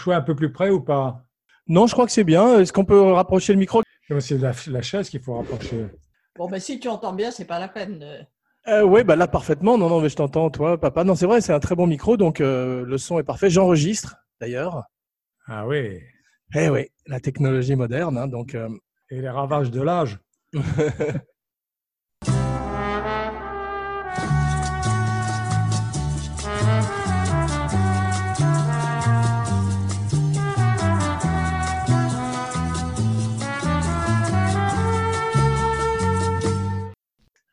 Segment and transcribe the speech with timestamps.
[0.00, 1.24] que je sois un peu plus près ou pas
[1.66, 2.58] Non, je crois que c'est bien.
[2.60, 3.82] Est-ce qu'on peut rapprocher le micro?
[4.18, 5.86] C'est la, la chaise qu'il faut rapprocher.
[6.36, 8.26] Bon, mais si tu entends bien, c'est pas la peine.
[8.68, 9.78] Euh, oui, bah là parfaitement.
[9.78, 11.04] Non, non, mais je t'entends, toi, papa.
[11.04, 13.50] Non, c'est vrai, c'est un très bon micro, donc euh, le son est parfait.
[13.50, 14.82] J'enregistre d'ailleurs.
[15.46, 16.00] Ah oui.
[16.54, 18.54] Eh oui, la technologie moderne, hein, donc.
[18.54, 18.68] euh,
[19.10, 20.18] Et les ravages de l'âge.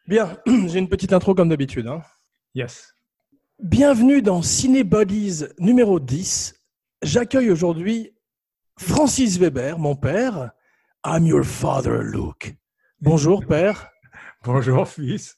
[0.07, 1.87] Bien, j'ai une petite intro comme d'habitude.
[1.87, 2.01] hein.
[2.55, 2.93] Yes.
[3.61, 6.55] Bienvenue dans Cinebodies numéro 10.
[7.01, 8.13] J'accueille aujourd'hui
[8.79, 10.51] Francis Weber, mon père.
[11.05, 12.55] I'm your father, Luke.
[13.01, 13.89] Bonjour, père.
[14.43, 15.37] Bonjour, fils.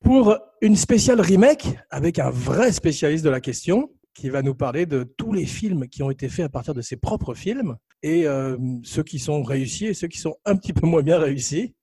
[0.00, 4.84] Pour une spéciale remake avec un vrai spécialiste de la question qui va nous parler
[4.86, 8.26] de tous les films qui ont été faits à partir de ses propres films et
[8.26, 11.74] euh, ceux qui sont réussis et ceux qui sont un petit peu moins bien réussis.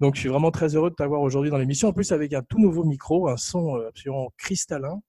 [0.00, 1.88] Donc, je suis vraiment très heureux de t'avoir aujourd'hui dans l'émission.
[1.88, 5.00] En plus, avec un tout nouveau micro, un son euh, absolument cristallin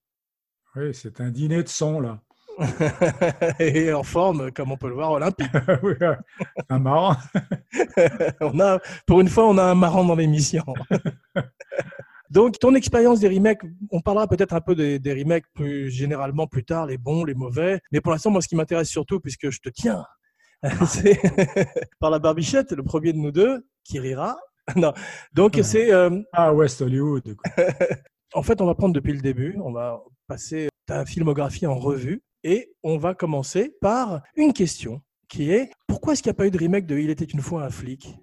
[0.74, 2.20] Oui, c'est un dîner de son, là.
[3.58, 5.50] et en forme, comme on peut le voir, olympique.
[5.82, 5.94] oui,
[6.70, 7.16] un marrant.
[8.40, 10.64] on a, pour une fois, on a un marrant dans l'émission.
[12.30, 16.46] Donc, ton expérience des remakes, on parlera peut-être un peu des, des remakes plus généralement
[16.46, 17.80] plus tard, les bons, les mauvais.
[17.92, 20.04] Mais pour l'instant, moi, ce qui m'intéresse surtout, puisque je te tiens,
[20.86, 21.20] c'est
[22.00, 24.36] par la barbichette, le premier de nous deux, qui rira.
[24.76, 24.92] Non.
[25.32, 25.92] Donc, c'est.
[25.92, 27.36] euh, Ah, West Hollywood.
[27.36, 27.64] quoi.
[28.34, 29.56] en fait, on va prendre depuis le début.
[29.62, 32.20] On va passer ta filmographie en revue.
[32.42, 36.46] Et on va commencer par une question qui est pourquoi est-ce qu'il n'y a pas
[36.46, 38.16] eu de remake de Il était une fois un flic?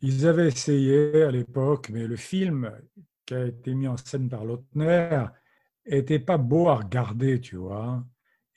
[0.00, 2.70] Ils avaient essayé à l'époque, mais le film
[3.24, 5.24] qui a été mis en scène par Lautner
[5.84, 8.04] était pas beau à regarder, tu vois.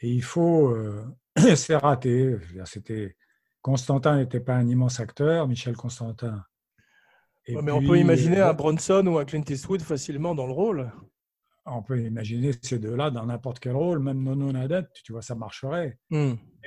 [0.01, 0.69] Et il faut.
[0.69, 1.05] euh,
[1.55, 2.37] c'est raté.
[2.65, 3.15] C'était.
[3.61, 6.43] Constantin n'était pas un immense acteur, Michel Constantin.
[7.45, 10.53] Et Ouais, Mais on peut imaginer un Bronson ou un Clint Eastwood facilement dans le
[10.53, 10.91] rôle.
[11.65, 15.35] On peut imaginer ces deux-là dans n'importe quel rôle, même Nono Nadette, tu vois, ça
[15.35, 15.97] marcherait.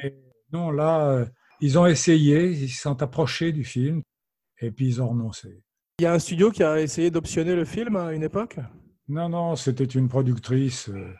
[0.03, 0.15] Et
[0.53, 1.27] non, là, euh,
[1.61, 4.03] ils ont essayé, ils se sont approchés du film,
[4.63, 5.63] et puis ils ont renoncé.
[5.99, 8.57] Il y a un studio qui a essayé d'optionner le film à une époque?
[9.09, 11.13] Non, non, c'était une productrice euh,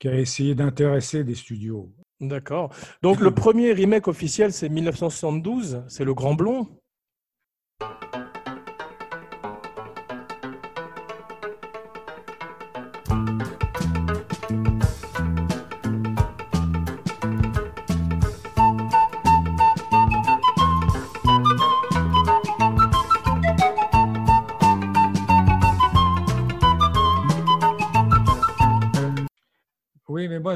[0.00, 1.92] qui a essayé d'intéresser des studios.
[2.20, 2.74] D'accord.
[3.02, 6.66] Donc le premier remake officiel, c'est 1972, c'est Le Grand Blond?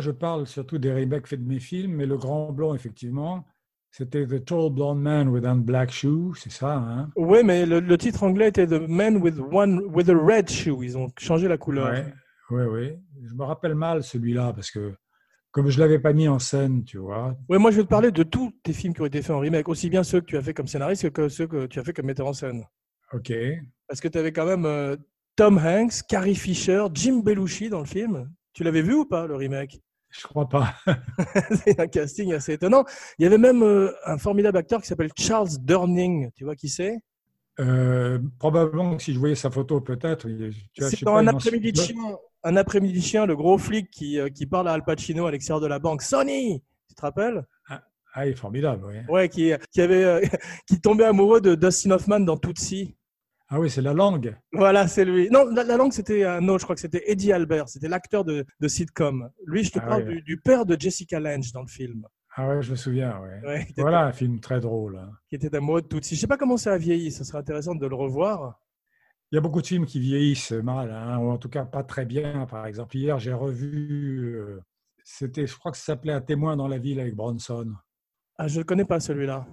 [0.02, 3.46] Je parle surtout des remakes faits de mes films, mais Le Grand Blond, effectivement,
[3.90, 7.10] c'était The Tall Blonde Man with a Black Shoe, c'est ça, hein?
[7.16, 10.82] Oui, mais le, le titre anglais était The Man with One with a Red Shoe.
[10.82, 11.90] Ils ont changé la couleur.
[11.90, 12.12] Ouais,
[12.50, 12.96] oui, oui.
[13.26, 14.94] Je me rappelle mal celui-là, parce que
[15.50, 17.36] comme je ne l'avais pas mis en scène, tu vois.
[17.48, 19.40] Ouais, moi je vais te parler de tous tes films qui ont été faits en
[19.40, 21.84] remake, aussi bien ceux que tu as fait comme scénariste que ceux que tu as
[21.84, 22.64] fait comme metteur en scène.
[23.12, 23.32] OK.
[23.86, 24.96] Parce que tu avais quand même euh,
[25.36, 28.32] Tom Hanks, Carrie Fisher, Jim Belushi dans le film.
[28.54, 29.82] Tu l'avais vu ou pas, le remake?
[30.12, 30.74] Je crois pas.
[31.64, 32.84] C'est un casting assez étonnant.
[33.18, 36.30] Il y avait même euh, un formidable acteur qui s'appelle Charles Durning.
[36.36, 36.98] Tu vois qui c'est?
[37.60, 40.28] Euh, probablement que si je voyais sa photo, peut-être.
[40.78, 42.16] C'est dans pas, un après-midi de chien.
[42.44, 45.60] Un après-midi chien, le gros flic qui, euh, qui parle à Al Pacino à l'extérieur
[45.60, 46.02] de la banque.
[46.02, 47.44] Sonny Tu te rappelles?
[48.14, 48.96] Ah, il est formidable, oui.
[49.08, 50.20] Ouais, qui, qui, avait, euh,
[50.66, 52.94] qui tombait amoureux de Dustin Hoffman dans Tootsie.
[53.54, 54.34] Ah oui, c'est la langue.
[54.52, 55.28] Voilà, c'est lui.
[55.30, 57.68] Non, la, la langue, c'était un autre, je crois que c'était Eddie Albert.
[57.68, 59.28] C'était l'acteur de, de sitcom.
[59.46, 62.06] Lui, je te Ah parle du, du père de Jessica Lange dans le film.
[62.34, 63.66] Ah ouais, je me souviens, ouais.
[63.76, 64.96] Voilà un film très drôle.
[64.96, 65.10] hein.
[65.28, 66.14] qui était amoureux de Tootsie.
[66.14, 67.12] Je sais pas comment ça a vieilli.
[67.12, 68.58] Ça serait intéressant de le revoir.
[69.30, 71.82] Il y a beaucoup de films qui vieillissent mal, hein, ou en tout cas pas
[71.84, 72.46] très bien.
[72.46, 74.34] Par exemple, hier, j'ai revu.
[74.34, 74.60] euh,
[75.04, 77.70] c'était, je crois que ça s'appelait Un témoin dans la ville avec Bronson.
[78.38, 79.46] Ah, je ne connais pas celui-là.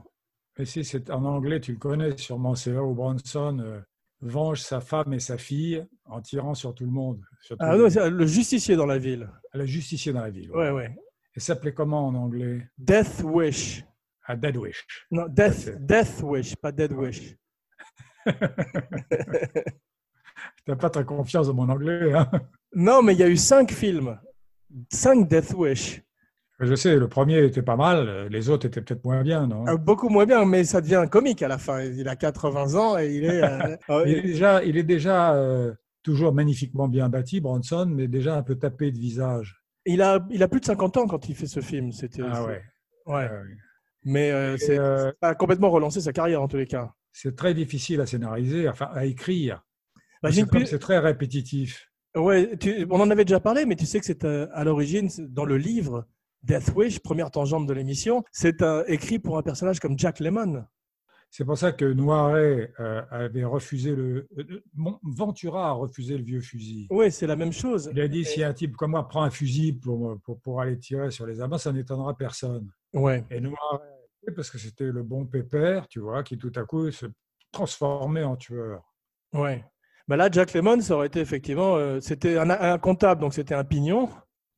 [0.58, 2.56] Mais si c'est en anglais, tu le connais sûrement.
[2.56, 3.80] C'est là où Bronson euh,
[4.22, 7.22] venge sa femme et sa fille en tirant sur tout le monde.
[7.42, 9.30] sur Ah, les- non, le justicier dans la ville.
[9.54, 10.52] le justicier dans la ville.
[10.52, 10.96] Ouais, ouais.
[11.36, 12.68] Et ça s'appelait comment en anglais?
[12.78, 13.84] Death Wish.
[14.26, 14.86] À Dead Wish.
[15.10, 17.36] Non, Death, Death Wish, pas Dead Wish.
[20.66, 22.30] T'as pas très confiance dans mon anglais, hein?
[22.76, 24.20] Non, mais il y a eu cinq films.
[24.92, 26.02] Cinq Death Wish.
[26.62, 29.66] Je sais, le premier était pas mal, les autres étaient peut-être moins bien, non?
[29.68, 31.82] Euh, Beaucoup moins bien, mais ça devient comique à la fin.
[31.82, 33.44] Il a 80 ans et il est.
[33.44, 35.74] euh, euh, Il est déjà, il est déjà euh,
[36.04, 39.62] toujours magnifiquement bien bâti, Bronson, mais déjà un peu tapé de visage.
[39.86, 41.92] il, a, il a plus de 50 ans quand il fait ce film.
[41.94, 42.62] C'était, Ah ouais.
[43.06, 43.30] ouais.
[43.32, 43.44] Euh,
[44.04, 46.92] Mais c'est, ça a complètement relancé sa carrière en tous les cas.
[47.14, 49.64] c'est très difficile à scénariser, enfin à écrire.
[50.22, 51.90] Bah, C'est très répétitif.
[52.18, 55.46] Ouais, tu- on en avait déjà parlé, mais tu sais que c'est à l'origine, dans
[55.46, 56.06] le livre
[56.44, 60.66] Death Wish, première tangente de l'émission, c'est euh, écrit pour un personnage comme Jack Lemmon.
[61.32, 64.28] C'est pour ça que Noiret euh, avait refusé le.
[64.40, 64.62] euh,
[65.04, 66.88] Ventura a refusé le vieux fusil.
[66.90, 67.92] Oui, c'est la même chose.
[67.94, 70.80] Il a dit si un type comme moi prend un fusil pour, pour, pour aller
[70.80, 72.72] tirer sur les amants, ça n'étonnera personne.
[72.94, 73.24] Ouais.
[73.30, 73.56] Et Noiret,
[74.36, 77.06] parce que c'était le bon pépère, tu vois, qui tout à coup se
[77.52, 78.82] transformait en tueur.
[79.34, 79.64] Ouais.
[80.08, 83.54] Bah là, Jack Lemmon, ça aurait été effectivement, euh, c'était un, un comptable, donc c'était
[83.54, 84.10] un pignon.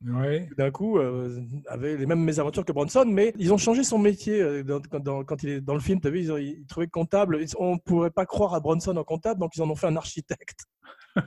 [0.04, 0.48] Oui.
[0.48, 4.00] qui, D'un coup, euh, avait les mêmes mésaventures que Bronson, mais ils ont changé son
[4.00, 6.00] métier euh, dans- quand, dans- quand il est dans le film.
[6.02, 7.38] Tu as vu, ils, ont, ils trouvaient comptable.
[7.42, 9.88] Ils- On ne pourrait pas croire à Bronson en comptable, donc ils en ont fait
[9.88, 10.66] un architecte.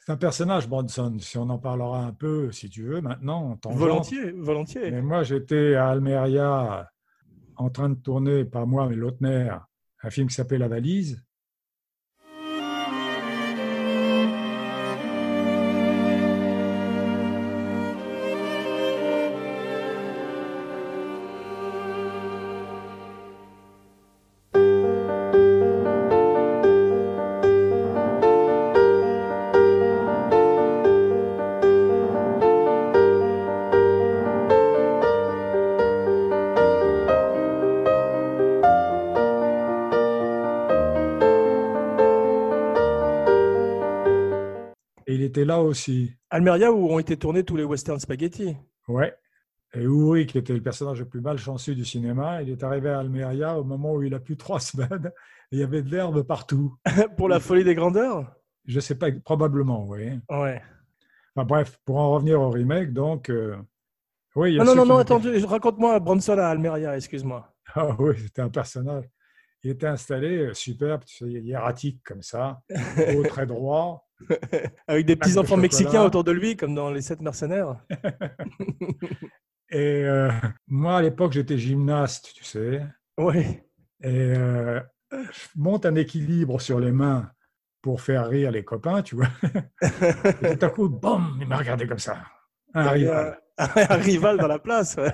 [0.00, 3.56] C'est un personnage, Bronson, si on en parlera un peu, si tu veux, maintenant, en
[3.56, 3.78] tangente.
[3.80, 4.90] Volontiers, volontiers.
[4.92, 6.88] Mais moi, j'étais à Almeria
[7.56, 9.50] en train de tourner, pas moi, mais Lautner,
[10.04, 11.24] un film qui s'appelle La Valise.
[45.66, 46.12] Aussi.
[46.30, 48.56] Almeria, où ont été tournés tous les western spaghetti.
[48.88, 49.14] Ouais.
[49.74, 53.00] Et Uri, qui était le personnage le plus malchanceux du cinéma, il est arrivé à
[53.00, 55.12] Almeria au moment où il a plus trois semaines.
[55.52, 56.74] Et il y avait de l'herbe partout.
[57.16, 58.34] Pour la folie des grandeurs?
[58.64, 60.18] Je sais pas, probablement, oui.
[60.30, 60.60] Ouais.
[61.34, 63.28] Enfin, bref, pour en revenir au remake, donc.
[63.28, 63.56] euh,
[64.34, 67.52] oui, il y a non, non, non, attends, raconte-moi Bronson à Almeria, excuse-moi.
[67.74, 69.04] Ah oui, c'était un personnage.
[69.62, 72.62] Il était installé, euh, superbe, tu sais, hiératique comme ça,
[73.14, 74.05] haut, très droit.
[74.88, 77.76] Avec des petits enfants mexicains autour de lui, comme dans Les Sept Mercenaires.
[79.70, 80.30] Et euh,
[80.68, 82.82] moi, à l'époque, j'étais gymnaste, tu sais.
[83.18, 83.64] Ouais.
[84.02, 84.80] Et euh,
[85.12, 87.30] je monte un équilibre sur les mains
[87.82, 89.28] pour faire rire les copains, tu vois.
[90.42, 92.18] Et tout à coup, boum, il m'a regardé comme ça.
[92.74, 93.40] Un rival.
[93.58, 94.96] un rival dans la place.
[94.96, 95.12] ouais.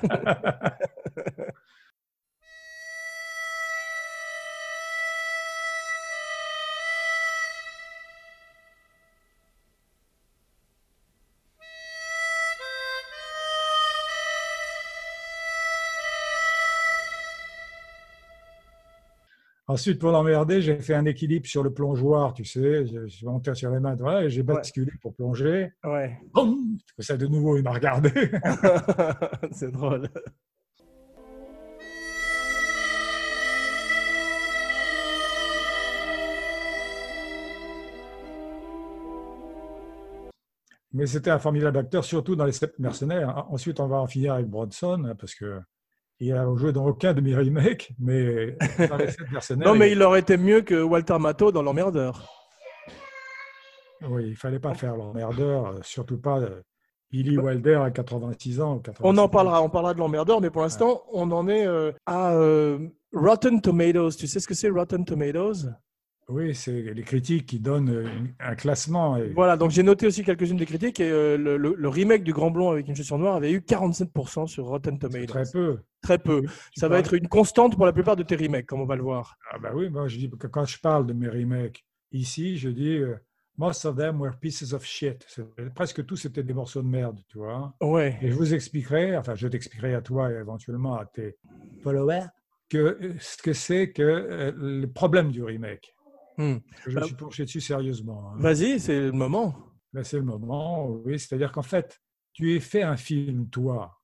[19.73, 22.85] Ensuite, pour l'emmerder, j'ai fait un équilibre sur le plongeoir, tu sais.
[22.85, 25.73] Je suis monté sur les mains, voilà, et j'ai basculé pour plonger.
[25.83, 26.21] Ouais.
[26.35, 28.11] Boum Ça, de nouveau, il m'a regardé.
[29.51, 30.11] C'est drôle.
[40.93, 43.47] Mais c'était un formidable acteur, surtout dans les sept mercenaires.
[43.51, 45.63] Ensuite, on va en finir avec Bronson, hein, parce que
[46.23, 48.57] il a joué dans aucun de mes remakes, mais.
[49.57, 52.29] Non, mais il aurait été mieux que Walter Matthau dans L'Emmerdeur.
[54.09, 56.61] Oui, il fallait pas faire l'emmerdeur, euh, surtout pas euh,
[57.13, 58.77] Billy Wilder à 86 ans.
[58.77, 61.67] ou 86 On en parlera, on parlera de L'Emmerdeur, mais pour l'instant, on en est
[61.67, 62.79] euh, à euh,
[63.13, 64.13] Rotten Tomatoes.
[64.19, 65.71] Tu sais ce que c'est Rotten Tomatoes?
[66.33, 68.09] Oui, c'est les critiques qui donnent euh,
[68.41, 69.17] un classement.
[69.19, 72.25] Et Voilà, donc j'ai noté aussi quelques-unes des critiques et euh, le, le- le remake
[72.25, 75.27] du Grand Blond avec une chaussure noire avait eu 47% sur Rotten Tomatoes.
[75.27, 75.79] très peu.
[76.03, 76.43] Très peu.
[76.43, 76.49] Tu
[76.81, 79.03] Ça va être une constante pour la plupart de tes remakes, comme on va le
[79.03, 79.37] voir.
[79.53, 82.69] Ah bah oui, moi je dis que quand je parle de mes remakes ici, je
[82.71, 83.15] dis euh,
[83.59, 85.27] most of them were pieces of shit.
[85.75, 87.75] Presque tous c'était des morceaux de merde, tu vois.
[87.81, 88.19] Ouais.
[88.23, 91.37] Et je vous expliquerai, enfin je t'expliquerai à toi et éventuellement à tes
[91.83, 92.25] followers,
[92.69, 95.95] que ce que c'est que euh, le problème du remake.
[96.39, 96.57] Hmm.
[96.87, 98.31] Je Bah- me suis penché dessus sérieusement.
[98.33, 98.37] hein.
[98.39, 99.55] Vas-y, c'est le moment.
[99.93, 101.19] Ben, c'est le moment, oui.
[101.19, 102.01] C'est-à-dire qu'en fait,
[102.33, 103.99] tu es fait un film, toi.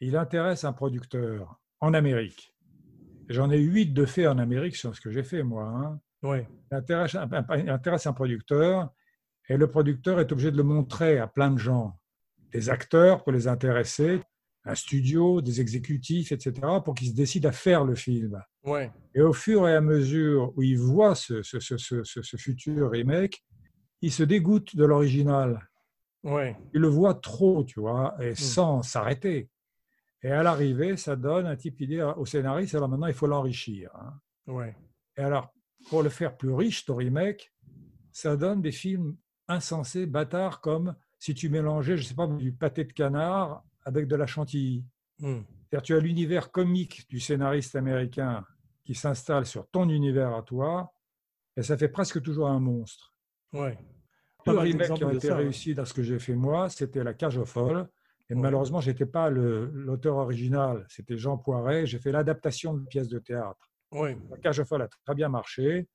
[0.00, 2.54] Il intéresse un producteur en Amérique.
[3.28, 5.64] J'en ai huit de faits en Amérique sur ce que j'ai fait, moi.
[5.64, 6.00] hein.
[6.22, 7.28] Il, intéresse un-
[7.58, 8.90] il intéresse un producteur
[9.48, 11.98] et le producteur est obligé de le montrer à plein de gens.
[12.52, 14.20] Des acteurs pour les intéresser,
[14.64, 16.52] un studio, des exécutifs, etc.,
[16.84, 18.40] pour qu'ils se décident à faire le film.
[18.64, 18.90] Ouais.
[19.14, 22.36] Et au fur et à mesure où ils voient ce, ce- ce- ce- ce- ce
[22.36, 23.42] futur remake,
[24.02, 25.66] ils se dégoûtent de l'original.
[26.22, 26.56] Ouais.
[26.74, 28.22] Il le voit trop, tu vois, Hmm.
[28.22, 29.48] et sans s'arrêter.
[30.22, 33.26] Et à l'arrivée, ça donne un type qui dit au scénariste, alors maintenant, il faut
[33.26, 33.90] l'enrichir.
[33.94, 34.12] hein.
[34.46, 34.76] Ouais.
[35.16, 35.54] Et alors,
[35.88, 37.52] pour le faire plus riche, ton remake,
[38.12, 39.16] ça donne des films
[39.48, 44.16] insensés, bâtards, comme si tu mélangeais, je sais pas, du pâté de canard avec de
[44.16, 44.84] la chantilly.
[45.18, 45.40] Hmm.
[45.70, 48.44] C'est-à-dire, tu as l'univers comique du scénariste américain
[48.84, 50.92] qui s'installe sur ton univers à toi,
[51.56, 53.14] et ça fait presque toujours un monstre.
[53.52, 53.78] Ouais.
[54.44, 55.42] Pas Deux remakes qui ont été ça, ouais.
[55.44, 57.86] réussis dans ce que j'ai fait moi, c'était La Cage aux Folles.
[58.28, 58.40] Et Ouais.
[58.40, 61.86] malheureusement, je n'étais pas l'auteur original, c'était Jean Poiret.
[61.86, 63.70] J'ai fait l'adaptation de pièces de théâtre.
[63.92, 64.16] Ouais.
[64.30, 65.88] La Cage aux Folles a très bien marché.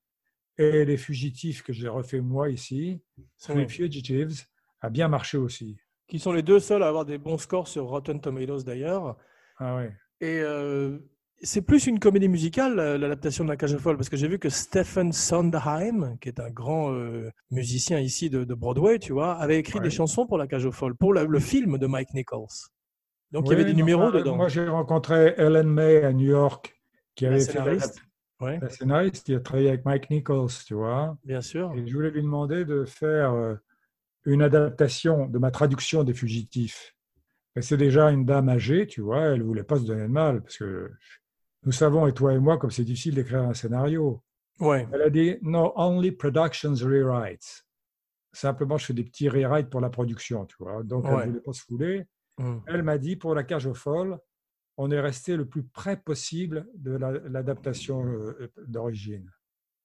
[0.58, 3.01] Et Les Fugitifs, que j'ai refait moi ici,
[3.39, 3.67] Three Ouais.
[3.67, 4.44] Fugitives,
[4.79, 5.77] a bien marché aussi.
[6.08, 9.17] Qui sont les deux seuls à avoir des bons scores sur Rotten Tomatoes d'ailleurs.
[9.58, 9.92] Ah ouais.
[10.22, 10.98] Et euh,
[11.42, 14.28] c'est plus une comédie musicale, la- l'adaptation de La Cage aux Folles, parce que j'ai
[14.28, 19.14] vu que Stephen Sondheim, qui est un grand euh, musicien ici de, de Broadway, tu
[19.14, 19.84] vois, avait écrit Ouais.
[19.84, 22.48] des chansons pour La Cage aux Folles, pour la- le film de Mike Nichols.
[23.32, 24.36] Donc il y avait des numéros enfin, dedans.
[24.38, 26.80] Moi, j'ai rencontré Ellen May à New York,
[27.16, 28.02] qui La avait fait scénariste.
[28.42, 31.18] Ouais, la scénariste qui a travaillé avec Mike Nichols, tu vois.
[31.24, 31.74] bien sûr.
[31.76, 33.56] Et je voulais lui demander de faire euh,
[34.26, 36.95] une adaptation de ma traduction des Fugitifs.
[37.62, 40.42] C'est déjà une dame âgée, tu vois, elle ne voulait pas se donner de mal,
[40.42, 40.92] parce que
[41.64, 44.22] nous savons, et toi et moi, comme c'est difficile d'écrire un scénario.
[44.60, 47.66] Ouais, Elle a dit, no, only productions rewrites.
[48.34, 50.84] Simplement, je fais des petits rewrites pour la production, tu vois.
[50.84, 51.22] Donc, elle Ouais.
[51.26, 52.06] ne voulait pas se fouler.
[52.38, 52.58] Hmm.
[52.68, 54.18] Elle m'a dit, pour la cage aux folles,
[54.78, 59.32] on est resté le plus près possible de la- l'adaptation euh, d'origine.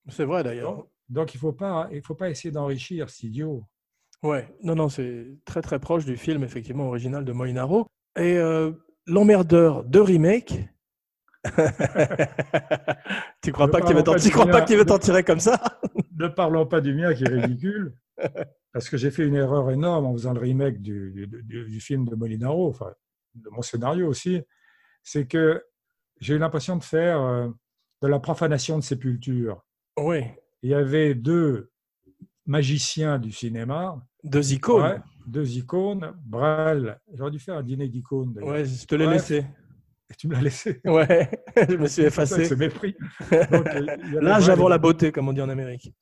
[0.09, 0.75] c'est vrai d'ailleurs.
[0.77, 3.65] Donc, donc, il ne faut, pas- il faut pas essayer d'enrichir, c'est idiot.
[4.23, 7.87] Ouais, non, non, c'est très très proche du film effectivement original de Molinaro.
[8.19, 8.73] Et euh,
[9.07, 10.69] l'emmerdeur de remake.
[13.43, 14.65] tu crois Ne pas qu'il va t'en pas tu du crois pas mien.
[14.67, 15.59] qu'il va t'en tirer comme ça?
[16.19, 17.95] Ne parlons pas du mien qui est ridicule,
[18.75, 21.81] parce que j'ai fait une erreur énorme en faisant le remake du, du- du- du
[21.81, 22.93] film de Molinaro, enfin,
[23.35, 24.43] de mon scénario aussi.
[25.03, 25.65] C'est que
[26.21, 27.49] j'ai eu l'impression de faire euh,
[28.03, 29.65] de la profanation de sépulture.
[29.99, 30.25] Oui,
[30.63, 31.71] Il y avait deux
[32.45, 34.83] magiciens du cinéma, deux icônes.
[34.83, 36.99] ouais, deux icônes, Brel.
[37.15, 38.39] J'aurais dû faire un dîner d'icônes.
[38.43, 39.17] Ouais, je te l'ai Bref.
[39.31, 39.47] laissé.
[40.11, 40.81] Et tu me l'as laissé.
[40.85, 41.31] Ouais,
[41.69, 42.45] je me suis effacé.
[42.45, 42.97] C'est mépris.
[43.51, 45.95] Donc, avait L'âge avant la beauté, comme on dit en Amérique.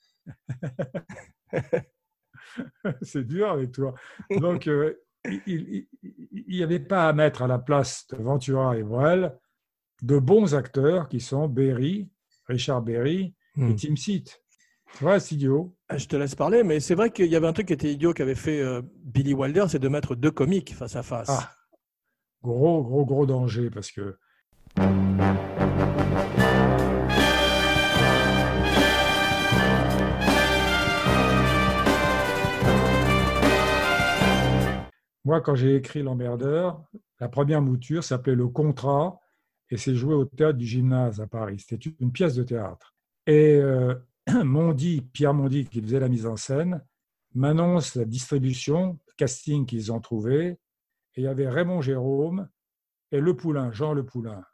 [3.02, 3.94] c'est dur avec toi.
[4.30, 4.94] Donc, euh,
[5.46, 5.86] il
[6.48, 9.36] n'y avait pas à mettre à la place de Ventura et Brel
[10.02, 12.08] de bons acteurs qui sont Berry,
[12.46, 13.70] Richard Berry Hmm.
[13.70, 14.40] et Tim Seat.
[14.96, 15.74] Tu vois, c'est idiot.
[15.94, 18.12] Je te laisse parler, mais c'est vrai qu'il y avait un truc qui était idiot
[18.12, 21.28] qu'avait fait euh, Billy Wilder, c'est de mettre deux comiques face à face.
[21.30, 21.50] Ah,
[22.42, 24.16] gros, gros, gros danger parce que
[35.24, 36.82] moi, quand j'ai écrit L'Emmerdeur,
[37.20, 39.20] la première mouture s'appelait Le Contrat
[39.70, 41.64] et c'est joué au théâtre du gymnase à Paris.
[41.66, 42.94] C'était une pièce de théâtre.
[43.26, 43.94] Et euh,
[45.12, 46.84] Pierre Mondi, qui faisait la mise en scène,
[47.34, 50.58] m'annonce la distribution, le casting qu'ils ont trouvé.
[51.14, 52.48] Et il y avait Raymond Jérôme
[53.10, 54.44] et Le Poulain, Jean Le Poulain.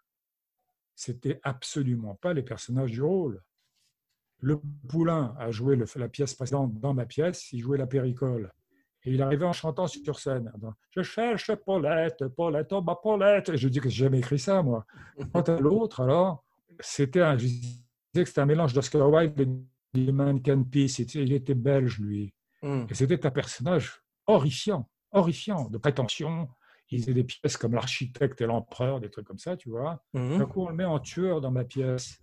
[0.95, 3.43] C'était absolument pas les personnages du rôle.
[4.39, 8.53] Le Poulain a joué le- la pièce précédente dans ma pièce, il jouait la péricole.
[9.07, 10.51] Et il arrivait en chantant sur scène.
[10.91, 13.51] Je cherche Paulette, Paulette, oh ma Paulette.
[13.51, 14.87] Et je dis que j'ai jamais écrit ça, moi.
[15.33, 16.43] Quant à l'autre, alors,
[16.81, 17.37] c'était un,
[18.23, 19.47] que c'était un mélange d'Oscar Wilde et
[20.07, 20.99] de Mannequin Peace.
[21.15, 22.33] Il était- belge, lui.
[22.63, 22.87] Hmm.
[22.89, 26.49] Et c'était un personnage horrifiant, horrifiant, de prétention.
[26.91, 30.05] Il faisait des pièces comme l'architecte et l'empereur, des trucs comme ça, tu vois.
[30.13, 30.39] Mhm.
[30.39, 32.21] D'un coup, on le met en tueur dans ma pièce.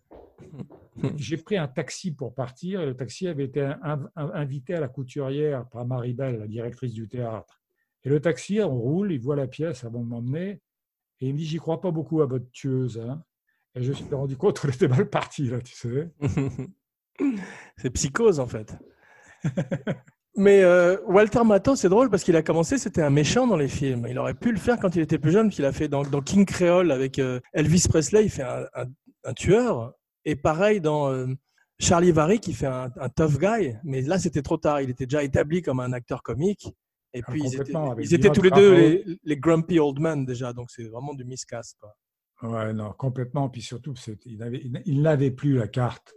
[1.17, 4.79] J'ai pris un taxi pour partir et le taxi avait été in- in- invité à
[4.79, 7.59] la couturière par Maribel, la directrice du théâtre.
[8.03, 10.61] Et le taxi, on roule, il voit la pièce avant de m'emmener
[11.19, 12.99] et il me dit J'y crois pas beaucoup à votre tueuse.
[12.99, 13.23] hein.
[13.75, 16.09] Et je me suis rendu compte qu'on était mal parti, là, tu sais.
[17.77, 18.73] c'est psychose en fait.
[20.37, 23.67] Mais euh, Walter Matthau, c'est drôle parce qu'il a commencé, c'était un méchant dans les
[23.67, 24.07] films.
[24.09, 26.21] Il aurait pu le faire quand il était plus jeune, qu'il a fait dans, dans
[26.21, 28.85] King Creole avec euh, Elvis Presley, il fait un, un-
[29.25, 29.93] un tueur.
[30.23, 31.27] Et pareil dans euh,
[31.79, 33.75] Charlie Vary, qui fait un, un tough guy.
[33.83, 34.81] Mais là, c'était trop tard.
[34.81, 36.67] Il était déjà établi comme un acteur comique.
[37.13, 40.53] Et Ah, puis, ils étaient, ils tous les deux les grumpy old men déjà.
[40.53, 41.75] Donc, c'est vraiment du miscast.
[41.79, 41.93] quoi.
[42.43, 43.49] Ouais, non, complètement.
[43.49, 43.93] Puis surtout,
[44.25, 46.13] il n'avait il- plus la carte.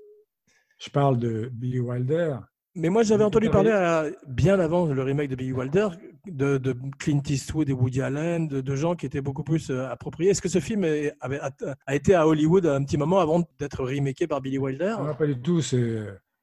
[0.78, 2.36] Je parle de Billy Wilder.
[2.74, 5.88] Mais moi, j'avais entendu parler à- bien avant le remake de Billy Wilder
[6.26, 9.88] de, de Clint Eastwood et Woody Allen, de, de gens qui étaient beaucoup plus euh,
[9.88, 10.30] appropriés.
[10.30, 10.82] Est-ce que ce film
[11.20, 11.50] avait, a,
[11.86, 14.96] a été à Hollywood un petit moment avant d'être remaké par Billy Wilder?
[14.98, 15.60] Non, pas du tout.
[15.60, 16.00] C'est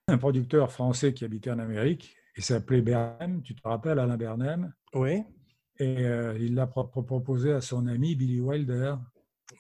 [0.08, 4.72] un producteur français qui habitait en Amérique Il s'appelait Bernheim, tu te rappelles Alain Bernheim?
[4.94, 5.24] Oui,
[5.80, 8.96] Et euh, il l'a pro- pro- proposé à son ami Billy Wilder.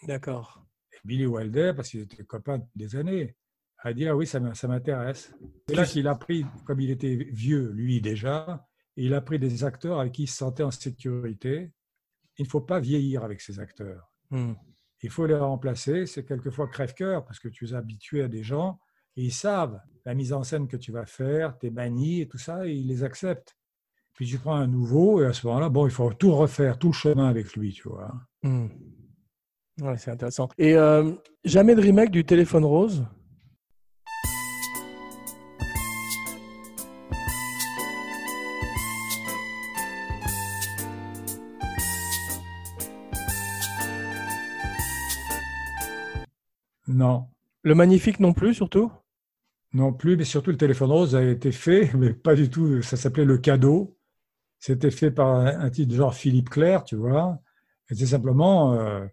[0.03, 0.65] D'accord.
[0.93, 3.35] Et Billy Wilder, parce qu'ils étaient copains des années,
[3.79, 5.33] a dit Ah oui, ça m'intéresse.
[5.67, 9.63] C'est là qu'il a pris, comme il était vieux, lui déjà, il a pris des
[9.63, 11.71] acteurs avec qui il se sentait en sécurité.
[12.37, 14.11] Il ne faut pas vieillir avec ces acteurs.
[14.29, 14.53] Hmm.
[15.01, 16.05] Il faut les remplacer.
[16.05, 18.79] C'est quelquefois crève-cœur parce que tu es habitué à des gens
[19.15, 22.37] et ils savent la mise en scène que tu vas faire, tes manies et tout
[22.37, 23.57] ça, et ils les acceptent.
[24.13, 26.89] Puis tu prends un nouveau et à ce moment-là, bon, il faut tout refaire, tout
[26.89, 28.13] le chemin avec lui, tu vois.
[28.43, 28.67] Hmm.
[29.97, 30.49] C'est intéressant.
[30.57, 31.11] Et euh,
[31.43, 33.03] jamais de remake du Téléphone Rose?
[46.87, 47.27] Non,
[47.63, 48.91] Le Magnifique non plus, surtout?
[49.73, 52.81] Non plus, mais surtout le téléphone rose a été fait, mais pas du tout.
[52.81, 53.97] Ça s'appelait le cadeau.
[54.59, 57.39] C'était fait par un un type genre Philippe Clair, tu vois.
[57.89, 59.05] Et c'est simplement, euh,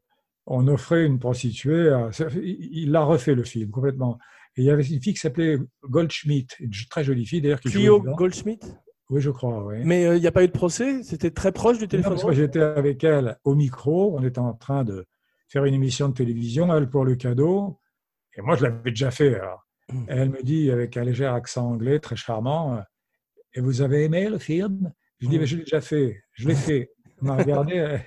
[0.51, 1.91] on offrait une prostituée.
[1.91, 2.11] à-
[2.43, 4.19] il l'a refait le film complètement.
[4.57, 8.01] Et il y avait une fille qui s'appelait Goldschmidt, une très jolie fille d'ailleurs Clio.
[8.03, 8.67] Goldschmidt?
[9.11, 9.77] Oui, je crois, oui.
[9.85, 11.03] Mais euh, il n'y a pas eu de procès?
[11.03, 14.39] C'était très proche du Non, Téléphone parce que j'étais avec elle au micro, on était
[14.41, 15.07] en train de
[15.49, 17.79] faire une émission de télévision, elle pour le cadeau,
[18.37, 19.35] et moi je l'avais déjà fait.
[19.37, 19.65] alors.
[19.91, 20.03] Mm.
[20.09, 22.81] Et elle me dit avec un léger accent anglais très charmant, euh,
[23.55, 24.93] et vous avez aimé le film?
[25.21, 25.41] Je dis, Mm.
[25.41, 26.91] mais je l'ai déjà fait, je l'ai fait.
[27.21, 28.05] Elle m'a regardé, elle-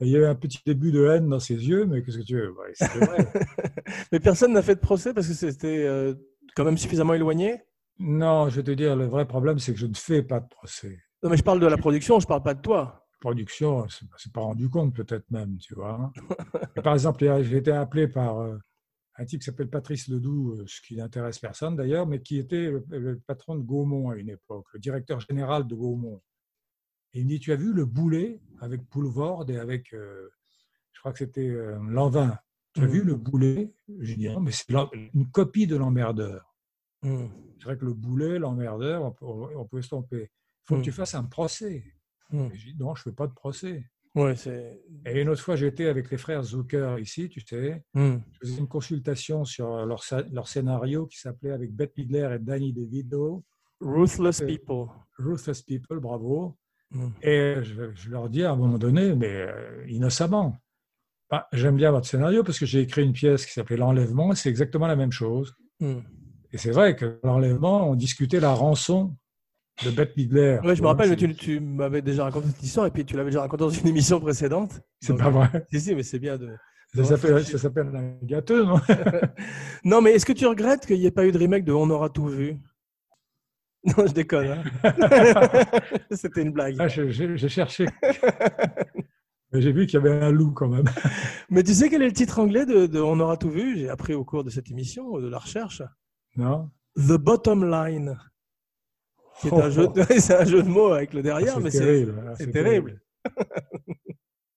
[0.00, 2.24] il y a eu un petit début de haine dans ses yeux, mais qu'est-ce que
[2.24, 2.48] tu veux?
[2.50, 2.72] Vrai.
[4.12, 6.14] Mais personne n'a fait de procès parce que c'était euh,
[6.56, 7.62] quand même suffisamment éloigné?
[7.98, 10.48] Non, je vais te dire, le vrai problème, c'est que je ne fais pas de
[10.48, 10.98] procès.
[11.22, 13.06] Non, mais je parle de la production, je parle pas de toi.
[13.20, 16.12] production, c'est pas rendu compte peut-être même, tu vois.
[16.76, 18.58] Et par exemple, j'ai été appelé par euh,
[19.16, 22.68] un type qui s'appelle Patrice Ledoux, euh, ce qui n'intéresse personne d'ailleurs, mais qui était
[22.68, 26.20] le, le patron de Gaumont à une époque, le directeur général de Gaumont.
[27.14, 30.28] Et il me dit, tu as vu le boulet avec Poulvord et avec, euh,
[30.92, 32.36] je crois que c'était euh, Lanvin.
[32.74, 33.72] Tu as vu le boulet?
[34.00, 34.64] J'ai dit, non, mais c'est
[35.14, 36.54] une copie de l'emmerdeur.
[37.02, 37.26] Hmm.
[37.58, 39.24] C'est vrai que le boulet, l'emmerdeur, on, peut-
[39.56, 40.22] on pouvait se tromper.
[40.22, 41.84] Il faut que tu fasses un procès.
[42.52, 43.84] J'ai dit, non, je ne fais pas de procès.
[44.16, 44.34] Ouais.
[45.06, 47.84] Et une autre fois, j'étais avec les frères Zucker ici, tu sais.
[47.94, 52.38] Je faisais une consultation sur leur, sa- leur scénario qui s'appelait avec Bette Midler et
[52.40, 53.44] Danny DeVito,
[53.80, 54.86] Ruthless Euh, People.
[55.18, 56.56] Ruthless People, bravo.
[56.90, 57.08] Hmm.
[57.22, 60.56] Et je, je leur dis à un moment donné, mais euh, innocemment,
[61.30, 64.36] bah, j'aime bien votre scénario parce que j'ai écrit une pièce qui s'appelait L'enlèvement et
[64.36, 65.54] c'est exactement la même chose.
[65.80, 66.00] Hmm.
[66.52, 69.16] Et c'est vrai que l'enlèvement, on discutait la rançon
[69.84, 70.60] de Bette Midler.
[70.62, 73.16] Ouais, je me rappelle, mais tu, tu m'avais déjà raconté cette histoire et puis tu
[73.16, 74.80] l'avais déjà raconté dans une émission précédente.
[75.00, 75.66] C'est pas vrai.
[75.72, 76.50] Si, si, mais c'est bien de.
[76.94, 78.80] Ça s'appelle, ça s'appelle un gâteux, non?
[79.84, 81.90] Non, mais est-ce que tu regrettes qu'il n'y ait pas eu de remake de On
[81.90, 82.56] aura tout vu?
[83.98, 84.62] Non, je déconne.
[84.82, 84.92] hein.
[86.10, 86.76] C'était une blague.
[86.78, 87.86] Ah, J'ai cherché.
[89.52, 90.86] J'ai vu qu'il y avait un loup quand même.
[91.50, 93.76] Mais tu sais quel est le titre anglais de, de On aura tout vu?
[93.78, 95.82] J'ai appris au cours de cette émission, de la recherche.
[96.36, 98.18] Non The Bottom Line.
[99.40, 100.02] C'est Oh, un, jeu de...
[100.18, 103.00] c'est un jeu de mots avec le derrière, c'est mais c'est terrible, hein, c'est terrible.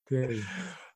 [0.05, 0.43] Terrible.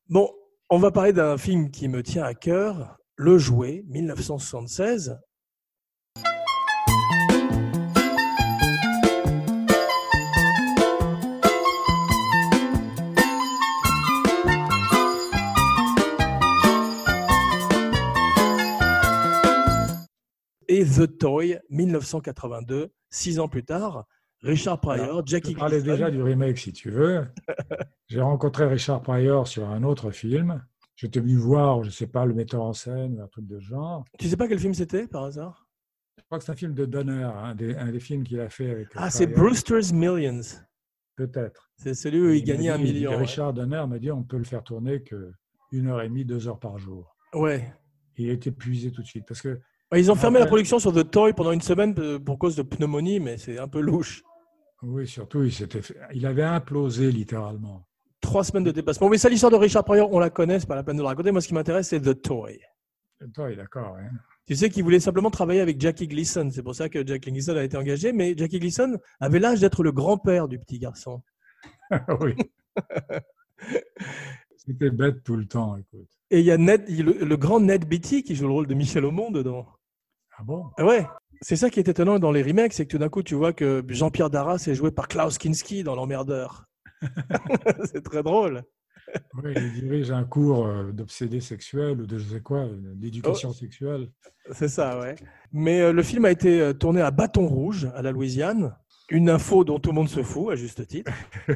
[0.08, 0.30] Bon,
[0.70, 5.20] on va parler d'un film qui me tient à cœur, Le Jouet, 1976.
[20.72, 24.06] Et The Toy, 1982, six ans plus tard,
[24.42, 27.28] Richard Pryor, Alors, Jackie Je parlais déjà du remake, si tu veux.
[28.08, 30.64] J'ai rencontré Richard Pryor sur un autre film.
[30.96, 33.60] J'étais venu voir, je ne sais pas, le metteur en scène ou un truc de
[33.60, 34.06] genre.
[34.18, 35.68] Tu sais pas quel film c'était par hasard?
[36.18, 38.48] Je crois que c'est un film de Donner, un des, un des films qu'il a
[38.48, 38.88] fait avec.
[38.96, 39.28] Ah, c'est.
[39.28, 40.64] Brewster's Millions.
[41.18, 41.70] Peut-être.
[41.76, 43.12] C'est celui où il, gagnait un million.
[43.12, 43.18] ouais.
[43.18, 45.34] Richard Donner m'a dit on peut le faire tourner que
[45.74, 47.18] une heure et demie, deux heures par jour.
[47.34, 47.74] Ouais.
[48.16, 49.60] Il est épuisé tout de suite parce que
[49.96, 52.62] Ils ont fermé la production sur The Toy pendant une semaine euh, pour cause de
[52.62, 54.24] pneumonie, mais c'est un peu louche.
[54.84, 57.86] oui, surtout il s'était, fait- il avait implosé littéralement.
[58.22, 59.10] Trois semaines de dépassement.
[59.10, 61.10] Mais ça, l'histoire de Richard Pryor, on la connaît, c'est pas la peine de la
[61.10, 61.32] raconter.
[61.32, 62.60] Moi, ce qui m'intéresse, c'est The Toy.
[63.34, 63.98] Toi, d'accord.
[64.00, 64.10] hein.
[64.48, 66.50] Tu sais qu'il voulait simplement travailler avec Jackie Gleason.
[66.52, 68.12] C'est pour ça que Jackie Gleason a été engagé.
[68.14, 71.22] Mais Jackie Gleason avait l'âge d'être le grand-père du petit garçon.
[72.22, 72.34] oui.
[74.58, 76.08] C'était bête tout le temps, écoute.
[76.30, 78.68] Et il y a Ned, il- le, le grand Ned Beatty qui joue le rôle
[78.68, 79.68] de Michel Aumont dedans.
[80.38, 80.66] Ah bon?
[80.78, 81.06] Ah Ouais.
[81.44, 83.52] C'est ça qui est étonnant dans les remakes, c'est que tout d'un coup, tu vois
[83.52, 86.66] que Jean-Pierre Darras est joué par Klaus Kinski dans L'Emmerdeur.
[87.86, 88.64] c'est très drôle.
[89.44, 93.50] Oui, il dirige un cours euh, d'obsédé sexuel ou de je sais quoi, euh, d'éducation
[93.50, 93.54] Oh.
[93.54, 94.10] sexuelle.
[94.52, 95.16] C'est ça, ouais.
[95.52, 98.76] Mais euh, le film a été tourné à Bâton Rouge, à la Louisiane.
[99.10, 101.12] Une info dont tout le monde se fout, à juste titre.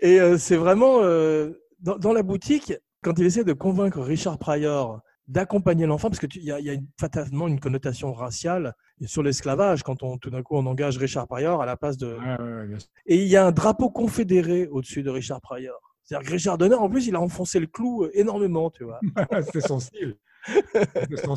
[0.00, 2.72] Et euh, c'est vraiment euh, dans, dans la boutique,
[3.02, 6.74] quand il essaie de convaincre Richard Pryor d'accompagner l'enfant, parce qu'il y a, y a
[6.74, 11.26] une, fatalement une connotation raciale sur l'esclavage quand on, tout d'un coup on engage Richard
[11.26, 12.06] Pryor à la place de...
[12.06, 12.88] Ouais, ouais, ouais, bien sûr.
[13.06, 15.80] Et il y a un drapeau confédéré au-dessus de Richard Pryor.
[16.04, 19.00] C'est-à-dire que Richard Donner, en plus, il a enfoncé le clou euh, énormément, tu vois.
[19.42, 20.16] C'était son style.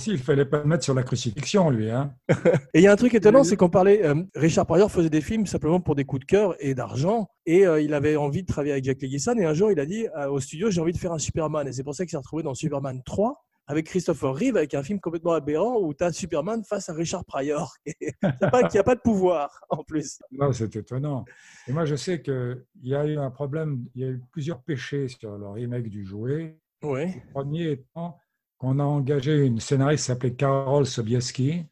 [0.08, 1.90] Il fallait pas le mettre sur la crucifixion, lui.
[1.90, 2.14] Hein.
[2.74, 4.06] Et il y a un truc étonnant, c'est qu'on parlait.
[4.06, 7.66] euh, Richard Pryor faisait des films simplement pour des coups de cœur et d'argent, et
[7.66, 9.42] euh, il avait envie de travailler avec Jack Leguizamo.
[9.42, 11.68] Et un jour, il a dit euh, au studio, j'ai envie de faire un Superman.
[11.68, 14.82] Et c'est pour ça qu'il s'est retrouvé dans Superman 3 avec Christopher Reeve, avec un
[14.82, 18.78] film complètement aberrant où tu as Superman face à Richard Pryor, qui n'a pas, qui
[18.80, 20.20] a pas de pouvoir en plus.
[20.32, 21.24] Non, c'est étonnant.
[21.68, 24.64] Et moi, je sais qu'il y a eu un problème, il y a eu plusieurs
[24.64, 26.58] péchés sur le remake du jouet.
[26.82, 28.18] Oui, Le premier étant
[28.58, 31.64] qu'on a engagé une scénariste qui s'appelait Carol Sobieski,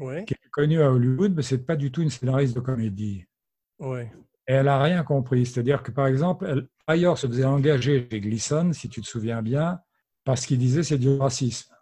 [0.00, 2.60] oui, qui est connue à Hollywood, mais ce n'est pas du tout une scénariste de
[2.60, 3.24] comédie.
[3.78, 4.00] oui.
[4.46, 5.46] Et elle n'a rien compris.
[5.46, 9.40] C'est-à-dire que, par exemple, elle, Pryor se faisait engager chez Gleason, si tu te souviens
[9.40, 9.80] bien,
[10.24, 11.74] parce qu'il disait c'est du racisme.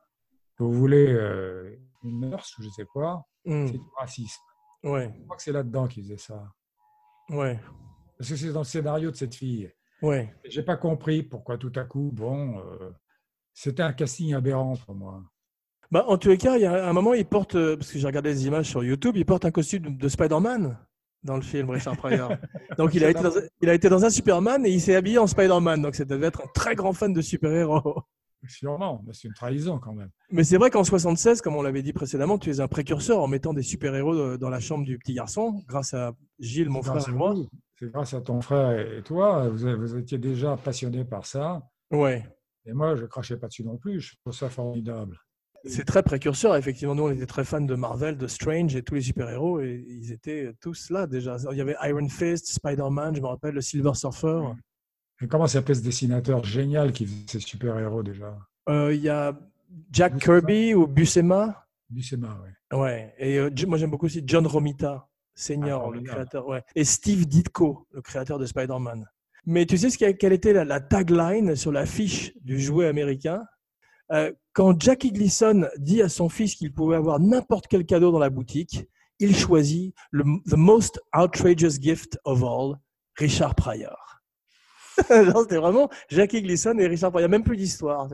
[0.59, 4.41] Vous voulez euh, une nurse ou je sais quoi, Hmm, c'est du racisme.
[4.85, 6.45] ouais, Je crois que c'est là-dedans qu'il faisait ça.
[7.31, 7.59] ouais,
[8.17, 9.69] Parce que c'est dans le scénario de cette fille.
[10.03, 10.33] ouais.
[10.45, 12.91] J'ai pas compris pourquoi tout à coup, bon, euh,
[13.53, 15.23] c'était un casting aberrant pour moi.
[15.91, 17.99] Bah, en tous les cas, il y a un moment, il porte, euh, parce que
[17.99, 20.79] j'ai regardé les images sur YouTube, il porte un costume de Spider-Man
[21.25, 22.31] dans le film Richard Pryor.
[22.79, 25.19] Donc il a, été dans, il a été dans un Superman et il s'est habillé
[25.19, 25.83] en Spider-Man.
[25.83, 28.03] Donc ça devait être un très grand fan de super-héros.
[28.49, 30.11] Sûrement, c'est une trahison quand même.
[30.31, 33.29] Mais c'est vrai qu'en 76, comme on l'avait dit précédemment, tu es un précurseur en
[33.29, 37.09] mettant des super-héros euh, dans la chambre du petit garçon, grâce à Gilles, mon frère
[37.09, 37.35] et moi.
[37.79, 39.49] C'est grâce à ton frère et toi.
[39.49, 41.63] Vous, étiez déjà passionné par ça.
[41.91, 42.25] Ouais.
[42.67, 44.01] Et moi, je crachais pas dessus non plus.
[44.01, 45.19] Je trouve ça formidable.
[45.65, 46.95] C'est très précurseur, effectivement.
[46.97, 50.11] Nous, on était très fans de Marvel, de Strange et tous les super-héros, et ils
[50.11, 51.37] étaient tous là déjà.
[51.53, 54.41] Il y avait Iron Fist, Spider-Man, je me rappelle, le Silver Surfer.
[55.29, 58.37] Comment s'appelait ce dessinateur génial qui faisait ces super-héros déjà?
[58.69, 59.39] Euh, Il y a
[59.91, 60.41] Jack Buscema.
[60.41, 61.67] Kirby ou Buscema?
[61.91, 62.79] Buscema, oui.
[62.79, 63.15] Ouais.
[63.19, 66.47] Et euh, moi, j'aime beaucoup aussi John Romita, senior, Ah, le créateur.
[66.47, 66.63] Ouais.
[66.75, 69.07] Et Steve Ditko, le créateur de Spider-Man.
[69.45, 73.43] Mais tu sais ce quelle était la, la tagline sur l'affiche du jouet américain?
[74.13, 78.19] Euh, Quand Jackie Gleason dit à son fils qu'il pouvait avoir n'importe quel cadeau dans
[78.19, 78.87] la boutique,
[79.19, 82.75] il choisit le the most outrageous gift of all,
[83.19, 83.97] Richard Pryor.
[85.43, 87.21] C'était vraiment Jackie Gleason et Richard Pryor.
[87.27, 88.09] Il n'y a même plus d'histoire.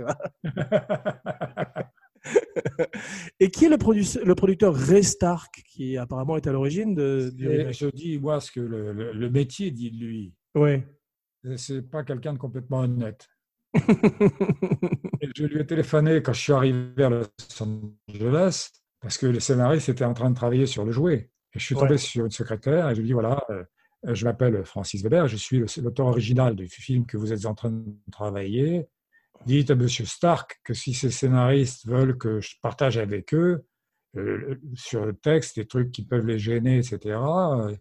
[3.41, 7.57] Et qui est le, producteur Ray Stark, qui apparemment est à l'origine de, du Et
[7.59, 7.75] remake?
[7.75, 10.35] je dis, moi, ce que le, le- le métier dit de lui.
[10.55, 10.87] Ouais.
[11.57, 13.29] C'est pas quelqu'un de complètement honnête.
[13.75, 17.27] Et je lui ai téléphoné quand je suis arrivé à Los
[17.61, 21.31] Angeles parce que le scénariste était en train de travailler sur le jouet.
[21.55, 21.99] Et je suis tombé Ouais.
[21.99, 23.63] sur une secrétaire et je lui ai dit voilà, euh,
[24.05, 27.71] je m'appelle Francis Weber, je suis l'auteur original du film que vous êtes en train
[27.71, 28.87] de travailler.
[29.47, 33.65] Dites à Monsieur Stark que si ces scénaristes veulent que je partage avec eux
[34.17, 36.99] euh, sur le texte des trucs qui peuvent les gêner, etc.
[37.05, 37.75] euh,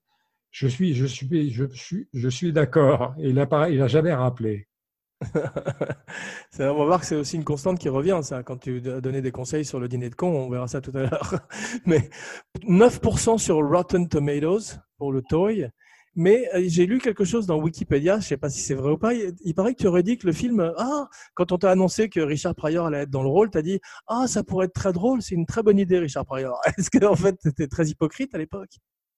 [0.51, 3.15] Je suis, je suis, je suis, je suis d'accord.
[3.17, 4.67] Il a, pas- il a jamais rappelé.
[6.59, 9.31] On va voir que c'est aussi une constante qui revient, ça, quand tu donné des
[9.31, 11.39] conseils sur le dîner de con, on verra ça tout à l'heure.
[11.85, 12.09] Mais
[12.63, 15.67] 9% sur Rotten Tomatoes pour le toy.
[16.17, 18.89] Mais euh, j'ai lu quelque chose dans Wikipédia, je ne sais pas si c'est vrai
[18.89, 19.13] ou pas.
[19.13, 22.09] Il, paraît que tu aurais dit que le film, euh, ah, quand on t'a annoncé
[22.09, 24.73] que Richard Pryor allait être dans le rôle, tu as dit, ah, ça pourrait être
[24.73, 26.59] très drôle, c'est une très bonne idée, Richard Pryor.
[26.77, 28.71] Est-ce que en fait, tu étais très hypocrite à l'époque?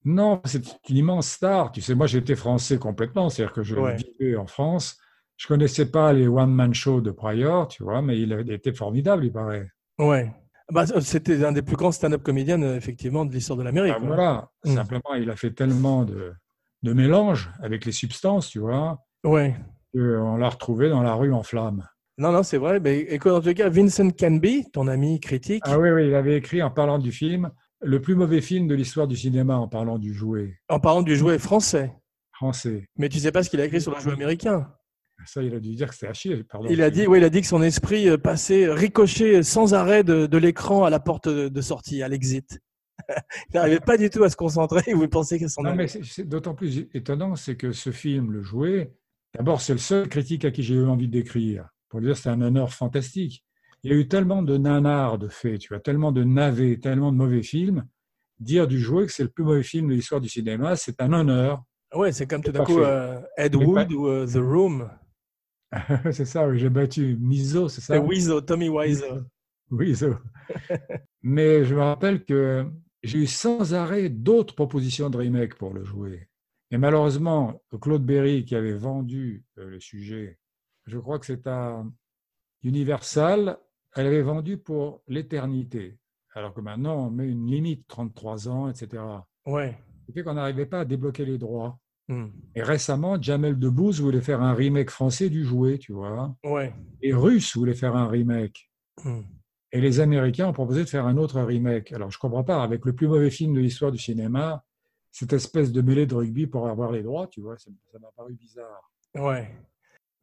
[0.04, 1.72] Non, c'est une immense star.
[1.72, 3.30] Tu sais, moi, j'étais français complètement.
[3.30, 3.96] C'est-à-dire que je Ouais.
[3.96, 4.98] vivais en France.
[5.38, 9.32] Je connaissais pas les one-man shows de Pryor, tu vois, mais il était formidable, il
[9.32, 9.70] paraît.
[9.98, 10.34] Ouais.
[10.70, 13.94] Bah, c'était un des plus grands stand-up comédiens, euh, effectivement, de l'histoire de l'Amérique.
[13.96, 14.08] Ah, quoi.
[14.08, 14.50] voilà.
[14.66, 14.76] Mm.
[14.76, 16.34] Simplement, il a fait tellement de,
[16.84, 19.56] de mélanges avec les substances, tu vois, Ouais.
[19.94, 21.86] qu'on l'a retrouvé dans la rue en flammes.
[22.18, 22.80] Non, non, c'est vrai.
[22.80, 26.36] Mais écoute, en tout cas, Vincent Canby, ton ami critique, Ah oui, oui, il avait
[26.38, 27.50] écrit en parlant du film,
[27.82, 31.16] le plus mauvais film de l'histoire du cinéma en parlant du jouet en parlant du
[31.16, 31.94] jouet français.
[32.34, 32.88] français.
[32.98, 34.70] Mais tu sais pas ce qu'il a écrit sur le jouet américain.
[35.26, 36.44] Ça, il a dû dire que c'était à chier.
[36.46, 36.68] Pardon.
[36.70, 40.04] Il a dit, oui, il a dit que son esprit euh, passait, ricochait sans arrêt
[40.06, 42.60] de, de l'écran à la porte de sortie, à l'exit.
[43.50, 45.88] il n'arrivait pas du tout à se concentrer ou il pensait que son Non, mais
[45.88, 48.94] c'est c'est d'autant plus étonnant, c'est que ce film, Le Jouet,
[49.36, 52.42] d'abord, c'est le seul critique à qui j'ai eu envie d'écrire, pour dire c'est un
[52.42, 53.44] honneur fantastique.
[53.84, 57.12] Il y a eu tellement de nanars de faits, tu vois, tellement de navets, tellement
[57.12, 57.86] de mauvais films.
[58.40, 61.12] Dire du Jouet que c'est le plus mauvais film de l'histoire du cinéma, c'est un
[61.14, 61.64] honneur.
[61.94, 64.90] Ouais, c'est comme tout d'un coup euh, Ed Wood ou euh, The Room.
[66.12, 69.26] c'est ça, oui, j'ai battu Miso, c'est C'est ça Wiseau, Tommy Wiseau.
[69.94, 70.08] Ça.
[71.22, 72.66] Mais je me rappelle que
[73.04, 76.30] j'ai eu sans arrêt d'autres propositions de remake pour le jouer.
[76.72, 80.38] Et malheureusement, Claude Berry, qui avait vendu euh, le sujet,
[80.86, 81.84] je crois que c'est à
[82.64, 83.58] Universal,
[83.96, 85.98] elle avait vendu pour l'éternité.
[86.36, 89.02] Alors que maintenant, on met une limite, 33 ans, etc.
[89.46, 89.78] Ouais.
[90.08, 91.80] Ce qui qu'on n'arrivait pas à débloquer les droits.
[92.08, 92.28] Hmm.
[92.56, 96.36] Et récemment, Jamel Debbouze voulait faire un remake français du jouet, tu vois.
[96.44, 96.74] Ouais.
[97.02, 98.70] Et Russe voulait faire un remake.
[99.04, 99.22] Hmm.
[99.72, 101.92] Et les Américains ont proposé de faire un autre remake.
[101.92, 104.64] Alors, je ne comprends pas, avec le plus mauvais film de l'histoire du cinéma,
[105.12, 108.34] cette espèce de mêlée de rugby pour avoir les droits, tu vois, ça m'a paru
[108.34, 108.92] bizarre.
[109.16, 109.50] Ouais.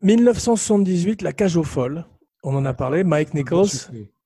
[0.02, 2.04] 1978, La Cage aux Folles.
[2.42, 3.02] On en a parlé.
[3.02, 3.66] Mike Nichols.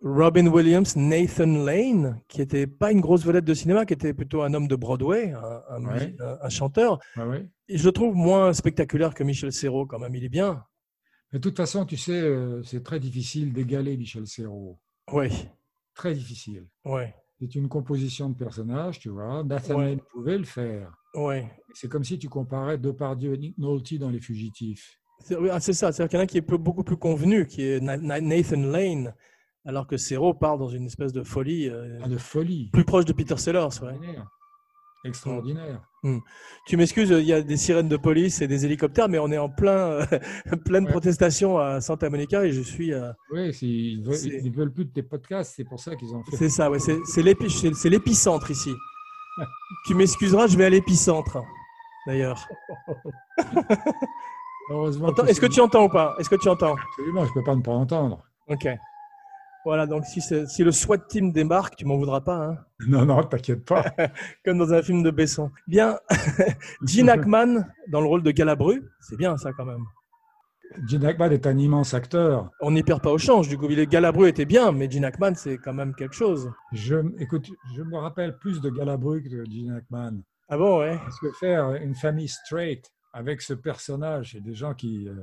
[0.02, 4.42] Robin Williams, Nathan Lane, qui n'était pas une grosse vedette de cinéma, qui était plutôt
[4.42, 5.94] un homme de Broadway, un, un Ouais.
[5.94, 6.98] musi- un- un chanteur.
[7.16, 7.48] Ouais, ouais.
[7.68, 10.14] Et je le trouve moins spectaculaire que Michel Serrault, quand même.
[10.14, 10.64] Il est bien.
[11.33, 14.78] Mais de toute façon, tu sais, euh, c'est très difficile d'égaler Michel Serrault.
[15.12, 15.28] Oui,
[15.94, 16.66] Très difficile.
[16.84, 17.02] oui,
[17.40, 19.42] C'est une composition de personnages, tu vois.
[19.44, 19.90] Nathan Ouais.
[19.90, 20.92] Lane pouvait le faire.
[21.14, 21.42] oui.
[21.74, 24.98] C'est comme si tu comparais Depardieu et Nick Nolte dans Les Fugitifs.
[25.22, 25.92] C'est oui, ah, c'est ça.
[25.92, 27.96] C'est-à-dire qu'il y en a un qui est peu- beaucoup plus convenu, qui est Na-
[27.96, 29.14] Na- Nathan Lane,
[29.64, 32.70] alors que Serrault part dans une espèce de folie euh, Ah, de folie.
[32.72, 33.68] plus proche de Peter Sellers.
[33.82, 33.94] ouais.
[35.04, 35.80] Extraordinaire.
[36.02, 36.22] Extraordinaire.
[36.66, 39.38] Tu m'excuses, il y a des sirènes de police et des hélicoptères, mais on est
[39.38, 40.00] en plein,
[40.66, 40.90] pleine Ouais.
[40.90, 42.92] protestation à Santa Monica et je suis.
[42.92, 46.22] euh, Oui, ils veulent, ils veulent plus de tes podcasts, c'est pour ça qu'ils ont
[46.24, 46.36] fait.
[46.36, 48.72] c'est ça, ouais, c'est c'est l'épi- c'est- c'est l'épicentre ici.
[49.86, 51.42] tu m'excuseras, je vais à l'épicentre,
[52.06, 52.46] d'ailleurs.
[54.70, 55.14] Heureusement.
[55.26, 56.14] Est-ce que tu entends ou pas?
[56.18, 56.76] Est-ce que tu entends?
[56.90, 58.22] Absolument, je ne peux pas ne pas entendre.
[58.48, 58.68] Ok.
[59.64, 63.22] Voilà, donc si, si le SWAT team débarque, tu m'en voudras pas, hein Non, non,
[63.22, 63.84] t'inquiète pas.
[64.44, 65.50] comme dans un film de Besson.
[65.66, 65.98] Bien,
[66.86, 69.84] Gene Hackman dans le rôle de Galabru, c'est bien ça quand même.
[70.86, 72.48] Gene Hackman est un immense acteur.
[72.60, 73.66] On n'y perd pas au change, du coup.
[73.68, 76.50] Galabru était bien, mais Gene Hackman, c'est quand même quelque chose.
[76.72, 80.22] Je, écoute, je me rappelle plus de Galabru que de Gene Hackman.
[80.48, 80.96] Ah bon, ouais.
[80.96, 85.08] Parce que faire une famille straight avec ce personnage et des gens qui.
[85.08, 85.14] euh,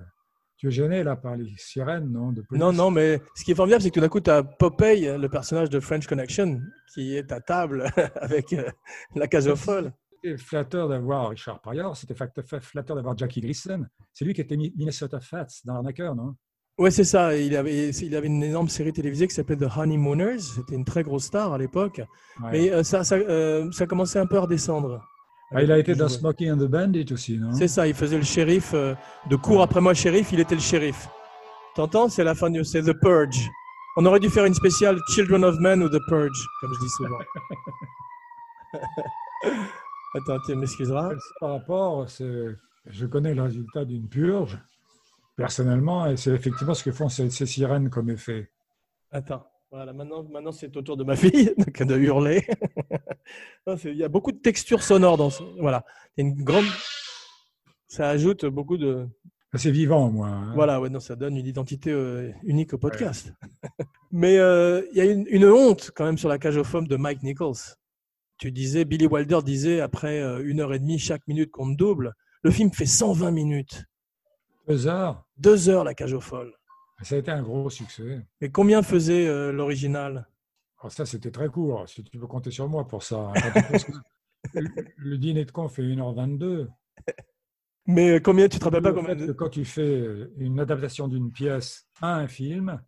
[0.58, 3.56] tu es gêné là par les sirènes, non de Non, non, mais ce qui est
[3.56, 6.60] formidable, c'est que tout d'un coup, tu as Popeye, le personnage de French Connection,
[6.94, 7.86] qui est à table
[8.22, 8.70] avec euh,
[9.16, 9.94] la cage aux folles.
[10.24, 13.86] C'était flatteur d'avoir Richard Pryor, c'était flatteur d'avoir Jackie Gleason.
[14.14, 16.36] C'est lui qui était Mi- Minnesota Fats dans Arnaqueur, non?
[16.80, 17.36] Ouais, c'est ça.
[17.36, 20.40] Il avait, il avait une énorme série télévisée qui s'appelait The Honeymooners.
[20.40, 22.02] C'était une très grosse star à l'époque.
[22.44, 22.50] Ouais.
[22.52, 25.04] Mais euh, ça, ça, euh, ça commençait un peu à redescendre.
[25.52, 26.10] Ah, il a été dans.
[26.10, 27.54] Smokey and the Bandit aussi, non?
[27.54, 28.74] C'est ça, il faisait le shérif.
[28.74, 28.96] euh,
[29.30, 31.08] de cours après moi, shérif, il était le shérif.
[31.76, 32.10] T'entends?
[32.10, 32.64] C'est la fin du.
[32.66, 33.50] C'est The Purge.
[33.96, 36.90] On aurait dû faire une spéciale Children of Men ou The Purge, comme je dis
[36.90, 37.18] souvent.
[40.16, 41.12] Attends, tu m'excuseras.
[41.40, 44.58] Par rapport, je connais le résultat d'une purge,
[45.36, 48.50] personnellement, et c'est effectivement ce que font ces, ces sirènes comme effet.
[49.12, 52.46] Attends, voilà, maintenant, maintenant c'est au tour de ma fille donc, de hurler.
[53.78, 55.44] C'est- Il y a beaucoup de textures sonores dans ce.
[55.60, 55.84] Voilà,
[56.16, 56.66] il y a une grande.
[57.88, 59.08] Ça ajoute beaucoup de.
[59.56, 60.28] C'est vivant, moi.
[60.28, 60.52] hein.
[60.56, 63.34] Voilà, ouais, non, ça donne une identité euh, unique au podcast.
[64.12, 66.88] Mais euh, il y a une, une honte quand même sur la cage aux femmes
[66.88, 67.56] de Mike Nichols.
[68.38, 72.14] Tu disais, Billy Wilder disait après euh, une heure et demie chaque minute compte double.
[72.44, 73.86] Le film fait 120 minutes,
[74.68, 76.54] Deux heures, deux heures la cage aux folles.
[77.02, 78.22] ça a été un gros succès.
[78.42, 80.28] Mais combien faisait l'original?
[80.80, 81.88] Alors ça, c'était très court.
[81.90, 83.32] Si tu peux compter sur moi pour ça.
[83.34, 83.34] hein.
[84.54, 86.68] Le, le dîner de con fait 1h22.
[87.88, 90.06] Mais euh, combien tu te rappelles pas combien de- quand tu fais
[90.38, 92.82] une adaptation d'une pièce à un film,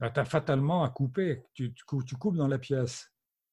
[0.00, 1.42] tu as fatalement à couper.
[1.54, 3.10] Tu, tu coupes, tu coupes dans la pièce.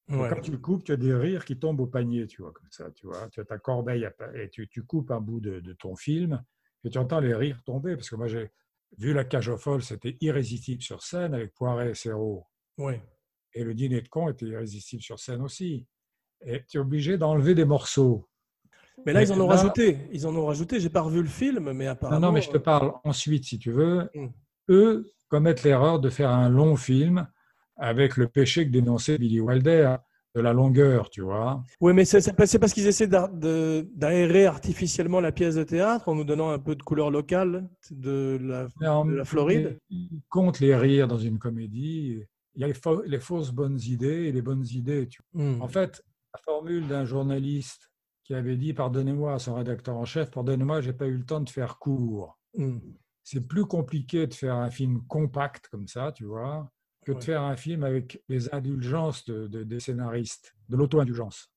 [0.10, 0.30] Ouais.
[0.30, 2.92] Quand tu coupes, tu as des rires qui tombent au panier, tu vois, comme ça,
[2.92, 3.28] tu vois.
[3.30, 6.44] Tu as ta corbeille à et tu, tu coupes un bout de, de ton film
[6.84, 7.96] et tu entends les rires tomber.
[7.96, 8.52] Parce que moi, j'ai
[8.98, 12.46] vu La Cage aux Folles, c'était irrésistible sur scène avec Poiret et Serrault.
[12.78, 13.02] Ouais.
[13.58, 15.88] Et le dîner de con était irrésistible sur scène aussi.
[16.46, 18.28] Et tu es obligé d'enlever des morceaux.
[19.06, 19.98] Mais là, Mais ils en ont là- rajouté.
[20.14, 20.80] Ils en ont rajouté.
[20.80, 22.28] J'ai pas revu le film, mais Non, apparemment.
[22.28, 24.10] non, mais je te parle ensuite, si tu veux.
[24.14, 24.28] Mm.
[24.70, 27.28] Eux commettent l'erreur de faire un long film
[27.78, 29.96] avec le péché que dénonçait Billy Wilder,
[30.36, 31.64] de la longueur, tu vois.
[31.82, 36.50] Oui, mais c'est parce qu'ils essaient d'aérer artificiellement la pièce de théâtre en nous donnant
[36.52, 38.66] un peu de couleur locale de la.
[39.08, 42.22] De la Floride Ils comptent les rires dans une comédie.
[42.58, 45.08] Il y a les, fausses bonnes idées et les bonnes idées.
[45.08, 45.62] tu Hmm.
[45.62, 47.92] En fait, la formule d'un journaliste
[48.24, 51.40] qui avait dit Pardonnez-moi à son rédacteur en chef, pardonnez-moi, j'ai pas eu le temps
[51.40, 52.40] de faire court.
[52.56, 52.80] Hmm.
[53.24, 56.72] C'est plus compliqué de faire un film compact comme ça, tu vois,
[57.06, 61.52] que de faire un film avec les indulgences de- de- des scénaristes, de l'auto-indulgence.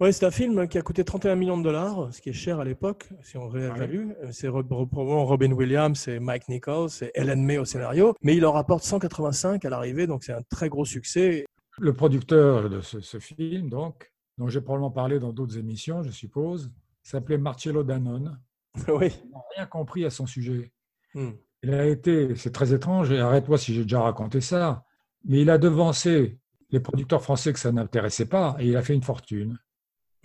[0.00, 2.60] Ouais, c'est un film qui a coûté 31 millions de dollars, ce qui est cher
[2.60, 4.10] à l'époque, si on réévalue.
[4.22, 8.52] Euh, C'est Robin Williams, c'est Mike Nichols, c'est Ellen May au scénario, mais il en
[8.52, 11.46] rapporte 185 à l'arrivée, donc c'est un très gros succès.
[11.78, 16.10] Le producteur de ce, ce film, donc, dont j'ai probablement parlé dans d'autres émissions, je
[16.10, 16.70] suppose,
[17.02, 18.38] s'appelait Marcello Danone.
[18.86, 19.08] Oui.
[19.24, 20.70] Il n'a rien compris à son sujet.
[21.14, 21.30] Hmm.
[21.64, 24.84] Il a été, c'est très étrange, et arrête-moi si j'ai déjà raconté ça,
[25.24, 26.38] mais il a devancé
[26.70, 29.58] les producteurs français que ça n'intéressait pas et il a fait une fortune.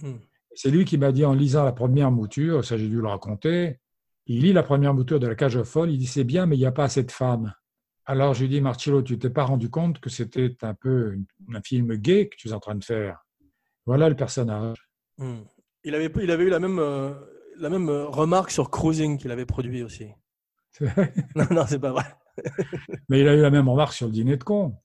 [0.01, 0.17] Hmm.
[0.55, 3.79] C'est lui qui m'a dit en lisant la première mouture, ça j'ai dû le raconter,
[4.27, 6.55] il lit la première mouture de la cage aux folles, il dit c'est bien mais
[6.55, 7.53] il n'y a pas assez de femmes.
[8.05, 11.15] Alors je lui dis Marcello, tu t'es pas rendu compte que c'était un peu
[11.53, 13.25] un film gay que tu es en train de faire?
[13.85, 14.77] Voilà le personnage.
[15.17, 15.41] Hmm.
[15.83, 17.13] Il, avait, il avait eu la même, euh,
[17.57, 20.07] la même euh, remarque sur Cruising qu'il avait produit aussi.
[21.35, 22.05] Non, non, c'est pas vrai.
[23.09, 24.75] Mais il a eu la même remarque sur le dîner de con.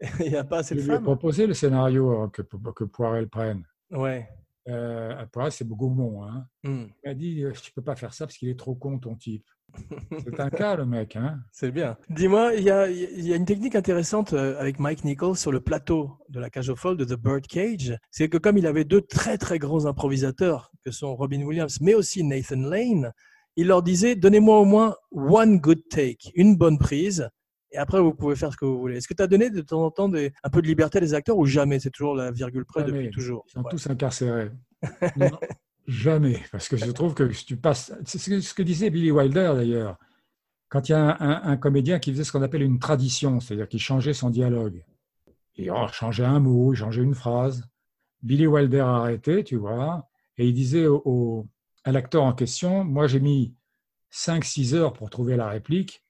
[0.20, 1.02] Il n'y a pas assez Je de lui femmes.
[1.02, 3.64] proposé le scénario euh, que, que Poirel prenne.
[3.90, 4.28] Ouais.
[4.68, 6.24] Euh, Poirel, c'est Gaumont.
[6.24, 6.46] Hein.
[6.62, 6.86] Hmm.
[7.04, 9.14] Il m'a dit, euh, tu peux pas faire ça parce qu'il est trop con, ton
[9.14, 9.44] type.
[10.24, 11.16] C'est un cas, le mec.
[11.16, 11.40] Hein.
[11.50, 11.96] C'est bien.
[12.08, 16.12] Dis-moi, il y y a une technique intéressante euh, avec Mike Nichols sur le plateau
[16.28, 17.98] de la cage aux folles de The Birdcage.
[18.10, 21.94] C'est que comme il avait deux très très grands improvisateurs, que sont Robin Williams, mais
[21.94, 23.12] aussi Nathan Lane,
[23.56, 27.28] il leur disait donnez-moi au moins one good take, une bonne prise,
[27.74, 28.96] et après vous pouvez faire ce que vous voulez.
[28.98, 31.00] Est-ce que tu as donné de temps en temps des- un peu de liberté à
[31.00, 31.78] les acteurs ou jamais?
[31.80, 32.92] C'est toujours la virgule près Jamais.
[33.04, 33.44] depuis toujours.
[33.48, 33.70] Ils sont Ouais.
[33.70, 34.50] tous incarcérés.
[35.16, 35.30] Non,
[35.86, 36.40] jamais.
[36.52, 37.92] Parce que je trouve que si tu passes.
[38.04, 39.98] C'est ce que, disait Billy Wilder d'ailleurs.
[40.68, 43.40] Quand il y a un, un- un comédien qui faisait ce qu'on appelle une tradition,
[43.40, 44.82] c'est-à-dire qu'il changeait son dialogue.
[45.56, 47.64] Il oh, changeait un mot, il changeait une phrase.
[48.22, 50.08] Billy Wilder a arrêté, tu vois,
[50.38, 51.46] et il disait au, au-
[51.84, 53.54] à l'acteur en question Moi, j'ai mis
[54.10, 56.03] 5-6 heures pour trouver la réplique.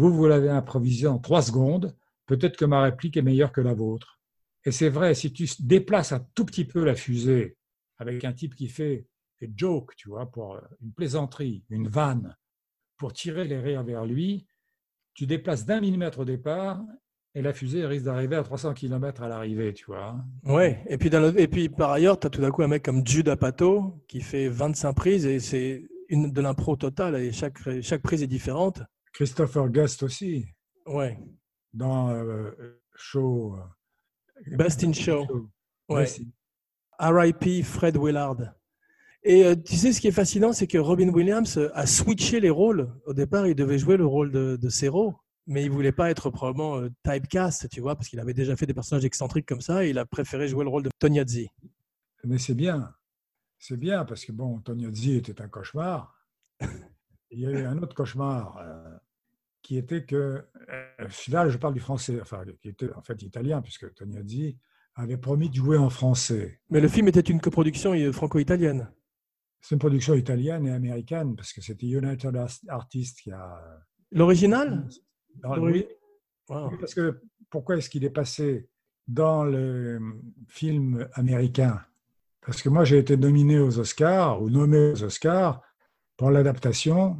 [0.00, 1.94] Vous, vous l'avez improvisé en 3 secondes.
[2.24, 4.18] Peut-être que ma réplique est meilleure que la vôtre.
[4.64, 7.58] Et c'est vrai, si tu déplaces un tout petit peu la fusée
[7.98, 9.06] avec un type qui fait
[9.42, 12.34] des jokes, tu vois, pour euh, une plaisanterie, une vanne,
[12.96, 14.46] pour tirer les rires vers lui,
[15.12, 16.82] tu déplaces d'un millimètre au départ
[17.34, 20.16] et la fusée risque d'arriver à 300 km à l'arrivée, tu vois.
[20.44, 24.02] Ouais, et puis par ailleurs, tu as tout d'un coup un mec comme Jude Apatow
[24.08, 28.26] qui fait 25 prises et c'est une de l'impro totale et chaque, chaque prise est
[28.26, 28.82] différente.
[29.12, 30.46] Christopher Guest aussi,
[30.86, 31.18] Ouais,
[31.72, 32.50] dans euh,
[32.94, 33.56] Show.
[33.56, 35.26] euh, Best in Show.
[35.88, 36.02] Ouais.
[36.02, 36.24] Best in-
[37.12, 37.62] R.I.P.
[37.62, 38.38] Fred Willard.
[39.22, 42.40] Et euh, tu sais, ce qui est fascinant, c'est que Robin Williams euh, a switché
[42.40, 42.92] les rôles.
[43.06, 45.14] Au départ, il devait jouer le rôle de, de Zero,
[45.46, 48.66] mais il voulait pas être probablement euh, typecast, tu vois, parce qu'il avait déjà fait
[48.66, 51.48] des personnages excentriques comme ça, et il a préféré jouer le rôle de Tognazzi.
[52.24, 52.94] Mais c'est bien.
[53.58, 56.14] C'est bien parce que, bon, Tognazzi était un cauchemar.
[57.30, 58.96] Il y a eu un autre cauchemar euh,
[59.62, 63.62] qui était que, euh, là, je parle du français, enfin, qui était en fait italien,
[63.62, 64.58] puisque Tognazzi
[64.96, 66.60] avait promis de jouer en français.
[66.70, 68.90] Mais le film était une coproduction euh, franco-italienne.
[69.60, 72.36] C'est une production italienne et américaine, parce que c'était United
[72.68, 73.60] Artists qui a.
[74.10, 74.88] L'original?
[75.42, 75.86] L'ori- oui,
[76.48, 76.70] Wow.
[76.72, 78.68] oui, parce que pourquoi est-ce qu'il est passé
[79.06, 80.00] dans le
[80.48, 81.80] film américain?
[82.40, 85.62] Parce que moi, j'ai été nominé aux Oscars, ou nommé aux Oscars,
[86.20, 87.16] pour l'adaptation,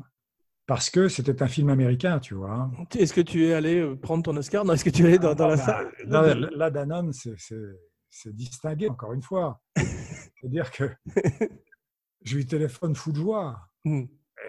[0.66, 2.70] parce que c'était un film américain, tu vois.
[2.94, 4.62] Est-ce que tu es allé euh, prendre ton Oscar?
[4.62, 6.40] Non, est-ce que tu es allé dans, dans la Ah, bah, salle?
[6.40, 7.34] Là, là, Danone, c'est-
[8.26, 9.58] distingué, encore une fois.
[9.74, 10.90] C'est-à-dire que
[12.24, 13.58] je lui téléphone fou de joie.
[13.86, 14.02] Hmm.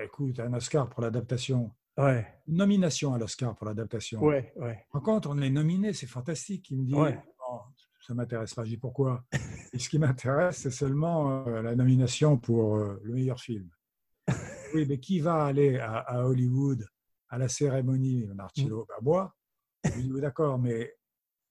[0.03, 1.71] Écoute, un Oscar pour l'adaptation.
[1.97, 4.21] Ouais, Une nomination à l'Oscar pour l'adaptation.
[4.21, 4.79] ouais, ouais.
[4.91, 6.69] Par contre, on est nominé, c'est fantastique.
[6.71, 7.13] Il me dit, Ouais.
[7.15, 7.59] Non,
[8.05, 8.65] ça m'intéresse pas.
[8.65, 9.23] Je dis pourquoi?
[9.73, 13.69] Et ce qui m'intéresse, c'est seulement euh, la nomination pour euh, le meilleur film.
[14.73, 16.85] Oui, mais qui va aller à, à Hollywood
[17.29, 19.33] à la cérémonie Marcello bah, Moi.
[19.85, 20.93] Je lui dis, oui, d'accord, mais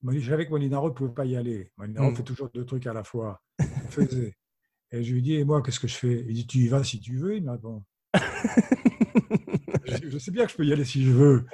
[0.09, 1.73] je savais que Molinaro ne pouvait pas y aller.
[1.77, 2.17] Molinaro Mm.
[2.17, 3.41] fait toujours deux trucs à la fois.
[3.59, 4.35] Il faisait.
[4.93, 6.25] Et je lui dis, et moi, qu'est-ce que je fais?
[6.29, 7.37] Il dit, tu y vas si tu veux.
[7.37, 7.85] Il me répond.
[9.85, 11.45] je, je sais bien que je peux y aller si je veux.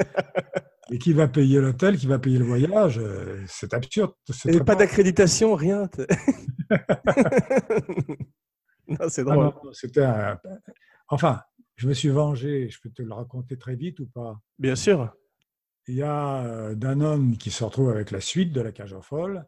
[0.90, 4.12] Et qui va payer l'hôtel, qui va payer le voyage euh, C'est absurde.
[4.46, 5.88] Et pas d'accréditation, rien.
[8.88, 9.52] non, c'est Ah drôle.
[9.72, 10.38] c'était un-
[11.08, 11.40] Enfin,
[11.76, 12.68] je me suis vengé.
[12.68, 14.40] Je peux te le raconter très vite ou pas?
[14.58, 15.14] Bien sûr.
[15.86, 19.02] Il y a euh, Danone qui se retrouve avec la suite de la cage aux
[19.02, 19.46] folles.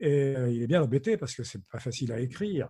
[0.00, 2.68] Et euh, il est bien embêté parce que c'est pas facile à écrire.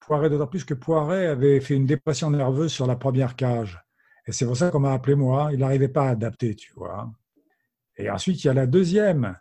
[0.00, 3.80] Poiret, d'autant plus que Poiret avait fait une dépression nerveuse sur la première cage.
[4.26, 5.50] Et c'est pour ça qu'on m'a appelé moi.
[5.52, 7.10] Il n'arrivait pas à adapter, tu vois.
[7.96, 9.36] Et ensuite, il y a la deuxième.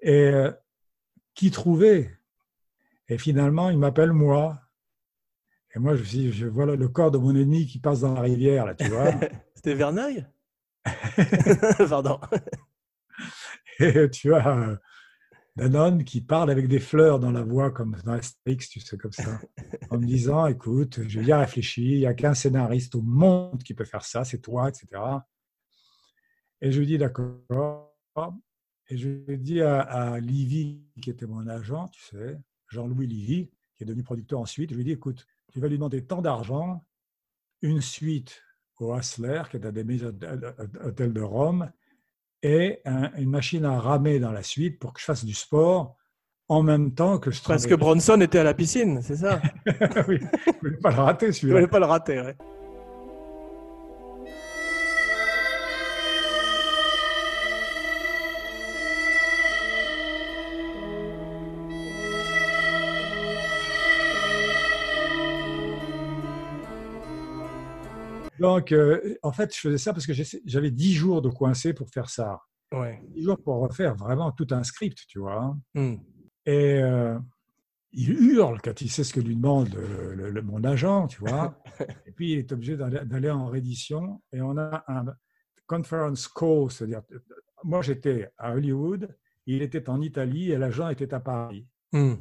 [0.00, 0.50] Et euh,
[1.34, 2.10] qui trouver
[3.08, 4.61] Et finalement, il m'appelle moi.
[5.74, 8.00] Et moi, je me suis dit, je vois le corps de mon ennemi qui passe
[8.00, 9.10] dans la rivière, là, tu vois.
[9.54, 10.26] C'était Verneuil?
[11.88, 12.20] Pardon.
[13.78, 14.76] Et tu as euh,
[15.56, 19.12] Danone qui parle avec des fleurs dans la voix, comme dans Astérix, tu sais, comme
[19.12, 19.40] ça,
[19.90, 23.72] en me disant Écoute, j'ai bien réfléchi, il n'y a qu'un scénariste au monde qui
[23.72, 24.88] peut faire ça, c'est toi, etc.
[26.60, 27.94] Et je lui dis D'accord.
[28.88, 33.50] Et je lui dit à, à Livy, qui était mon agent, tu sais, Jean-Louis Livy,
[33.76, 36.84] qui est devenu producteur ensuite, je lui dit, écoute, tu vas lui demander tant d'argent,
[37.62, 38.42] une suite
[38.78, 40.12] au Hassler, qui est un des meilleurs
[40.84, 41.70] hôtels de Rome,
[42.42, 45.96] et un- une machine à ramer dans la suite pour que je fasse du sport
[46.48, 47.74] en même temps que je Parce que.
[47.76, 49.40] Bronson était à la piscine, c'est ça?
[50.08, 51.54] Oui, je ne voulais pas le rater Je celui-là.
[51.54, 52.20] voulais pas le rater.
[52.20, 52.36] ouais.
[68.42, 70.12] Donc, euh, en fait, je faisais ça parce que
[70.44, 72.40] j'avais 10 jours de coincé pour faire ça.
[72.74, 73.00] Ouais.
[73.14, 75.56] 10 jours pour refaire vraiment tout un script, tu vois.
[75.76, 75.94] Hmm.
[76.44, 77.16] Et euh,
[77.92, 81.20] il hurle quand il sait ce que lui demande le- le- le- mon agent, tu
[81.20, 81.56] vois.
[82.06, 84.20] et puis, il est obligé d'aller en réédition.
[84.32, 85.04] Et on a un
[85.68, 87.02] conference call, c'est-à-dire,
[87.62, 89.16] moi, j'étais à Hollywood,
[89.46, 91.64] il était en Italie et l'agent était à Paris.
[91.92, 92.14] Hmm.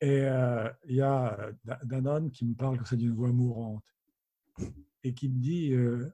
[0.00, 3.32] Et euh, il y a euh, Da- Danone qui me parle comme ça d'une voix
[3.32, 3.82] mourante
[5.04, 6.12] et qui me dit euh,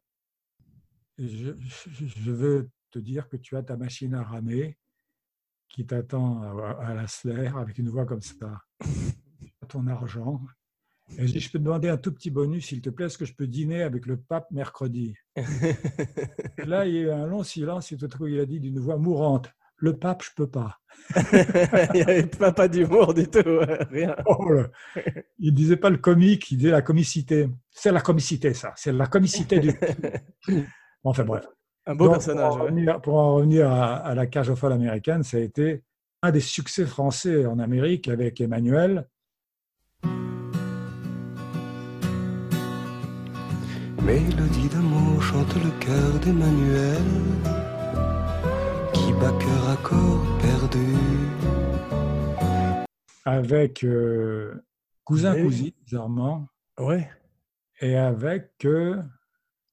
[1.18, 4.78] je, veux te dire que tu as ta machine à ramer
[5.68, 8.62] qui t'attend à, à la Slayer avec une voix comme ça.
[9.68, 10.40] Ton argent.
[11.18, 13.18] Et je dis, je peux te demander un tout petit bonus, s'il te plaît, est-ce
[13.18, 15.14] que je peux dîner avec le pape mercredi?
[16.58, 18.60] Là, il y a eu un long silence et tout à coup, il a dit
[18.60, 19.48] d'une voix mourante,
[19.78, 20.78] le pape, je peux pas.
[21.32, 23.60] il n'y avait pas, pas d'humour du tout,
[23.90, 24.16] rien.
[24.26, 24.62] Oh.
[25.38, 27.48] Il disait pas le comique, il disait la comicité.
[27.70, 28.72] C'est la comicité, ça.
[28.76, 29.74] C'est la comicité du.
[31.04, 31.46] Enfin bref.
[31.86, 32.48] Un beau Donc, personnage.
[32.48, 32.62] Pour en ouais.
[32.62, 35.84] revenir, pour en revenir à, à la cage aux folles américaine, ça a été
[36.22, 39.06] un des succès français en Amérique avec Emmanuel.
[44.02, 47.55] Mélodie d'amour chante le cœur d'Emmanuel
[49.16, 50.94] qui bat cœur à corps perdu.
[53.24, 54.54] avec euh,
[55.04, 55.42] Cousin Oui.
[55.42, 56.48] Cousine, bizarrement,
[56.78, 57.08] Ouais.
[57.80, 58.52] et avec.
[58.64, 59.02] euh,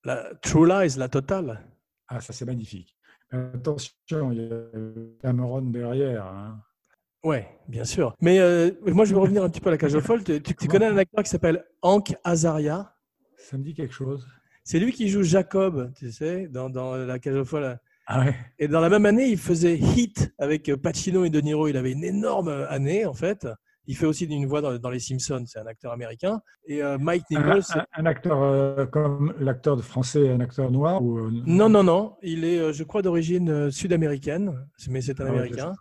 [0.06, 1.60] La True Lies, la totale.
[2.08, 2.96] ah, ça c'est magnifique.
[3.32, 4.66] Attention, il y a
[5.22, 6.26] Cameron derrière.
[6.26, 6.62] hein.
[7.24, 8.14] Ouais, bien sûr.
[8.22, 10.24] Mais euh, moi, je vais revenir un petit peu à la cage aux folles.
[10.24, 12.96] Tu, tu- tu connais un acteur qui s'appelle Hank Azaria?
[13.38, 14.28] Ça me dit quelque chose.
[14.66, 17.80] C'est lui qui joue Jacob, tu sais, dans, dans la cage aux folles.
[18.08, 18.36] Ah ouais.
[18.60, 21.68] Et dans la même année, il faisait Hit avec Pacino et De Niro.
[21.68, 23.48] Il avait une énorme année, en fait.
[23.86, 25.44] Il fait aussi une voix dans, dans Les Simpsons.
[25.46, 26.42] C'est un acteur américain.
[26.68, 27.62] Et euh, Mike Nichols.
[27.76, 31.84] un- un acteur euh, comme l'acteur de français, un acteur noir ou euh, Non, non,
[31.84, 32.16] non.
[32.22, 34.66] Il est, euh, je crois, d'origine euh, sud-américaine.
[34.90, 35.74] Mais c'est un Ah américain.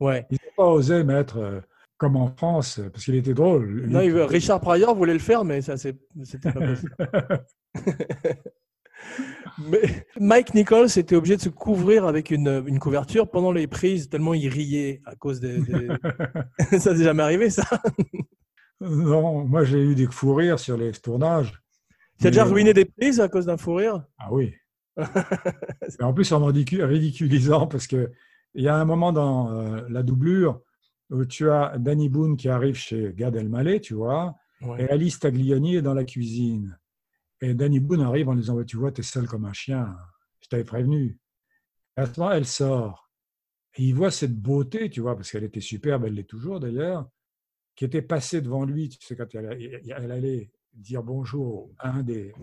[0.00, 0.26] Ouais.
[0.30, 1.60] Ils n'ont pas osé mettre euh,
[1.96, 3.86] comme en France parce qu'il était drôle.
[3.88, 6.94] Non, il Richard Pryor voulait le faire, mais ça, c'était pas possible.
[9.58, 14.08] Mais Mike Nichols était obligé de se couvrir avec une, une couverture pendant les prises,
[14.08, 15.58] tellement il riait à cause des.
[15.60, 15.88] des-
[16.78, 17.64] ça t'est jamais arrivé, ça
[18.80, 21.54] non, moi j'ai eu des fous rires sur les tournages.
[22.20, 24.04] Tu as déjà Mais- ruiné des prises à cause d'un fou rire?
[24.18, 24.54] Ah oui.
[26.00, 28.10] En plus, en ridicu- ridiculisant, parce qu'il
[28.54, 30.60] y a un moment dans euh, la doublure
[31.10, 34.84] où tu as Danny Boone qui arrive chez Gad Elmaleh, tu vois, Ouais.
[34.84, 36.78] et Alice Tagliani est dans la cuisine.
[37.40, 39.96] Et Danny Boone arrive en disant Tu vois, t'es seul comme un chien,
[40.40, 41.18] je t'avais prévenu.
[41.96, 43.10] Et à ce moment, elle sort.
[43.74, 47.08] Et il voit cette beauté, tu vois, parce qu'elle était superbe, elle l'est toujours d'ailleurs,
[47.74, 52.02] qui était passée devant lui, tu sais, quand elle, elle allait dire bonjour à un
[52.02, 52.34] des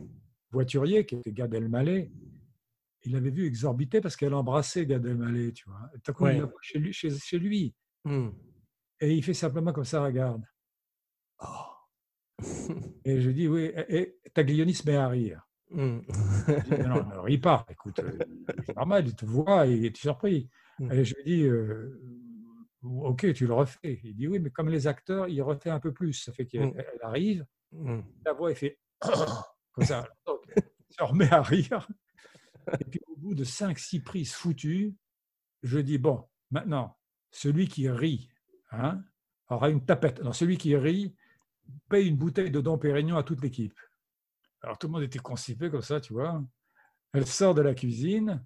[0.52, 2.12] voituriers, qui était Gad Elmaleh.
[3.06, 5.90] Il l'avait vu exorbiter parce qu'elle embrassait Gad Elmaleh, tu vois.
[6.14, 6.42] Coup, Ouais.
[6.76, 7.76] lui, chez lui.
[8.06, 8.30] Hmm.
[9.00, 10.44] Et il fait simplement comme ça, regarde.
[11.42, 11.73] Oh.
[13.06, 15.48] Et je dis, oui, et, Taglioni se met à rire.
[15.70, 16.00] Hmm.
[16.48, 17.66] Je dis, non, non, ne ris pas.
[17.70, 18.18] Écoute, euh,
[18.66, 20.50] c'est normal, il te voit et il est surpris.
[20.80, 20.92] Mm.
[20.92, 22.00] Et je lui dis, euh,
[22.84, 24.00] ok, tu le refais.
[24.04, 26.14] Il dit, oui, mais comme les acteurs, il refait un peu plus.
[26.14, 26.74] Ça fait qu'elle Mm.
[26.78, 28.02] elle arrive, Hmm.
[28.24, 28.78] la voix, elle fait
[29.72, 30.08] comme ça.
[30.28, 31.88] Donc, il se remet à rire.
[32.80, 34.96] Et puis, au bout de 5-6 prises foutues,
[35.64, 36.98] je dis, bon, maintenant,
[37.32, 38.30] celui qui rit
[38.72, 39.04] hein,
[39.50, 40.20] aura une tapette.
[40.20, 41.16] Alors, celui qui rit
[41.90, 43.74] paye une bouteille de Dom Pérignon à toute l'équipe.
[44.62, 46.42] Alors, tout le monde était constipé comme ça, tu vois.
[47.14, 48.44] Elle sort de la cuisine.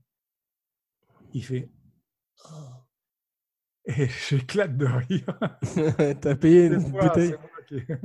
[1.34, 1.70] Il fait.
[2.45, 2.49] Oh.
[3.86, 5.39] Et j'éclate de rire.
[6.22, 7.36] T'as payé une moi, bouteille.
[7.70, 8.01] c'est moi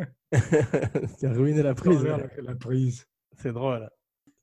[1.11, 2.03] qui- Tu as ruiné la prise.
[2.43, 3.07] La prise.
[3.39, 3.89] C'est drôle.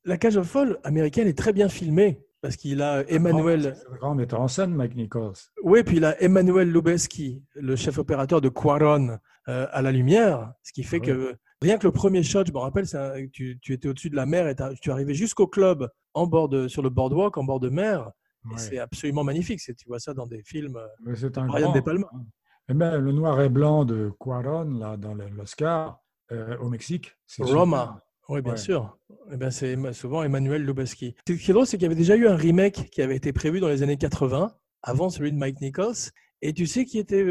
[0.05, 3.75] La cage aux folles américaine est très bien filmée parce qu'il a Emmanuel.
[3.77, 5.33] C'est un grand metteur en scène, Mike Nichols.
[5.63, 10.53] Oui, puis il a Emmanuel Lubezki, le chef opérateur de Quaron, euh, à la lumière,
[10.63, 13.27] ce qui fait Ah que rien que le premier shot, je me rappelle, c'est un-
[13.27, 16.67] tu, tu étais au-dessus de la mer et tu arrivais jusqu'au club en bord de,
[16.67, 18.11] sur le boardwalk, en bord de mer,
[18.45, 18.57] Ouais.
[18.57, 19.59] C'est absolument magnifique.
[19.59, 20.77] C'est- Tu vois ça dans des films.
[20.77, 22.07] euh, c'est Brian grand, De Palma.
[22.13, 22.23] hein.
[22.69, 25.99] Et même le noir et blanc de Cuaron, là, dans l'Oscar,
[26.31, 27.11] euh, au Mexique.
[27.27, 28.01] c'est Roma.
[28.29, 28.57] Oui, bien Ouais.
[28.57, 28.97] sûr.
[29.33, 31.15] Eh ben, c'est souvent Emmanuel Lubezki.
[31.27, 33.33] Ce qui est drôle, c'est qu'il y avait déjà eu un remake qui avait été
[33.33, 36.11] prévu dans les années 80, avant celui de Mike Nichols.
[36.41, 37.25] Et tu sais qui était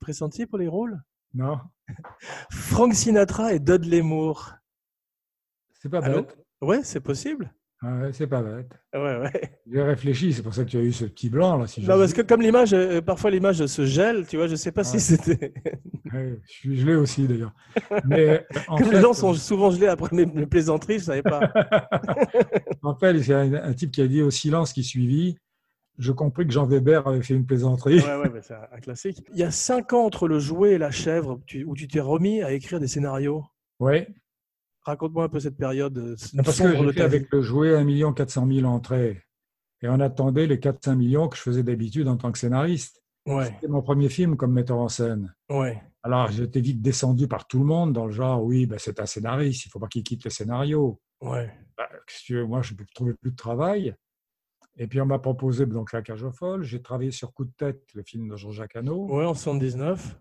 [0.00, 0.98] pressenti pour les rôles?
[1.34, 1.58] Non,
[2.50, 4.54] Frank Sinatra et Dudley Moore.
[5.80, 6.36] c'est pas bête.
[6.60, 7.52] Ouais, c'est possible.
[7.80, 8.72] Ah ouais, c'est pas bête.
[8.92, 9.56] Ouais, ouais.
[9.70, 11.68] J'ai réfléchi, c'est pour ça que tu as eu ce petit blanc là.
[11.68, 14.56] Si Non, j'ose parce que comme l'image, euh, parfois l'image se gèle, tu vois, je
[14.56, 15.00] sais pas si Ouais.
[15.00, 15.54] c'était.
[16.12, 17.52] Ouais, je suis gelé aussi d'ailleurs.
[18.06, 21.40] Mais en Comme fait, les gens sont souvent gelés après mes, plaisanteries, je savais pas.
[22.82, 25.36] en fait, il y a un, un type qui a dit au silence qui suivit.
[25.98, 28.00] Je compris que Jean Weber avait fait une plaisanterie.
[28.00, 29.22] Ouais, ouais, c'est un, classique.
[29.32, 32.42] Il y a cinq ans entre le jouet et la chèvre, où tu t'es remis
[32.42, 33.44] à écrire des scénarios.
[33.80, 34.08] Ouais,
[34.88, 38.46] Raconte-moi un peu cette période euh, parce que j'ai fait avec le jouet 1 400
[38.50, 39.22] 000 entrées.
[39.82, 43.02] Et on attendait les 4-5 millions que je faisais d'habitude en tant que scénariste.
[43.26, 45.34] Ouais, C'était mon premier film comme metteur en scène.
[45.50, 45.82] ouais.
[46.04, 49.04] Alors, j'étais vite descendu par tout le monde dans le genre, oui, ben, c'est un
[49.04, 51.00] scénariste, il ne faut pas qu'il quitte le scénario.
[51.20, 51.52] Ouais.
[51.76, 53.94] Qu'est-ce que tu veux, moi, je ne trouvais plus de travail.
[54.80, 56.62] Et puis, on m'a proposé donc La Cage aux Folles.
[56.62, 59.08] J'ai travaillé sur Coup de tête, le film de Jean-Jacques Hano.
[59.12, 60.16] Ouais, en 79.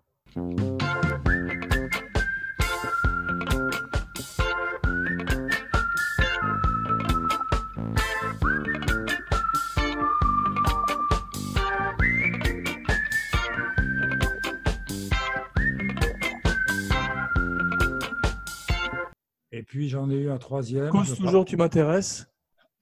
[19.51, 20.89] Et puis, j'en ai eu un troisième.
[20.89, 22.28] Cause toujours, tu m'intéresses?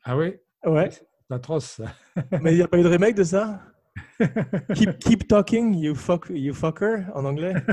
[0.05, 0.35] Ah oui?
[0.65, 0.89] Ouais.
[1.29, 1.81] C'est atroce.
[2.41, 3.61] Mais il n'y a pas eu de remake de ça?
[4.75, 7.53] Keep, keep talking, you, fuck, you fucker, en anglais.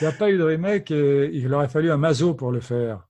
[0.00, 2.60] Il n'y a pas eu de remake et il aurait fallu un mazo pour le
[2.60, 3.06] faire.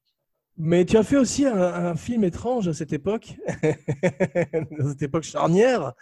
[0.59, 3.37] Mais tu as fait aussi un, un film étrange à cette époque,
[4.79, 5.93] dans cette époque charnière,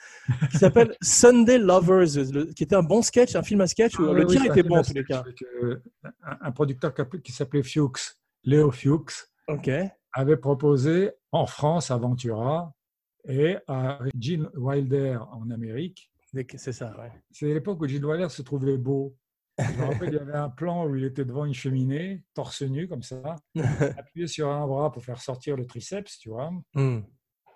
[0.50, 4.06] qui s'appelle Sunday Lovers, le- qui était un bon sketch, un film à sketch où
[4.08, 5.22] Ah le oui, tir était bon en tous les cas.
[5.62, 5.76] euh,
[6.40, 9.28] un, producteur qui appelait- qui s'appelait Fuchs, Léo Fuchs,
[10.14, 12.72] avait proposé en France à Ventura
[13.28, 16.10] et à Gene Wilder en Amérique.
[16.56, 17.10] C'est ça, ouais.
[17.30, 19.16] C'est l'époque où Gene Wilder se trouvait beau.
[19.58, 22.62] Je me rappelle, il y avait un plan où il était devant une cheminée, torse
[22.62, 23.36] nu comme ça,
[23.98, 27.00] appuyé sur un bras pour faire sortir le triceps, tu vois, Hmm.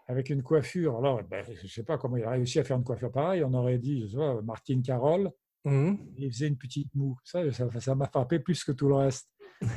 [0.07, 0.99] avec une coiffure.
[0.99, 3.43] Alors, ben, je ne sais pas comment il a réussi à faire une coiffure pareille.
[3.45, 5.31] On aurait dit, je sais pas, Martine Carole.
[5.65, 5.95] Hmm.
[6.19, 7.17] il faisait une petite moue.
[7.25, 9.31] Ça, ça ça m'a frappé plus que tout le reste.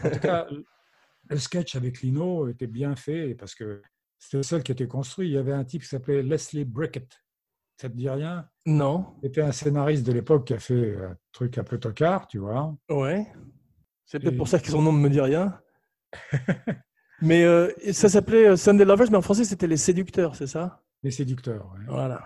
[0.04, 0.46] En tout cas,
[1.30, 3.82] le sketch avec Lino était bien fait parce que
[4.20, 5.28] c'était le seul qui était construit.
[5.30, 7.22] Il y avait un type qui s'appelait Leslie Brickett.
[7.80, 8.48] Ça te dit rien?
[8.66, 9.16] Non.
[9.24, 12.76] C'était un scénariste de l'époque qui a fait un truc un peu tocard, tu vois.
[12.90, 13.28] Ouais.
[14.06, 15.60] C'est peut-être Et- pour ça que son nom ne me dit rien.
[17.22, 20.84] mais euh, ça s'appelait euh, Sunday Lovers, mais en français c'était Les Séducteurs, c'est ça?
[21.04, 21.72] Les séducteurs.
[21.74, 21.86] ouais.
[21.88, 22.26] Voilà.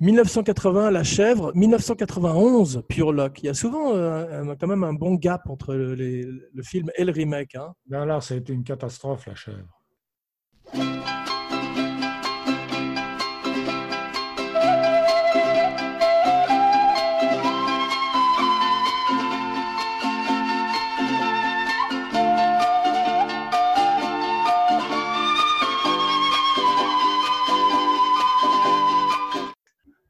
[0.00, 1.52] 1980, La Chèvre.
[1.54, 3.42] 1991, Pure Luck.
[3.42, 7.12] Il y a souvent euh, quand même un bon gap entre le film et le
[7.12, 7.54] remake.
[7.56, 7.72] Hein.
[7.86, 11.17] Ben là, ça a été une catastrophe, la chèvre.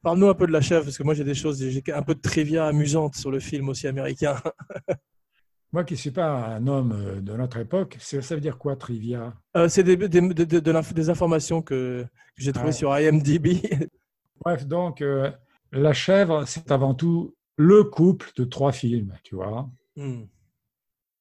[0.08, 2.14] Parle-nous un peu de La Chèvre, parce que moi j'ai des choses, j'ai un peu
[2.14, 4.36] de trivia amusante sur le film aussi américain.
[5.74, 8.74] Moi qui ne suis pas un homme euh, de notre époque, ça veut dire quoi,
[8.74, 9.34] trivia?
[9.54, 12.08] Euh, c'est des, des, de- de- de l'inf- des informations que, que
[12.42, 12.72] j'ai trouvées Ouais.
[12.72, 13.58] sur IMDb.
[14.42, 15.30] Bref, donc, euh,
[15.72, 20.22] La chèvre, c'est avant tout le couple de trois films, tu vois, Hmm.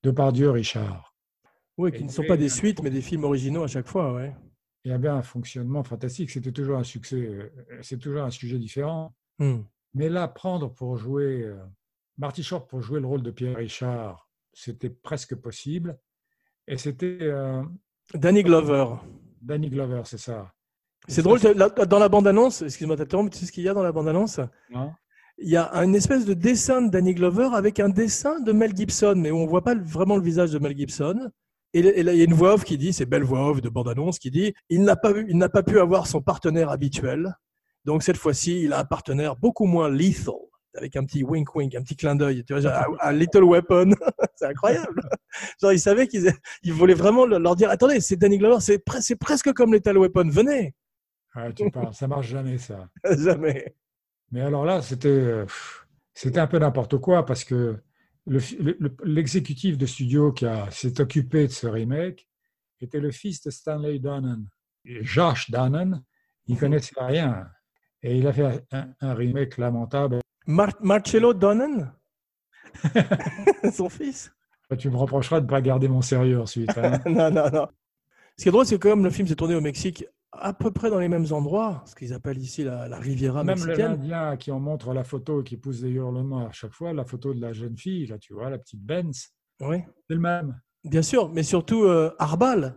[0.01, 1.13] Depardieu, Richard.
[1.77, 4.13] Oui, qui ne sont pas des suites, mais des films originaux à chaque fois.
[4.13, 4.33] Ouais.
[4.87, 8.57] Il y avait un fonctionnement fantastique, c'était toujours un succès, euh, c'est toujours un sujet
[8.57, 9.13] différent.
[9.37, 9.57] Hmm.
[9.93, 11.57] Mais là, prendre pour jouer, euh,
[12.17, 15.99] Marty Short pour jouer le rôle de Pierre Richard, c'était presque possible.
[16.69, 17.63] Et c'était euh,
[18.13, 18.85] Danny Glover.
[19.41, 20.53] Danny Glover, c'est ça.
[21.09, 23.83] C'est drôle, dans la bande-annonce, excuse-moi de t'interrompre, tu sais ce qu'il y a dans
[23.83, 24.93] la bande-annonce Non
[25.37, 28.73] Il y a une espèce de dessin de Danny Glover avec un dessin de Mel
[28.73, 31.29] Gibson, mais où on voit pas vraiment le visage de Mel Gibson.
[31.77, 34.19] Et, il y a une voix off qui dit, c'est belle voix off de bande-annonce,
[34.19, 37.35] qui dit il n'a pas, il n'a pas pu avoir son partenaire habituel.
[37.85, 40.35] Donc cette fois-ci, il a un partenaire beaucoup moins lethal,
[40.75, 43.91] avec un petit wink wink, un petit clin d'œil, tu vois, genre, un, little weapon.
[44.35, 45.01] c'est incroyable.
[45.61, 46.31] Genre, il savait qu'ils
[46.63, 49.97] il voulait vraiment leur dire attendez, c'est Danny Glover, c'est pre- c'est presque comme Lethal
[49.97, 50.73] Weapon, venez.
[51.35, 52.89] Ouais, tu parles, ça marche jamais, ça.
[53.17, 53.75] Jamais.
[54.31, 55.45] Mais alors là, c'était
[56.13, 57.77] c'était un peu n'importe quoi parce que
[58.27, 62.27] le- le- l'exécutif de studio qui s'est occupé de ce remake
[62.81, 64.45] était le fils de Stanley Donen.
[64.85, 66.03] Josh Donen,
[66.47, 67.47] Il connaissait rien.
[68.03, 70.19] Et il a fait un, un remake lamentable.
[70.45, 71.93] Mar- Marcello Donnan
[73.73, 74.31] Son fils?
[74.77, 76.77] Tu me reprocheras de ne pas garder mon sérieux ensuite.
[76.77, 76.99] hein.
[77.05, 77.67] Non, non, non.
[78.37, 80.05] Ce qui est drôle, c'est que comme le film s'est tourné au Mexique,
[80.39, 83.59] à peu près dans les mêmes endroits, ce qu'ils appellent ici la, la Riviera Même
[83.59, 83.91] le mexicaine.
[83.91, 86.93] l'Indien à qui on montre la photo et qui pousse des hurlements à chaque fois,
[86.93, 89.29] la photo de la jeune fille, là, tu vois, la petite Benz,
[89.61, 89.77] Oui,
[90.07, 90.59] c'est le même.
[90.83, 92.75] bien sûr, mais surtout euh, Arbal.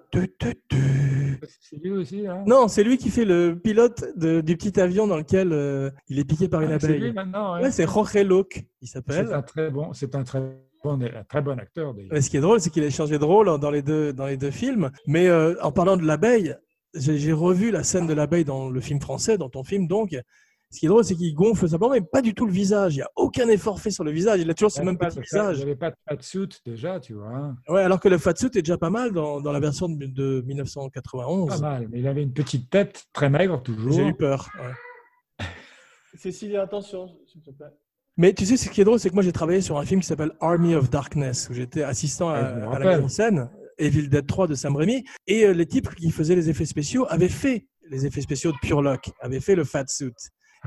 [1.60, 5.06] C'est lui aussi, hein Non, c'est lui qui fait le pilote de- du petit avion
[5.06, 7.12] dans lequel euh, il est piqué par une Ah, C'est lui abeille.
[7.12, 7.54] maintenant.
[7.54, 7.62] ouais.
[7.62, 9.32] Ouais, c'est Jorge Locke, il C'est s'appelle.
[9.32, 10.40] un très bon, c'est un très
[10.84, 11.94] bon, un très bon acteur.
[12.10, 14.26] Mais ce qui est drôle, c'est qu'il a changé de rôle dans les deux, dans
[14.26, 14.90] les deux films.
[15.06, 16.54] Mais euh, en parlant de l'abeille,
[16.94, 20.16] j'ai revu la scène de l'abeille dans le film français, dans ton film donc.
[20.72, 22.94] Ce qui est drôle, c'est qu'il gonfle simplement, mais pas du tout le visage.
[22.94, 24.38] Il n'y a aucun effort fait sur le visage.
[24.40, 25.62] Il a toujours ce Il même n'y petit visage.
[25.62, 27.26] avait pas de fatsuit déjà, tu vois.
[27.26, 27.56] hein.
[27.68, 30.44] Ouais, alors que le fatsuit est déjà pas mal dans, dans la version de, de
[30.46, 31.48] 1991.
[31.48, 33.90] Pas mal, mais il avait une petite tête très maigre toujours.
[33.94, 34.48] J'ai eu peur.
[34.60, 35.46] ouais.
[36.14, 37.66] Cécilie, attention, s'il te plaît.
[38.16, 40.00] Mais tu sais, ce qui est drôle, c'est que moi j'ai travaillé sur un film
[40.00, 43.04] qui s'appelle Army of Darkness, où j'étais assistant à, Ouais, je me à la mise
[43.04, 43.50] en scène,
[43.80, 47.06] Evil Dead 3 de Sam Raimi, et euh, les types qui faisaient les effets spéciaux
[47.08, 50.12] avaient fait les effets spéciaux de Pure Lock, avaient fait le fat suit.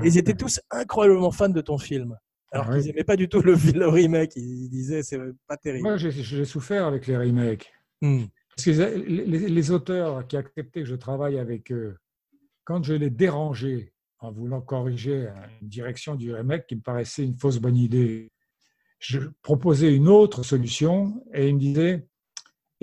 [0.02, 2.16] Et ils étaient tous incroyablement fans de ton film.
[2.52, 2.80] Alors Ah oui.
[2.82, 5.84] qu'ils n'aimaient pas du tout le, le remake, ils disaient c'est pas terrible.
[5.84, 7.72] Moi, j'ai souffert avec les remakes.
[8.02, 8.24] Hmm.
[8.54, 8.70] Parce que
[9.06, 11.96] les, les- les auteurs qui acceptaient que je travaille avec eux,
[12.64, 15.28] quand je les dérangeais en voulant corriger
[15.62, 18.30] une direction du remake qui me paraissait une fausse bonne idée,
[18.98, 22.06] je proposais une autre solution et ils me disaient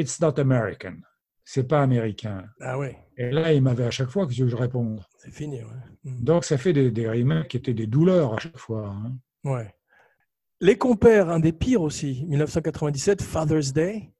[0.02, 0.96] It's not American.
[1.44, 2.46] C'est pas américain.
[2.62, 5.02] Ah ouais, Et là, ils m'avaient à chaque fois que je réponde.
[5.18, 5.62] c'est fini.
[5.62, 5.70] Ouais.
[6.04, 6.24] Hmm.
[6.24, 8.88] Donc, ça fait des, des remakes qui étaient des douleurs à chaque fois.
[8.90, 9.14] hein.
[9.44, 9.74] Ouais.
[10.62, 14.12] Les compères, un des pires aussi, 1997, Father's Day.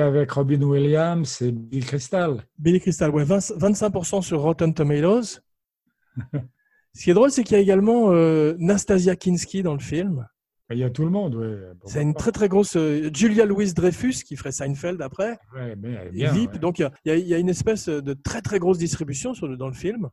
[0.00, 2.42] Avec Robin Williams et Bill Crystal.
[2.58, 5.40] Billy Crystal, ouais, 20 25% sur Rotten Tomatoes.
[6.94, 10.26] Ce qui est drôle, c'est qu'il y a également euh, Nastasia Kinski dans le film.
[10.70, 11.46] Il y a tout le monde, oui.
[11.86, 15.38] C'est une très très grosse euh, Julia Louise Dreyfus qui ferait Seinfeld après.
[15.54, 16.58] Ouais, mais elle est Et bien, ouais.
[16.58, 19.56] Donc il y a- il y, une espèce de très très grosse distribution sur le-
[19.58, 20.08] dans le film.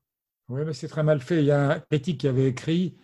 [0.50, 1.40] Oui, mais c'est très mal fait.
[1.40, 2.98] Il y a un critique qui avait écrit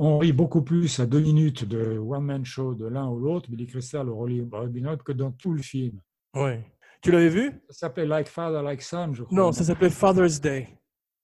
[0.00, 3.50] On rit beaucoup plus à deux minutes de One Man Show de l'un ou l'autre,
[3.50, 6.00] Billy Crystal ou Robin Hood, que dans tout le film.
[6.36, 6.64] Ouais.
[7.02, 7.50] Tu l'avais vu?
[7.68, 9.36] Ça s'appelait Like Father, Like Son, je crois.
[9.36, 10.68] Non, ça s'appelait Father's Day.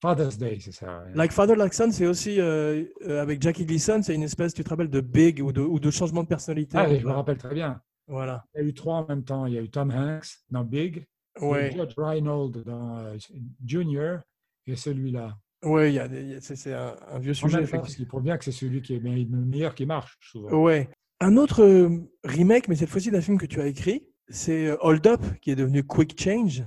[0.01, 1.05] Father's Day, c'est ça.
[1.13, 4.61] Like Father, Like Son, c'est aussi euh, euh, avec Jackie Gleason, c'est une espèce, tu
[4.61, 6.77] te rappelles, de big ou de, ou de changement de personnalité.
[6.77, 7.79] Ah, oui, je me rappelle très bien.
[8.09, 8.43] Voilà.
[8.55, 9.45] Il y a eu trois en même temps.
[9.45, 11.07] Il y a eu Tom Hanks dans Big,
[11.39, 11.71] Ouais.
[11.71, 13.17] Judge Reinhold dans euh,
[13.65, 14.19] Junior
[14.67, 15.37] et celui-là.
[15.63, 15.67] Y
[15.99, 17.57] a y a- c'est un, un vieux sujet.
[17.57, 17.85] même temps, effectivement.
[17.91, 20.49] ce qui prouve bien que c'est celui qui est le meilleur qui marche, souvent.
[20.63, 20.89] Ouais.
[21.21, 21.89] Un autre euh,
[22.23, 25.51] remake, mais cette fois-ci d'un film que tu as écrit, c'est euh, Hold Up, qui
[25.51, 26.63] est devenu Quick Change.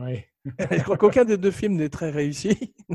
[0.00, 0.20] Oui.
[0.70, 2.74] Je crois qu'aucun des deux films n'est très réussi.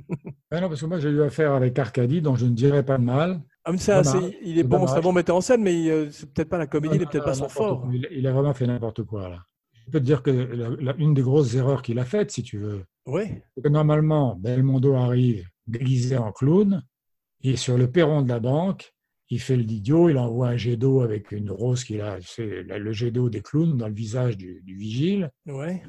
[0.50, 2.98] Ah non, parce que moi, j'ai eu affaire avec Arcadie, dont je ne dirais pas
[2.98, 3.42] de mal.
[3.66, 4.32] Ah, mais ça, Dommage.
[4.42, 6.68] il est bon, c'est un bon metteur en scène, mais euh, c'est peut-être pas la
[6.68, 7.86] comédie, il est Non, peut-être non, pas son fort.
[8.12, 9.44] il a vraiment fait n'importe quoi, là.
[9.88, 12.44] Je peux te dire que la- la- une des grosses erreurs qu'il a faites, si
[12.44, 12.84] tu veux,
[13.56, 16.84] c'est que normalement, Belmondo arrive déguisé en clown,
[17.42, 18.94] il est sur le perron de la banque,
[19.30, 22.92] il fait l'idiot, il envoie un jet d'eau avec une rose qu'il a, c'est le
[22.92, 25.82] jet d'eau des clowns dans le visage du, du vigile, Ouais.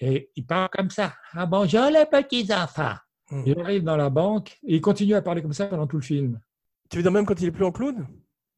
[0.00, 1.14] et il parle comme ça.
[1.32, 2.94] Ah bonjour les petits enfants.
[3.30, 3.42] Hmm.
[3.44, 6.02] Il arrive dans la banque et il continue à parler comme ça pendant tout le
[6.02, 6.40] film.
[6.88, 8.06] Tu veux dire même quand il est plus en clown?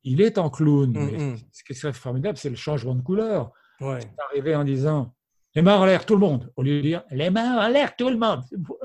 [0.05, 1.37] Il est en clown, Mm, mais mm.
[1.51, 3.51] ce qui serait formidable, c'est le changement de couleur.
[3.81, 4.01] Ouais.
[4.31, 5.15] Arriver en disant
[5.55, 7.97] les mains en l'air, tout le monde, au lieu de dire les mains en l'air,
[7.97, 8.43] tout le monde.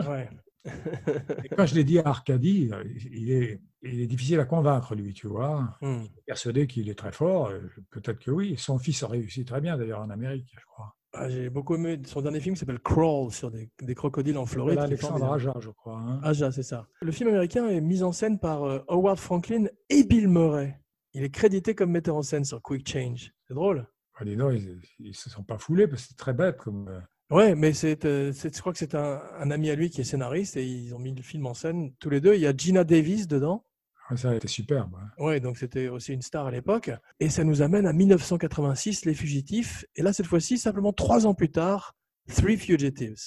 [0.07, 0.29] Ouais.
[1.43, 4.95] Et quand je l'ai dit à Arcadie, euh, il est, il est difficile à convaincre,
[4.95, 5.77] lui, tu vois.
[5.81, 6.05] Hmm.
[6.25, 7.59] Persuadé qu'il est très fort, euh,
[7.91, 8.55] peut-être que oui.
[8.57, 10.95] Son fils a réussi très bien, d'ailleurs, en Amérique, je crois.
[11.13, 14.45] Ah, J'ai beaucoup aimé son dernier film qui s'appelle Crawl sur des, des crocodiles en
[14.47, 14.73] Floride.
[14.73, 15.31] Voilà Alexandre.
[15.31, 15.97] Aja, je crois.
[15.99, 16.19] hein.
[16.23, 16.87] Aja, c'est ça.
[17.01, 20.77] Le film américain est mis en scène par euh, Howard Franklin et Bill Murray.
[21.13, 23.31] Il est crédité comme metteur en scène sur Quick Change.
[23.47, 23.87] C'est drôle.
[24.15, 24.53] Ah, dis donc,
[24.99, 26.57] ils ne se sont pas foulés, parce que c'est très bête.
[26.57, 26.99] Comme, euh,
[27.31, 29.99] Ouais, mais c'est, euh, c'est- je crois que c'est un, un ami à lui qui
[30.01, 32.35] est scénariste et ils ont mis le film en scène tous les deux.
[32.35, 33.65] Il y a Gina Davis dedans.
[34.07, 34.93] ah, ça a été superbe.
[35.01, 35.09] hein.
[35.17, 36.91] Ouais, donc c'était aussi une star à l'époque.
[37.19, 39.83] Et ça nous amène à 1986, Les Fugitifs.
[39.95, 41.95] Et là, cette fois-ci, simplement trois ans plus tard,
[42.33, 43.17] Three Fugitives.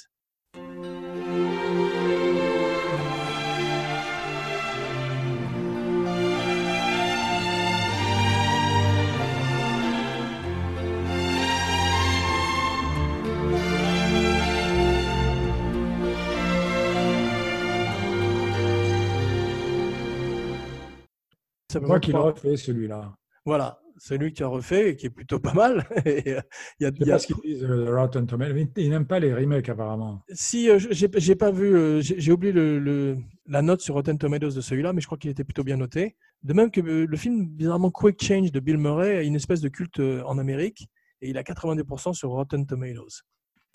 [21.71, 23.15] Ça Moi qui l'ai refait celui-là.
[23.45, 25.87] Voilà, c'est lui qui a refait et qui est plutôt pas mal.
[26.07, 26.41] Et, euh,
[26.81, 28.55] il y a, Je il sais y a- pas ce qu'ils disent de Rotten Tomatoes.
[28.55, 30.23] mais Ils n'aiment pas les remakes apparemment.
[30.33, 34.55] Si euh, j'ai pas vu, euh, j'ai oublié le, le- la note sur Rotten Tomatoes
[34.55, 36.17] de celui-là, mais je crois qu'il était plutôt bien noté.
[36.43, 39.61] De même que euh, le film bizarrement Quick Change de Bill Murray a une espèce
[39.61, 40.89] de culte euh, en Amérique
[41.21, 43.25] et il a 90% sur Rotten Tomatoes.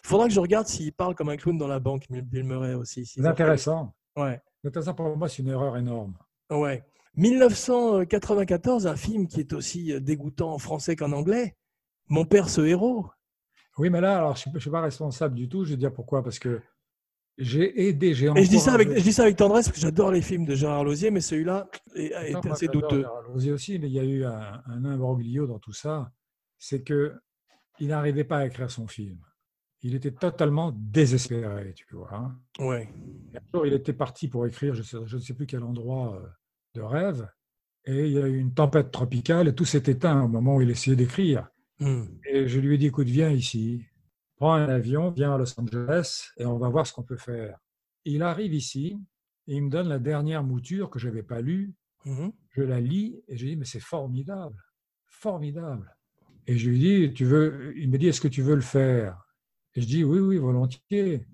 [0.03, 2.73] Il faudra que je regarde s'il parle comme un clown dans la banque, Bill Murray
[2.73, 3.05] aussi.
[3.05, 3.93] s'ils C'est fait- intéressant.
[4.15, 6.15] Ouais, De toute façon, pour moi, c'est une erreur énorme.
[6.51, 6.83] Ouais.
[7.15, 11.55] 1994, un film qui est aussi euh, dégoûtant en français qu'en anglais.
[12.09, 13.07] Mon père, ce héros.
[13.77, 15.63] Oui, mais là, alors, je ne suis pas responsable du tout.
[15.63, 16.23] Je vais dire pourquoi.
[16.23, 16.61] Parce que
[17.37, 19.81] j'ai aidé, j'ai Et je dis, ça avec, je dis ça avec tendresse parce que
[19.81, 23.01] j'adore les films de Gérard Lausier, mais celui-là est- assez douteux.
[23.01, 26.11] Gérard aussi, mais il y a eu un, un imbroglio dans tout ça.
[26.59, 27.13] C'est que
[27.79, 29.17] il n'arrivait pas à écrire son film.
[29.83, 32.13] Il était totalement désespéré, tu vois.
[32.15, 32.39] hein.
[32.59, 32.89] Ouais.
[33.33, 35.63] Et un jour, il était parti pour écrire, je, sais- je ne sais plus quel
[35.63, 36.27] endroit euh,
[36.75, 37.27] de rêve,
[37.85, 40.61] et il y a eu une tempête tropicale et tout s'est éteint au moment où
[40.61, 41.49] il essayait d'écrire.
[41.79, 42.05] Hmm.
[42.25, 43.85] Et je lui ai dit, écoute, viens ici,
[44.37, 47.57] prends un avion, viens à Los Angeles et on va voir ce qu'on peut faire.
[48.05, 48.97] Il arrive ici
[49.47, 51.73] et il me donne la dernière mouture que je n'avais pas lue.
[52.05, 52.31] Mhm.
[52.51, 54.55] Je la lis et je dis, mais c'est formidable,
[55.05, 55.93] formidable.
[56.47, 59.22] Et je lui dis, tu veux, il me dit, est-ce que tu veux le faire?
[59.75, 61.25] Et je dis, oui, oui, volontiers.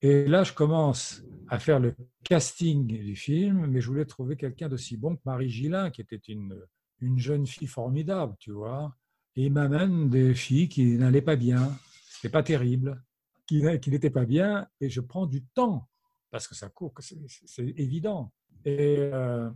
[0.00, 4.68] Et là, je commence à faire le casting du film, mais je voulais trouver quelqu'un
[4.68, 6.60] d'aussi bon que Marie Gillin, qui était une,
[7.00, 8.94] une jeune fille formidable, tu vois.
[9.36, 11.76] Et il m'amène des filles qui n'allaient pas bien,
[12.10, 13.02] c'était pas terrible,
[13.46, 15.88] qui, n'étaient pas bien, et je prends du temps,
[16.30, 18.32] parce que ça court, c'est évident.
[18.64, 19.48] Et euh,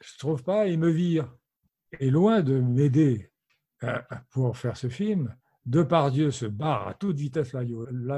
[0.00, 1.32] je trouve pas, il me vire.
[2.00, 3.30] Et loin de m'aider
[3.82, 3.98] euh,
[4.30, 5.34] pour faire ce film,
[5.68, 7.62] Depardieu se barre à toute vitesse là,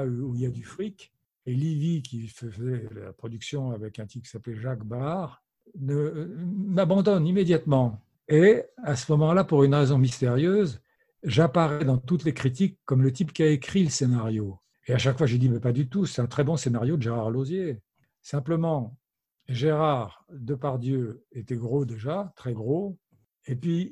[0.05, 1.11] où- il y a du fric,
[1.45, 5.43] et Livy, qui faisait la production avec un type qui s'appelait Jacques Barre,
[5.77, 7.99] ne- euh, m'abandonne immédiatement.
[8.29, 10.79] Et à ce moment-là, pour une raison mystérieuse,
[11.23, 14.57] j'apparais dans toutes les critiques comme le type qui a écrit le scénario.
[14.87, 16.95] Et à chaque fois, j'ai dit, mais pas du tout, c'est un très bon scénario
[16.95, 17.81] de Gérard Lausier.
[18.21, 18.95] Simplement,
[19.49, 22.97] Gérard Depardieu était gros déjà, très gros,
[23.47, 23.91] et puis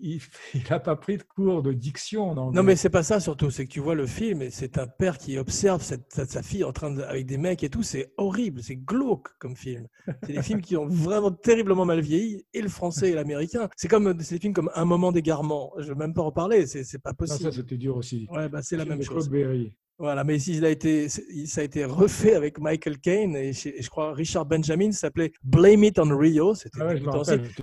[0.53, 2.55] il n'a pas pris de cours de diction en anglais.
[2.55, 4.87] Non, mais c'est pas ça surtout, c'est que tu vois le film et c'est un
[4.87, 8.13] père qui observe cette- sa, fille en train de, avec des mecs et tout, c'est
[8.17, 9.87] horrible, c'est glauque comme film.
[10.23, 13.69] C'est des films qui ont vraiment terriblement mal vieilli, et le français et l'américain.
[13.75, 15.73] C'est comme des films comme Un moment d'égarement.
[15.77, 17.51] Je veux même pas en parler, c'est pas Non, possible.
[17.51, 18.27] ça, c'était dur aussi.
[18.31, 19.27] Ouais, bah, c'est la même chose.
[19.27, 19.73] Claude Berry.
[20.01, 23.67] Voilà, mais ici, il a été, ça a été refait avec Michael Caine et, je-
[23.67, 26.55] et je crois Richard Benjamin s'appelait Blame It on Rio.
[26.55, 27.01] C'était Ah ouais.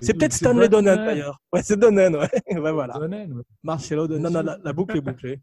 [0.03, 0.97] C'est peut-être Stanley Donen.
[0.97, 1.41] D'ailleurs.
[1.51, 2.29] Ouais, c'est Donen, ouais.
[2.73, 2.95] voilà.
[2.99, 3.43] Donen, ouais.
[3.63, 4.23] Marcello Donen.
[4.25, 5.41] Non, non, la, la boucle est bouclée.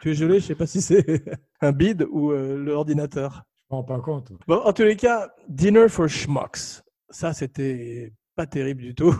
[0.00, 1.22] tu es gelé, je sais pas si c'est
[1.60, 3.44] un bid ou euh, l'ordinateur.
[3.70, 4.32] Je ne me rends pas compte.
[4.48, 6.82] Bon, en tous les cas, Dinner for Schmucks.
[7.08, 9.14] Ça, c'était pas terrible du tout.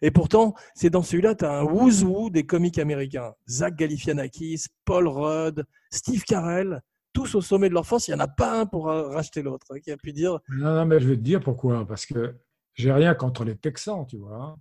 [0.00, 3.34] Et pourtant, c'est dans celui-là, tu as un who des comiques américains.
[3.48, 6.80] Zach Galifianakis, Paul Rudd, Steve Carell,
[7.12, 8.08] tous au sommet de leur force.
[8.08, 10.74] Il n'y en a pas un pour racheter l'autre hein, qui a pu dire Non,
[10.74, 11.86] non, mais je vais te dire pourquoi.
[11.86, 12.34] Parce que
[12.74, 14.56] j'ai rien contre les Texans, tu vois.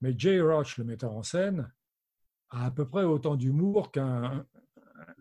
[0.00, 1.70] Mais Jay Roach, le metteur en scène,
[2.50, 4.46] a à peu près autant d'humour qu'un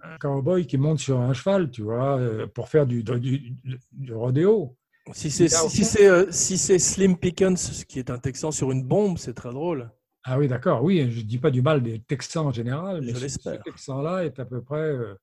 [0.03, 3.57] un cowboy qui monte sur un cheval, tu vois, euh, pour faire du, du-
[3.91, 4.75] du rodéo.
[5.13, 9.17] Si c'est si euh, si c'est Slim Pickens qui est un Texan sur une bombe,
[9.17, 9.91] c'est très drôle.
[10.23, 13.13] Ah oui, d'accord, oui, je ne dis pas du mal des Texans en général, mais
[13.15, 13.49] Je ce- ce.
[13.63, 15.15] Texan-là est à peu près, euh,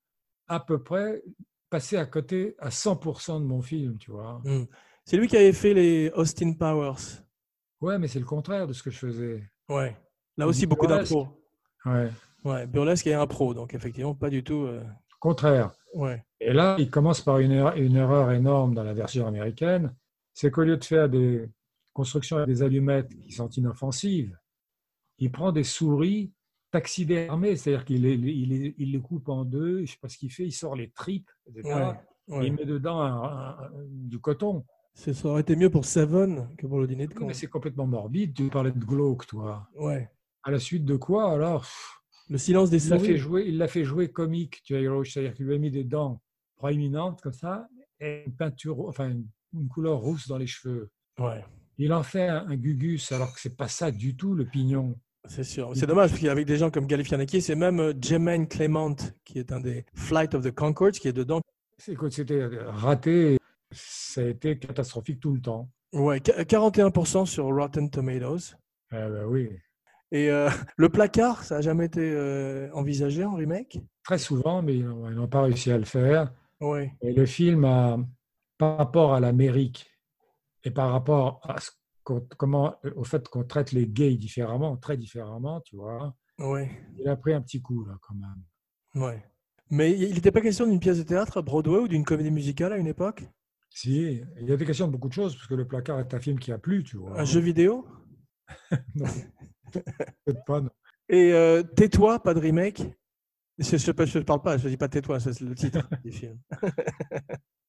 [0.48, 1.22] à peu près
[1.70, 4.40] passé à côté à 100% de mon film, tu vois.
[4.44, 4.64] Hmm.
[5.04, 6.96] C'est lui qui avait fait les Austin Powers.
[7.80, 9.44] Ouais, mais c'est le contraire de ce que je faisais.
[9.68, 9.96] Ouais.
[10.36, 11.28] Là aussi beaucoup d'impro.
[11.84, 12.10] Ouais,
[12.44, 14.62] Ouais, burlesque et impro, donc effectivement pas du tout.
[14.64, 14.82] euh,
[15.20, 15.70] contraire.
[15.94, 16.24] Ouais.
[16.40, 19.94] Et là, il commence par une erreur, une erreur énorme dans la version américaine,
[20.34, 21.48] c'est qu'au lieu de faire des
[21.92, 24.36] constructions avec des allumettes qui sont inoffensives,
[25.18, 26.32] il prend des souris
[26.70, 30.08] taxidermées, c'est-à-dire qu'il les, il les, il les coupe en deux, je ne sais pas
[30.08, 31.74] ce qu'il fait, il sort les tripes, etc.
[31.74, 31.94] Ouais,
[32.28, 32.46] et ouais.
[32.48, 34.64] il met dedans un- un- un- du coton.
[34.94, 37.26] Ça aurait été mieux pour Seven que pour le dîner de con.
[37.26, 39.68] Mais c'est complètement morbide, tu parlais de glauque, toi.
[39.74, 40.10] Ouais.
[40.42, 41.66] À la suite de quoi, alors?
[42.28, 43.18] Le silence des Il l'a fait souris.
[43.18, 46.20] jouer, il l'a fait jouer comique, Jay Roach, c'est-à-dire qu'il lui a mis des dents
[46.56, 47.68] proéminentes comme ça
[48.00, 50.90] et une peinture, enfin une, une couleur rousse dans les cheveux.
[51.18, 51.44] Ouais,
[51.78, 54.98] Il en fait un, un gugus alors que c'est pas ça du tout le pignon.
[55.26, 55.70] c'est sûr.
[55.74, 58.94] C'est dommage parce qu'avec des gens comme Galifianakis, c'est même euh, Jermaine Clement
[59.24, 61.40] qui est un des Flight of the Concords qui est dedans.
[61.88, 63.38] Écoute, c'était raté,
[63.72, 65.70] ça a été catastrophique tout le temps.
[65.92, 68.56] Ouais, qu- 41% sur Rotten Tomatoes.
[68.90, 69.50] Ah bah oui,
[70.12, 73.78] Et euh, le placard, ça a jamais été euh, envisagé en remake?
[74.04, 76.32] Très souvent, mais ils n'ont pas réussi à le faire.
[76.60, 77.98] Et le film, a,
[78.58, 79.90] par rapport à l'Amérique
[80.64, 81.70] et par rapport à ce
[82.36, 86.14] comment, au fait qu'on traite les gays différemment, très différemment, tu vois.
[86.38, 89.02] Ouais, Il a pris un petit coup, là, quand même.
[89.02, 89.24] ouais.
[89.68, 92.72] Mais il n'était pas question d'une pièce de théâtre à Broadway ou d'une comédie musicale
[92.72, 93.24] à une époque?
[93.68, 96.14] Si, il y a des questions de beaucoup de choses, parce que Le Placard est
[96.14, 97.20] un film qui a plu, tu vois.
[97.20, 97.84] Un jeu vidéo?
[98.94, 99.06] Non,
[99.72, 100.70] peut-être pas, non.
[101.08, 102.82] Et euh, Tais-toi, pas de remake?
[103.58, 106.38] Je ne parle pas, je ne dis pas Tais-toi, c'est le titre du film.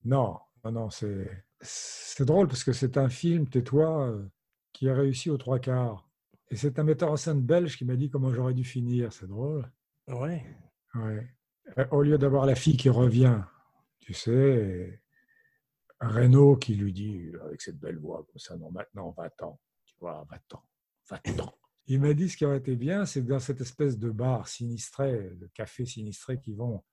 [0.04, 4.26] Non, non, non, c'est drôle parce que c'est un film, tais-toi, euh,
[4.74, 6.10] qui a réussi aux trois quarts.
[6.50, 9.12] Et c'est un metteur en scène belge qui m'a dit comment j'aurais dû finir.
[9.12, 9.70] C'est drôle.
[10.08, 10.46] Ouais.
[10.96, 11.28] Ouais.
[11.78, 13.42] Euh, Au lieu d'avoir la fille qui revient,
[14.00, 15.02] tu sais,
[16.00, 20.26] Renaud qui lui dit avec cette belle voix comme ça, non, maintenant, va-t'en, tu vois,
[20.30, 20.64] va-t'en,
[21.10, 21.54] va-t'en.
[21.88, 24.48] Il m'a dit ce qui aurait été bien, c'est que dans cette espèce de bar
[24.48, 26.84] sinistré, de café sinistré qui vont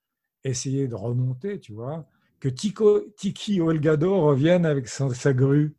[0.45, 2.07] essayer de remonter, tu vois,
[2.39, 5.75] que Tico, Tiki Olgado revienne avec sa grue,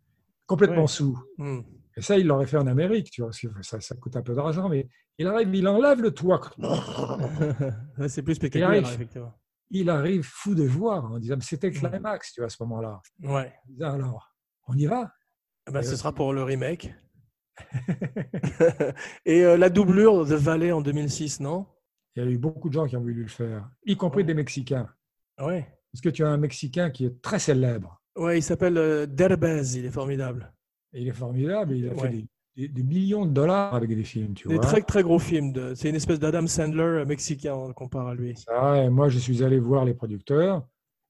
[0.47, 1.17] complètement sous.
[1.37, 1.61] Hmm.
[1.97, 4.21] Et ça, il l'aurait fait en Amérique, tu vois, parce que ça, ça coûte un
[4.21, 6.41] peu d'argent, mais il arrive, il enlève le toit.
[8.07, 8.83] C'est plus spectaculaire, arrive.
[8.93, 9.33] effectivement.
[9.71, 11.89] Il arrive fou de joie en disant, mais c'était le Mm.
[11.89, 13.01] climax, tu vois, à ce moment-là.
[13.23, 13.53] Ouais.
[13.69, 14.35] Il dit, alors,
[14.67, 15.11] on y va?
[15.71, 16.93] Ben, Et ce sera pour le remake.
[19.25, 21.65] Et euh, la doublure de Valley en 2006, non?
[22.15, 24.33] Il y a eu beaucoup de gens qui ont voulu le faire, y compris des
[24.33, 24.87] Mexicains.
[25.41, 25.67] Ouais.
[25.91, 28.01] Parce que tu as un Mexicain qui est très célèbre.
[28.17, 30.53] Ouais, il s'appelle euh, Derbez, il est formidable.
[30.93, 31.99] Et il est formidable, il a Ouais.
[31.99, 32.25] fait des,
[32.55, 34.63] des- des millions de dollars avec des films, tu Des vois.
[34.63, 35.51] très très gros films.
[35.51, 38.33] de- C'est une espèce d'Adam Sandler euh, mexicain, on le compare à lui.
[38.49, 40.65] Et moi, je suis allé voir les producteurs,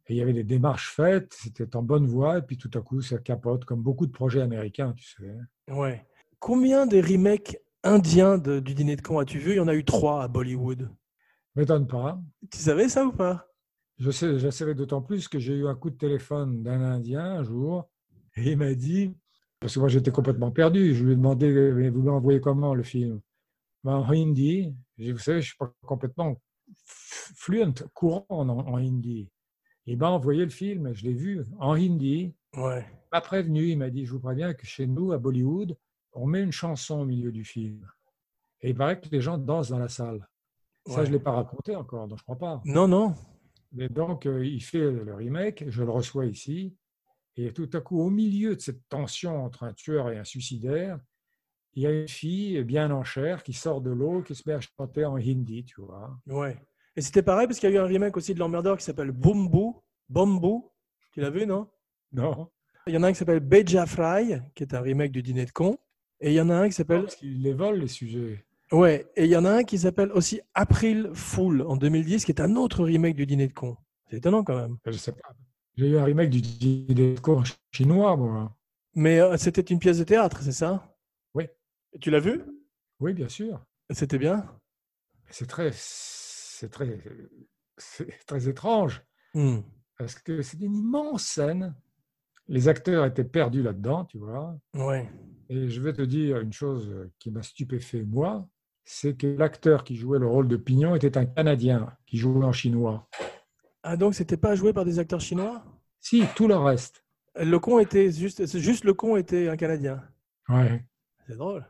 [0.07, 2.81] et il y avait des démarches faites, c'était en bonne voie, et puis tout à
[2.81, 5.35] coup, ça capote, comme beaucoup de projets américains, tu sais.
[5.71, 6.03] Ouais.
[6.49, 9.53] Combien des remakes indiens de- du dîner de con as-tu vu?
[9.53, 10.91] Il y en a eu trois à Bollywood.
[11.55, 12.21] M'étonne pas.
[12.51, 13.47] Tu savais ça ou pas?
[13.97, 17.25] Je sais, je savais d'autant plus que j'ai eu un coup de téléphone d'un Indien
[17.39, 17.89] un jour
[18.35, 19.11] et il m'a dit,
[19.59, 22.83] parce que moi j'étais complètement perdu, je lui ai demandé, mais vous m'envoyez comment le
[22.83, 23.21] film?
[23.83, 26.39] Ben, En hindi, dit, vous savez, je suis pas complètement
[26.85, 29.31] fluent, courant en, en hindi.
[29.87, 32.85] Il m'a envoyé le film, je l'ai vu en hindi, Ouais.
[32.87, 35.75] il m'a prévenu, il m'a dit, je vous préviens que chez nous, à Bollywood,
[36.15, 37.87] on met une chanson au milieu du film.
[38.61, 40.27] Et il paraît que les gens dansent dans la salle.
[40.87, 41.05] Ça, Ouais.
[41.05, 42.61] je ne l'ai pas raconté encore, donc je ne crois pas.
[42.65, 43.13] Non, non.
[43.71, 46.75] Mais donc, euh, il fait le remake, je le reçois ici,
[47.35, 50.99] et tout à coup, au milieu de cette tension entre un tueur et un suicidaire,
[51.73, 54.55] il y a une fille bien en chair qui sort de l'eau, qui se met
[54.55, 56.17] à chanter en hindi, tu vois.
[56.27, 56.57] Ouais.
[56.95, 59.11] Et c'était pareil parce qu'il y a eu un remake aussi de l'emmerdeur qui s'appelle
[59.11, 59.73] Bumbu.
[60.07, 60.61] Bumbu.
[61.11, 61.67] Tu l'as vu, non?
[62.13, 62.49] Non
[62.87, 65.45] Il y en a un qui s'appelle Beja Fry, qui est un remake du dîner
[65.45, 65.77] de con.
[66.21, 67.03] Et il y en a un qui s'appelle.
[67.03, 68.45] Parce qu'ils les volent, les sujets.
[68.71, 69.05] Ouais.
[69.15, 72.41] Et il y en a un qui s'appelle aussi April Fool en 2010, qui est
[72.41, 73.77] un autre remake du dîner de con.
[74.09, 74.77] C'est étonnant quand même.
[74.85, 75.35] Je sais pas.
[75.77, 78.55] J'ai eu un remake du dîner de con chinois, moi.
[78.95, 80.95] Mais euh, c'était une pièce de théâtre, c'est ça?
[81.33, 81.47] Oui.
[81.91, 82.41] Et tu l'as vu?
[82.99, 83.63] Oui, bien sûr.
[83.89, 84.45] C'était bien?
[85.29, 86.97] C'est très, c'est très,
[87.77, 89.03] c'est très étrange.
[89.33, 89.59] Hmm.
[89.97, 91.75] Parce que c'est une immense scène.
[92.47, 94.57] Les acteurs étaient perdus là-dedans, tu vois.
[94.75, 95.09] Ouais.
[95.49, 98.47] Et je vais te dire une chose qui m'a stupéfait, moi,
[98.83, 102.51] c'est que l'acteur qui jouait le rôle de Pignon était un Canadien qui jouait en
[102.51, 103.07] chinois.
[103.83, 105.63] Ah donc c'était pas joué par des acteurs chinois?
[105.99, 107.03] Si, tout le reste.
[107.35, 110.03] Le con était juste, juste le con était un Canadien.
[110.49, 110.85] Ouais.
[111.27, 111.67] C'est drôle.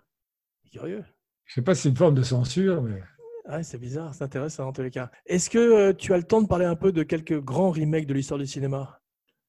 [0.63, 1.03] C'est Curieux.
[1.45, 3.01] Je sais pas si c'est une forme de censure, mais
[3.47, 5.11] Ouais, c'est bizarre, c'est intéressant en tous les cas.
[5.28, 8.07] Est-ce que euh, tu as le temps de parler un peu de quelques grands remakes
[8.07, 8.99] de l'histoire du cinéma?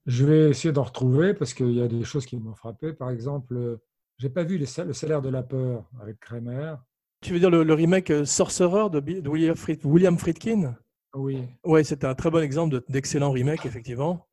[0.06, 2.92] Je vais essayer d'en retrouver parce qu'il y a des choses qui m'ont frappé.
[2.92, 3.78] Par exemple,
[4.18, 6.74] j'ai pas vu les le salaire de la peur avec Kramer.
[7.22, 10.76] Tu veux dire le, le remake euh, Sorcerer de, William, Fried- William Friedkin?
[11.14, 14.26] Oui, Ouais, c'était un très bon exemple de- d'excellent remake, effectivement.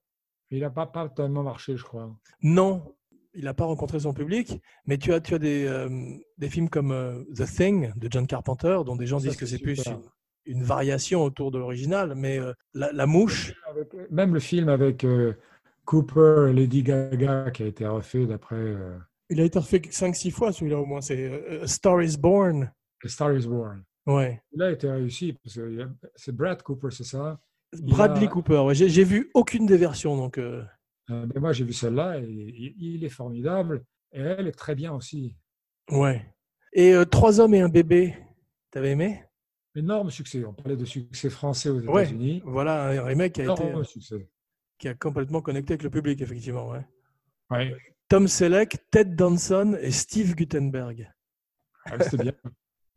[0.51, 2.13] il n'a pas, pas tellement marché, je crois.
[2.41, 2.93] Non,
[3.33, 5.89] il n'a pas rencontré son public, mais tu as, tu as des, euh,
[6.37, 9.45] des films comme euh, The Thing de John Carpenter, dont des gens Ça, disent que
[9.45, 10.01] c'est c'est plus une,
[10.45, 13.53] une variation autour de l'original, mais euh, la, la mouche,
[14.11, 15.05] même le film avec
[15.85, 18.97] Cooper Lady Gaga qui a été refait d'après euh,
[19.29, 22.71] il a été refait 5-6 fois celui-là au moins, c'est euh, A Star is Born.
[23.03, 23.83] A Star is Born.
[24.05, 24.41] Ouais.
[24.53, 27.39] Là, a été réussi parce que il c'est Brad Cooper, c'est ça?
[27.73, 28.75] Il Bradley a- Cooper, ouais.
[28.75, 30.63] j'ai vu aucune des versions, donc euh,
[31.09, 34.75] Euh, mais moi, j'ai vu celle-là et il, il est formidable et elle est très
[34.75, 35.35] bien aussi.
[35.91, 36.25] ouais.
[36.73, 38.15] Et euh, Trois hommes et un bébé,
[38.71, 39.23] t'avais aimé?
[39.75, 40.43] Énorme succès.
[40.45, 42.03] On parlait de succès français aux Ouais.
[42.03, 42.41] États-Unis.
[42.45, 44.29] Voilà un remake qui a, été, Énorme succès.
[44.77, 46.69] Qui a complètement connecté avec le public, effectivement.
[46.69, 46.85] Ouais.
[47.51, 47.75] Ouais.
[48.09, 51.11] Tom Selleck, Ted Danson et Steve Guttenberg.
[51.85, 52.33] Ah, bien.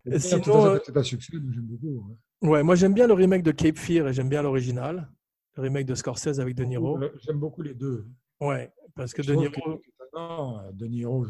[0.07, 2.09] C'est sinon, un- euh, c'est un succès, j'aime beaucoup.
[2.43, 2.49] ouais.
[2.49, 5.11] Ouais, moi j'aime bien le remake de Cape Fear et j'aime bien l'original.
[5.57, 7.01] Le remake de Scorsese avec De Niro.
[7.25, 8.07] J'aime beaucoup les deux.
[8.41, 9.53] Ouais, parce que Je De Niro.
[9.79, 11.27] que, étonnant, De Niro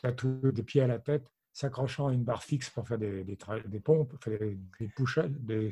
[0.00, 3.80] tatoué des pieds à la tête, s'accrochant à une barre fixe pour faire des, des
[3.80, 5.70] pompes, faire des, des push-ups, des-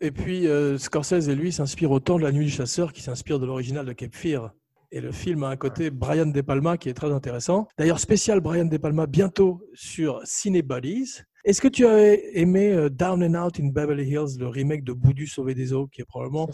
[0.00, 3.38] Et puis, euh, Scorsese et lui s'inspirent autant de La Nuit du Chasseur qui s'inspire
[3.38, 4.52] de l'original de Cape Fear.
[4.90, 7.68] Et le film a un côté Brian De Palma qui est très intéressant.
[7.76, 11.20] D'ailleurs, spécial Brian De Palma bientôt sur Cinebodies.
[11.44, 14.92] Est-ce que tu as aimé euh, Down and Out in Beverly Hills, le remake de
[14.92, 16.48] Boudu sauvé des eaux, qui est probablement.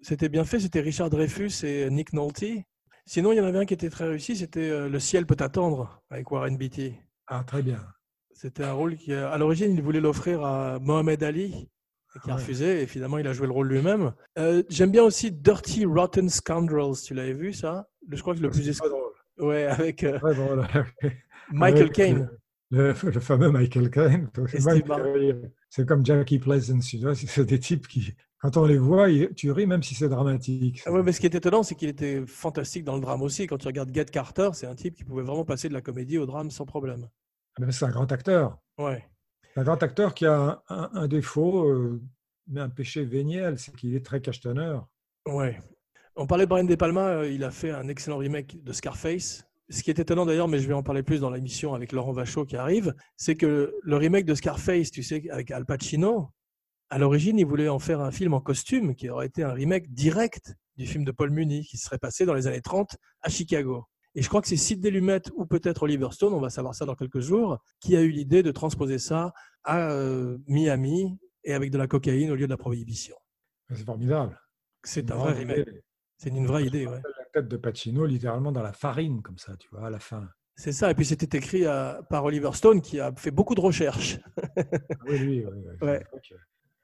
[0.00, 2.44] C'était bien fait, c'était Richard Dreyfus et Nick Nolte.
[3.06, 5.36] Sinon, il y en avait un qui était très réussi, c'était euh, Le ciel peut
[5.38, 6.94] attendre avec Warren Beatty.
[7.26, 7.80] Ah, très bien.
[8.32, 11.68] C'était un rôle qui, euh, à l'origine, il voulait l'offrir à Mohamed Ali,
[12.14, 12.40] et qui a Ouais.
[12.40, 14.12] refusé, et finalement, il a joué le rôle lui-même.
[14.38, 17.88] Euh, J'aime bien aussi Dirty Rotten Scoundrels, tu l'avais vu ça?
[18.10, 18.64] Je crois que le plus...
[18.72, 19.12] C'est pas drôle.
[19.38, 20.18] Ouais, avec euh.
[21.52, 22.30] Michael Caine.
[22.70, 24.30] Le, le fameux Michael Caine.
[25.68, 29.50] C'est comme Jackie Pleasant, tu vois, c'est des types qui, quand on les voit, tu
[29.52, 30.82] ris même si c'est dramatique.
[30.86, 33.46] Ah ouais, mais ce qui est étonnant, c'est qu'il était fantastique dans le drame aussi.
[33.46, 36.18] Quand tu regardes Get Carter, c'est un type qui pouvait vraiment passer de la comédie
[36.18, 37.08] au drame sans problème.
[37.60, 38.58] Ah, C'est un grand acteur.
[38.78, 39.04] Ouais.
[39.52, 42.00] C'est un grand acteur qui a un, défaut, euh,
[42.46, 44.88] mais un péché véniel, c'est qu'il est très cachetonneur.
[45.26, 45.60] Ouais.
[46.16, 49.44] On parlait de Brian De Palma, euh, il a fait un excellent remake de Scarface.
[49.68, 52.12] Ce qui est étonnant d'ailleurs, mais je vais en parler plus dans l'émission avec Laurent
[52.12, 56.30] Vachaud qui arrive, c'est que le remake de Scarface, tu sais, avec Al Pacino,
[56.88, 59.92] à l'origine, il voulait en faire un film en costume qui aurait été un remake
[59.92, 63.84] direct du film de Paul Muni qui serait passé dans les années 30 à Chicago.
[64.14, 66.84] Et je crois que c'est Sidney Lumet ou peut-être Oliver Stone, on va savoir ça
[66.84, 69.32] dans quelques jours, qui a eu l'idée de transposer ça
[69.64, 73.16] à euh, Miami et avec de la cocaïne au lieu de la prohibition.
[73.70, 74.38] C'est formidable.
[74.84, 75.68] C'est un Une vrai remake.
[76.18, 77.00] C'est une vraie idée, ouais.
[77.02, 80.28] La tête de Pacino, littéralement dans la farine, comme ça, tu vois, à la fin.
[80.54, 83.60] C'est ça, et puis c'était écrit à- par Oliver Stone qui a fait beaucoup de
[83.60, 84.18] recherches.
[85.06, 86.04] Oui, oui, oui, Ouais.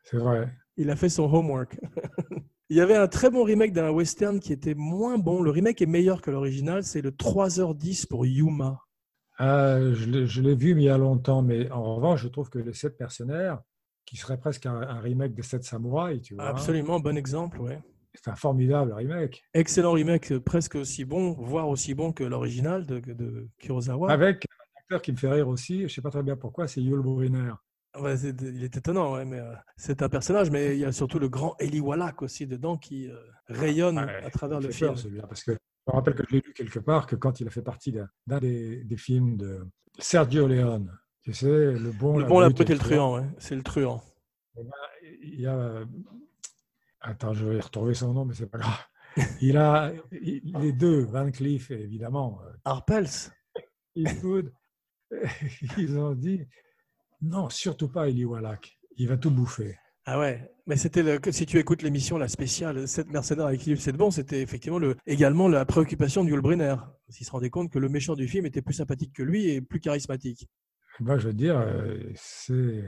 [0.04, 0.50] C'est vrai.
[0.76, 1.78] Il a fait son homework.
[2.70, 5.40] Il y avait un très bon remake d'un western qui était moins bon.
[5.42, 8.80] Le remake est meilleur que l'original, c'est le 3h10 pour Yuma.
[9.38, 12.58] Ah, je l'ai- vu mais il y a longtemps, mais en revanche, je trouve que
[12.58, 13.60] les sept mercenaires,
[14.04, 17.78] qui serait presque un, un remake des sept samouraïs, tu vois, Absolument, bon exemple, ouais.
[18.14, 19.44] c'est un formidable remake.
[19.54, 24.10] Excellent remake, euh, presque aussi bon, voire aussi bon que l'original de, de Kurosawa.
[24.10, 26.66] Avec un acteur qui me fait rire aussi, je ne sais pas très bien pourquoi,
[26.66, 27.52] c'est Yul Brynner.
[27.99, 31.18] Ouais, il est étonnant, ouais, mais euh, c'est un personnage, mais il y a surtout
[31.18, 33.16] le grand Eli Wallach aussi dedans qui euh,
[33.47, 34.95] rayonne Ouais, à travers le film.
[34.95, 35.57] celui-là, parce que je
[35.93, 38.39] me rappelle que je l'ai lu quelque part que quand il a fait partie d'un
[38.41, 39.66] des, des films de
[39.99, 43.62] Sergio Leone, tu sais, le bon, Le bon, la brute et le truand, c'est le
[43.62, 44.03] truand.
[45.22, 45.84] il y a.
[47.01, 48.78] Attends, je vais retrouver son nom, mais c'est pas grave.
[49.41, 53.09] Il a il- les deux, Van Cleef et évidemment euh, Arpels
[53.97, 54.53] Eastwood,
[55.78, 56.47] ils ont dit
[57.22, 59.76] non, surtout pas Eli Wallach, il va tout bouffer.
[60.10, 63.80] Ah ouais, mais c'était le, si tu écoutes l'émission, la spéciale 7 mercenaires avec Philippe
[63.80, 66.76] Sedbon, c'était effectivement le, également la préoccupation de Yul Brynner.
[67.08, 69.60] Il se rendait compte que le méchant du film était plus sympathique que lui et
[69.60, 70.48] plus charismatique.
[71.00, 72.84] Moi, je veux dire, euh, c'est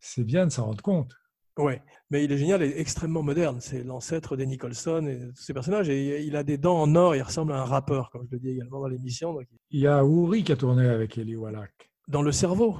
[0.00, 1.14] c'est bien de s'en rendre compte.
[1.56, 1.80] Ouais,
[2.10, 3.58] mais il est génial et extrêmement moderne.
[3.60, 5.88] C'est l'ancêtre des Nicholson et tous ces personnages.
[5.88, 8.38] Et il a des dents en or, il ressemble à un rappeur, comme je le
[8.40, 9.32] dis également dans l'émission.
[9.32, 11.70] donc- Il y a Uri qui a tourné avec Eli Wallach.
[12.08, 12.76] Dans le cerveau.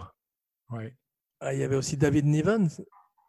[0.71, 0.85] Oui,
[1.41, 2.69] Ah, il y avait aussi David Niven.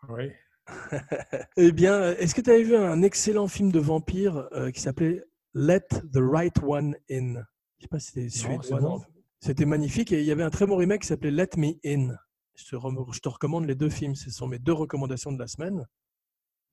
[0.10, 0.32] oui.
[1.58, 5.24] Eh bien, est-ce que tu avais vu un excellent film de vampire euh, qui s'appelait
[5.54, 7.44] Let the Right One In?
[7.78, 8.80] Je sais pas si c'était suédois.
[8.80, 9.02] bon.
[9.42, 12.16] C'était magnifique et il y avait un très bon remake qui s'appelait Let Me In.
[12.56, 12.76] Je te,
[13.14, 14.16] je te recommande les deux films.
[14.16, 15.86] Ce sont mes deux recommandations de la semaine.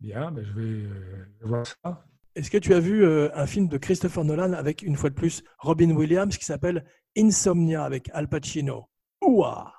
[0.00, 2.06] Bien, mais je vais euh, voir ça.
[2.34, 5.14] Est-ce que tu as vu euh, un film de Christopher Nolan avec, une fois de
[5.14, 6.86] plus, Robin Williams qui s'appelle
[7.16, 8.88] Insomnia avec Al Pacino?
[9.20, 9.70] Ouah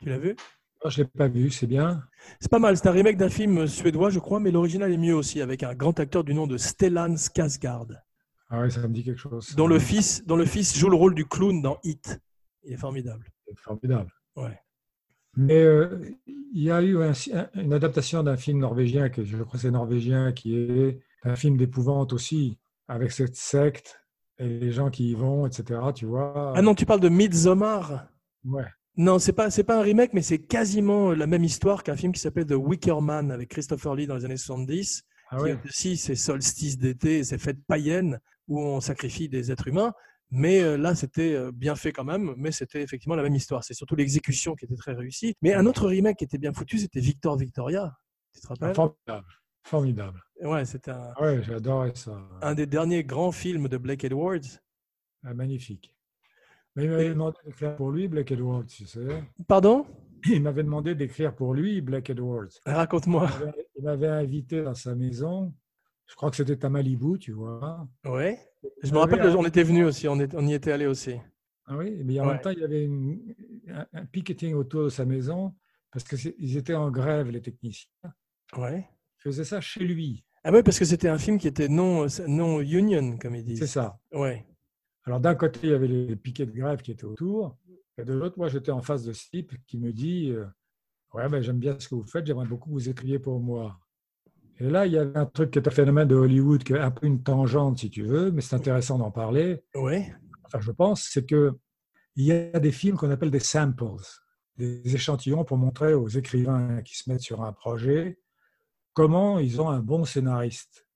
[0.00, 0.34] Tu l'as vu?
[0.82, 2.02] Ah, je ne l'ai pas vu, c'est bien.
[2.40, 2.76] C'est pas mal.
[2.76, 5.74] C'est un remake d'un film suédois, je crois, mais l'original est mieux aussi, avec un
[5.74, 8.00] grand acteur du nom de Stellan Skarsgård,
[8.48, 9.54] Ah oui, ça me dit quelque chose.
[9.56, 12.18] dont le fils, dont le fils joue le rôle du clown dans Hit.
[12.64, 13.26] Il est formidable.
[13.46, 14.10] C'est formidable.
[14.36, 14.58] Ouais.
[15.36, 17.12] Mais euh, il y a eu un-
[17.54, 21.56] une adaptation d'un film norvégien, que je crois que c'est norvégien, qui est un film
[21.58, 24.00] d'épouvante aussi, avec cette secte
[24.38, 25.78] et les gens qui y vont, etc.
[25.94, 28.06] Tu vois Ah non, tu parles de Midsommar?
[28.44, 28.64] Ouais.
[28.96, 32.12] Non, c'est pas c'est pas un remake, mais c'est quasiment la même histoire qu'un film
[32.12, 35.04] qui s'appelle The Wicker Man avec Christopher Lee dans les années 70.
[35.32, 35.58] Ah qui ouais.
[35.64, 38.18] aussi c'est solstice d'été, et c'est fête païenne
[38.48, 39.92] où on sacrifie des êtres humains.
[40.32, 43.64] Mais euh, là, c'était euh, bien fait quand même, mais c'était effectivement la même histoire.
[43.64, 45.34] C'est surtout l'exécution qui était très réussie.
[45.42, 47.96] Mais un autre remake qui était bien foutu, c'était Victor Victoria.
[48.34, 48.74] Tu te rappelles?
[48.74, 49.26] Formidable.
[49.64, 50.22] Formidable.
[50.42, 52.18] Ouais, c'était un, Ah ouais, ça.
[52.42, 54.60] un des derniers grands films de Blake Edwards.
[55.24, 55.94] Ah, magnifique.
[56.80, 59.22] Mais il m'avait demandé d'écrire pour lui, Black Edwards, tu sais.
[59.46, 59.86] Pardon?
[60.26, 62.48] Il m'avait demandé d'écrire pour lui, Black Edwards.
[62.66, 63.28] Raconte-moi.
[63.76, 65.54] Il m'avait- invité dans sa maison.
[66.06, 67.88] Je crois que c'était à Malibu, tu vois.
[68.04, 68.38] Ouais.
[68.82, 71.14] Je me rappelle, on était venus aussi, on, est- on y était allé aussi.
[71.66, 72.32] Ah oui, mais en Ouais.
[72.34, 73.34] même temps, il y avait une-
[73.68, 75.54] un, un picketing autour de sa maison,
[75.92, 77.88] parce qu'ils étaient en grève, les techniciens.
[78.58, 78.86] Ouais.
[79.18, 80.24] Ils faisaient ça chez lui.
[80.42, 83.64] Ah ouais, parce que c'était un film qui était non, non union, comme ils C'est
[83.64, 83.70] disent.
[83.70, 83.98] ça.
[84.12, 84.44] Ouais.
[85.04, 87.56] Alors d'un côté, il y avait les piquets de grève qui étaient autour,
[87.98, 90.46] et de l'autre, moi, j'étais en face de ce type qui me dit euh,
[91.12, 93.78] Ouais, ben, j'aime bien ce que vous faites, j'aimerais beaucoup que vous écriviez pour moi.
[94.58, 96.78] Et là, il y avait un truc qui est un phénomène de Hollywood, qui est
[96.78, 99.62] un peu une tangente, si tu veux, mais c'est intéressant d'en parler.
[99.74, 100.14] Ouais.
[100.44, 101.52] Enfin, je pense, c'est que
[102.16, 103.84] il y a des films qu'on appelle des samples,
[104.56, 108.18] des échantillons pour montrer aux écrivains qui se mettent sur un projet
[108.92, 110.86] comment ils ont un bon scénariste.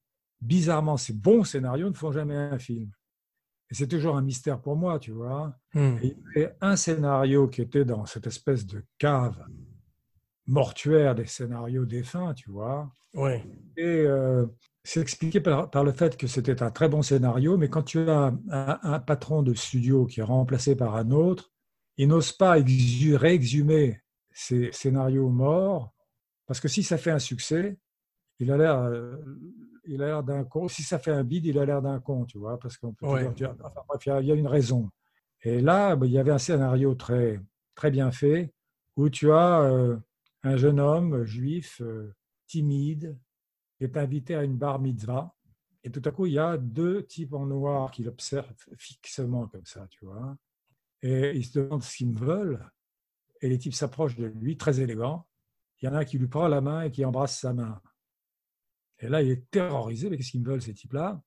[0.40, 2.90] Bizarrement, ces bons scénarios ne font jamais un film.
[3.70, 5.56] Et c'est toujours un mystère pour moi, tu vois.
[5.74, 5.96] Hmm.
[6.02, 9.42] Et il y avait un scénario qui était dans cette espèce de cave
[10.46, 12.92] mortuaire des scénarios défunts, tu vois.
[13.14, 13.42] Ouais.
[13.76, 14.46] Et euh,
[14.82, 17.98] c'est expliqué par, par le fait que c'était un très bon scénario, mais quand tu
[18.10, 21.52] as un, un patron de studio qui est remplacé par un autre,
[21.96, 24.02] il n'ose pas exu- réexhumer
[24.32, 25.94] ces scénarios morts,
[26.46, 27.78] parce que si ça fait un succès,
[28.40, 29.16] il a l'air, euh,
[29.86, 30.68] il a l'air d'un con.
[30.68, 33.06] Si ça fait un bide, il a l'air d'un con, tu vois, parce qu'on peut
[33.06, 33.32] Ouais.
[33.34, 34.90] dire, enfin, bref, il y a- une raison.
[35.42, 37.40] Et là, ben, il y avait un scénario très,
[37.74, 38.52] très bien fait,
[38.96, 39.96] où tu as euh,
[40.42, 42.14] un jeune homme juif euh,
[42.46, 43.18] timide
[43.76, 45.34] qui est invité à une bar mitzvah.
[45.82, 49.66] Et tout à coup, il y a deux types en noir qui l'observent fixement comme
[49.66, 50.36] ça, tu vois.
[51.02, 52.66] Et ils se demandent ce qu'ils veulent.
[53.42, 55.26] Et les types s'approchent de lui, très élégants.
[55.82, 57.82] Il y en a un qui lui prend la main et qui embrasse sa main.
[59.00, 60.08] Et là, il est terrorisé.
[60.10, 61.22] Mais qu'est-ce qu'ils me veulent, ces types-là?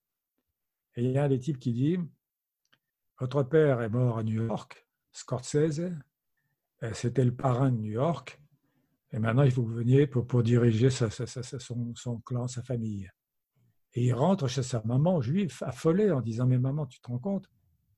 [0.96, 1.98] Et il y a un des types qui dit
[3.20, 5.92] Votre père est mort à New York, Scorsese.
[6.84, 8.40] Euh, C'était le parrain de New York.
[9.12, 11.94] Et maintenant, il faut que vous veniez pour, pour diriger sa- sa- sa- sa- son,
[11.96, 13.10] son clan, sa famille.
[13.94, 17.20] Et il rentre chez sa maman juive, affolée, en disant Mais maman, tu te rends
[17.20, 17.50] compte?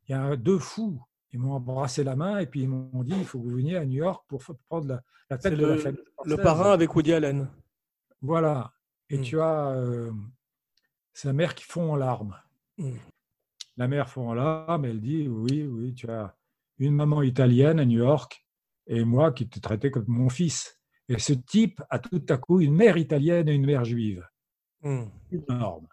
[0.08, 1.02] Il y a deux fous.
[1.32, 3.76] Ils m'ont embrassé la main et puis ils m'ont dit Il faut que vous veniez
[3.76, 6.00] à New York pour prendre la, la tête de la le, famille.
[6.26, 7.48] le parrain avec Woody Allen.
[8.22, 8.72] Voilà.
[9.10, 9.22] Et Mm.
[9.22, 10.12] tu as euh,
[11.14, 12.38] sa mère qui fond en larmes.
[12.78, 12.92] Mm.
[13.78, 16.36] La mère fond en larmes, elle dit Oui, oui, tu as
[16.78, 18.46] une maman italienne à New York
[18.88, 20.80] et moi qui te traitais comme mon fils.
[21.08, 24.28] Et ce type a tout à coup une mère italienne et une mère juive.
[24.82, 25.06] Hmm.
[25.32, 25.88] Énorme.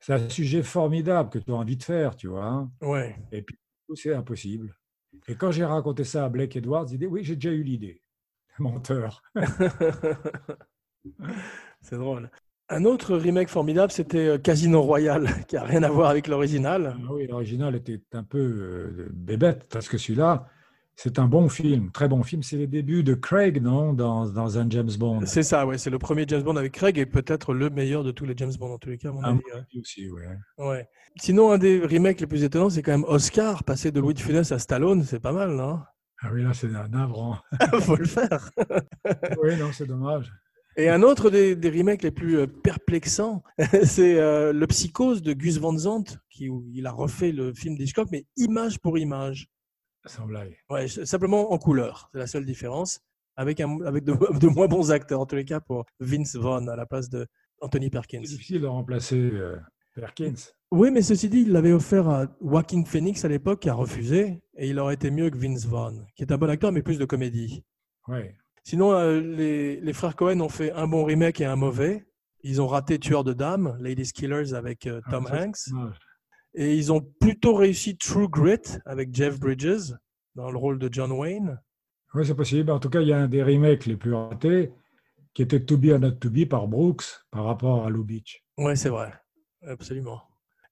[0.00, 2.44] C'est un sujet formidable que tu as envie de faire, tu vois.
[2.46, 2.72] hein.
[2.80, 3.16] Ouais.
[3.30, 3.56] Et puis,
[3.94, 4.74] c'est impossible.
[5.28, 8.02] Et quand j'ai raconté ça à Blake Edwards, il dit Oui, j'ai déjà eu l'idée.
[8.58, 9.22] Menteur.
[11.80, 12.30] C'est drôle.
[12.74, 16.96] Un autre remake formidable, c'était euh, Casino Royale, qui a rien à voir avec l'original.
[16.98, 20.46] Ah oui, l'original était un peu euh, bébête, parce que celui-là,
[20.96, 22.42] c'est un bon film, très bon film.
[22.42, 25.20] C'est les débuts de Craig, non, dans, dans un James Bond.
[25.26, 25.76] C'est ça, ouais.
[25.76, 28.52] C'est le premier James Bond avec Craig et peut-être le meilleur de tous les James
[28.58, 29.80] Bond, en tous les cas, à mon Ah, avis.
[29.80, 30.22] aussi, ouais.
[30.58, 30.66] ouais.
[30.66, 30.88] Ouais.
[31.16, 34.20] Sinon, un des remakes les plus étonnants, c'est quand même Oscar, passé de Louis de
[34.20, 35.02] Funès à Stallone.
[35.02, 35.80] C'est pas mal, non?
[36.22, 37.36] Ah oui, là, c'est un navrant.
[37.80, 38.48] Faut le faire.
[39.42, 40.32] oui, non, c'est dommage.
[40.76, 43.42] Et un autre des, des remakes les plus euh, perplexants,
[43.84, 47.76] c'est euh, le Psychose de Gus Van Sant, qui où il a refait le film
[47.76, 49.48] d'Hitchcock, mais image pour image.
[50.06, 50.56] Sans blague.
[50.70, 53.00] Ouais, simplement en couleur, c'est la seule différence,
[53.36, 56.68] avec, un, avec de, de moins bons acteurs, en tous les cas, pour Vince Vaughn
[56.68, 57.26] à la place de
[57.60, 58.22] Anthony Perkins.
[58.24, 59.56] C'est difficile de remplacer euh,
[59.94, 60.34] Perkins.
[60.70, 64.42] Oui, mais ceci dit, il l'avait offert à Joaquin Phoenix à l'époque, qui a refusé,
[64.56, 66.98] et il aurait été mieux que Vince Vaughn, qui est un bon acteur, mais plus
[66.98, 67.62] de comédie.
[68.08, 68.22] Oui.
[68.64, 72.06] Sinon, euh, les, les frères Cohen ont fait un bon remake et un mauvais.
[72.44, 75.92] Ils ont raté Tueur de Dames, Ladies Killers avec euh, Tom Ah, c'est Hanks.
[76.54, 79.94] Et ils ont plutôt réussi True Grit avec Jeff Bridges
[80.34, 81.60] dans le rôle de John Wayne.
[82.14, 82.70] Oui, c'est possible.
[82.70, 84.72] En tout cas, il y a un des remakes les plus ratés
[85.34, 88.44] qui était To Be or Not To Be par Brooks par rapport à Lou Beach.
[88.58, 89.12] Ouais, c'est vrai.
[89.66, 90.20] Absolument.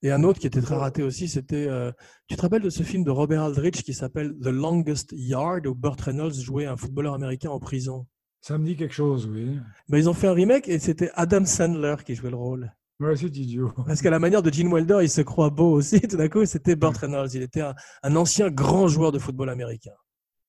[0.02, 1.66] Et un autre qui était très raté aussi, c'était.
[1.68, 1.92] euh,
[2.26, 5.74] tu te rappelles de ce film de Robert Aldrich qui s'appelle The Longest Yard où
[5.74, 8.06] Burt Reynolds jouait un footballeur américain en prison?
[8.40, 9.58] Ça me dit quelque chose, oui.
[9.88, 12.72] ben, Ils ont fait un remake et c'était Adam Sandler qui jouait le rôle.
[12.98, 13.72] Ouais, c'est idiot.
[13.86, 16.00] Parce qu'à la manière de Gene Wilder, il se croit beau aussi.
[16.00, 17.28] Tout d'un coup, c'était Burt Reynolds.
[17.34, 19.92] Il était un, un ancien grand joueur de football américain.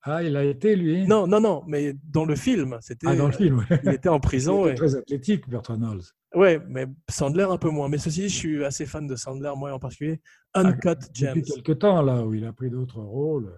[0.03, 3.07] Ah, il a été, lui Non, non, non, mais dans le film, c'était.
[3.07, 3.77] Ah, dans le film, oui.
[3.83, 4.61] Il était en Il prison.
[4.61, 4.75] était ouais.
[4.75, 6.03] très athlétique, Burt Reynolds.
[6.33, 7.87] Ouais, mais Sandler un peu moins.
[7.89, 10.21] Mais ceci dit, je suis assez fan de Sandler, moi en particulier.
[10.55, 11.35] Uncut Gems.
[11.35, 13.53] Depuis quelques temps, là, où il a pris d'autres rôles.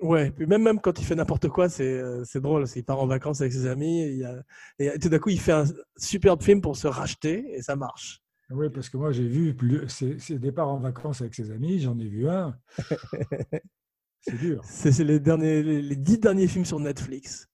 [0.00, 2.64] Ouais, puis même, même quand il fait n'importe quoi, c'est euh, c'est drôle.
[2.76, 5.30] Il part en vacances avec ses amis et, il y a- et tout d'un coup,
[5.30, 5.64] il fait un
[5.96, 8.20] superbe film pour se racheter et ça marche.
[8.50, 11.80] Oui, parce que moi, j'ai vu plus- ses, ses départs en vacances avec ses amis,
[11.80, 12.56] j'en ai vu un.
[14.20, 14.60] C'est dur.
[14.64, 17.48] C'est les, derniers, les, les dix derniers films sur Netflix.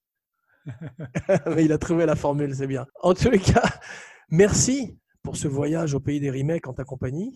[1.46, 2.86] mais il a trouvé la formule, c'est bien.
[3.02, 3.62] En tous les cas,
[4.30, 7.34] merci pour ce voyage au pays des remakes en ta compagnie.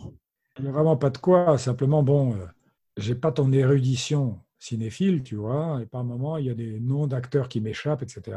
[0.59, 1.57] Il n'y a vraiment pas de quoi.
[1.59, 2.47] Simplement, bon, euh,
[2.97, 7.07] j'ai pas ton érudition cinéphile, tu vois, et par moments, il y a des noms
[7.07, 8.37] d'acteurs qui m'échappent, etc.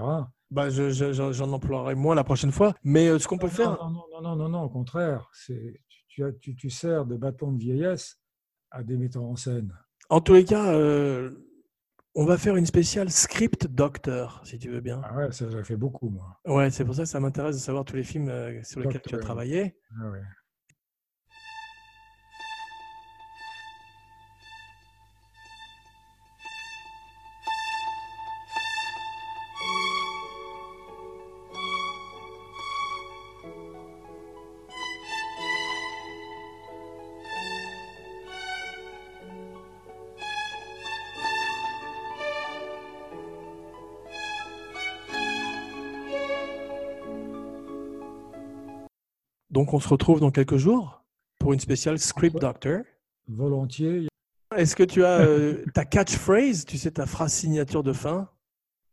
[0.51, 2.75] Bah, je- je- je- j'en emploierai moins la prochaine fois.
[2.83, 5.31] Mais euh, ce qu'on peut faire, Non, non, non, non, non, non, au contraire.
[6.09, 8.19] Tu, tu, tu sers de bâton de vieillesse
[8.69, 9.73] à des metteurs en scène.
[10.11, 11.31] En tous les cas, euh,
[12.15, 15.01] on va faire une spéciale script doctor, si tu veux bien.
[15.05, 16.37] Ah ouais, ça, fait beaucoup, moi.
[16.45, 19.01] Ouais, c'est pour ça que ça m'intéresse de savoir tous les films euh, sur lesquels
[19.01, 19.77] tu as travaillé.
[20.01, 20.21] Ah ouais.
[49.71, 51.01] Donc, on se retrouve dans quelques jours
[51.39, 52.81] pour une spéciale script doctor.
[53.29, 54.09] Volontiers.
[54.53, 58.29] Est-ce que tu as euh, ta catchphrase, tu sais, ta phrase signature de fin?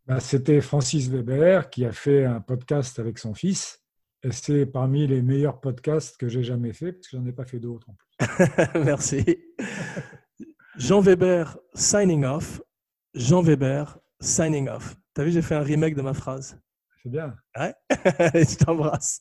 [0.06, 3.82] Bah, c'était Francis Weber qui a fait un podcast avec son fils.
[4.22, 7.44] Et c'est parmi les meilleurs podcasts que j'ai jamais fait, parce que j'en ai pas
[7.44, 8.46] fait d'autres en plus.
[8.84, 9.24] Merci.
[10.76, 12.62] Jean Weber signing off.
[13.14, 14.94] Jean Weber signing off.
[15.12, 16.56] T'as vu, j'ai fait un remake de ma phrase.
[17.02, 17.34] C'est bien.
[17.56, 19.20] Je t'embrasse.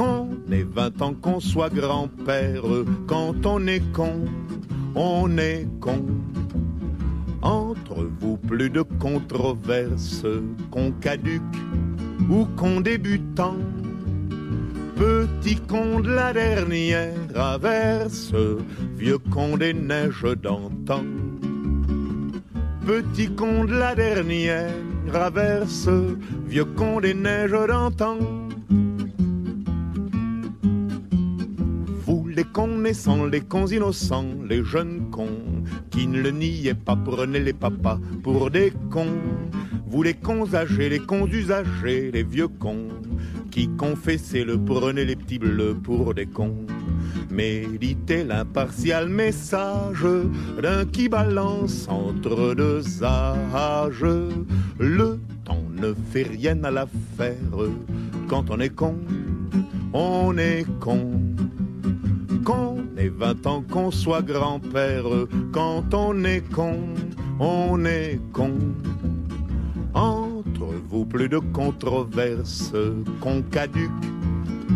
[0.00, 2.62] Qu'on ait 20 ans, qu'on soit grand-père,
[3.06, 4.24] quand on est con,
[4.94, 6.06] on est con.
[7.42, 10.24] Entre vous, plus de controverses,
[10.70, 11.42] qu'on caduque
[12.30, 13.58] ou qu'on débutant.
[14.96, 18.32] Petit con de la dernière averse,
[18.96, 21.04] vieux con des neiges d'antan.
[22.86, 24.72] Petit con de la dernière
[25.12, 25.90] averse,
[26.46, 28.39] vieux con des neiges d'antan.
[32.40, 37.52] Les connaissants, les cons innocents, les jeunes cons, qui ne le niaient pas, prenez les
[37.52, 39.20] papas pour des cons.
[39.86, 42.88] Vous les cons âgés, les cons usagers, les vieux cons,
[43.50, 46.64] qui confessaient le prenez les petits bleus pour des cons.
[47.30, 50.06] Méditez l'impartial message
[50.62, 54.06] d'un qui balance entre deux âges.
[54.78, 57.36] Le temps ne fait rien à l'affaire.
[58.28, 58.96] Quand on est con,
[59.92, 61.20] on est con.
[62.50, 65.04] Qu'on ait 20 ans, qu'on soit grand-père,
[65.52, 66.80] quand on est con,
[67.38, 68.58] on est con.
[69.94, 72.72] Entre vous, plus de controverses,
[73.20, 73.90] qu'on caduque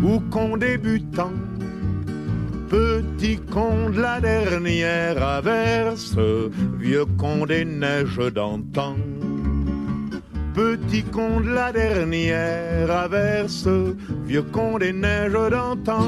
[0.01, 1.33] ou qu'on débutant.
[2.69, 6.15] Petit con de la dernière averse,
[6.79, 8.95] vieux con des neiges d'antan.
[10.53, 13.67] Petit con de la dernière averse,
[14.25, 16.07] vieux con des neiges d'antan.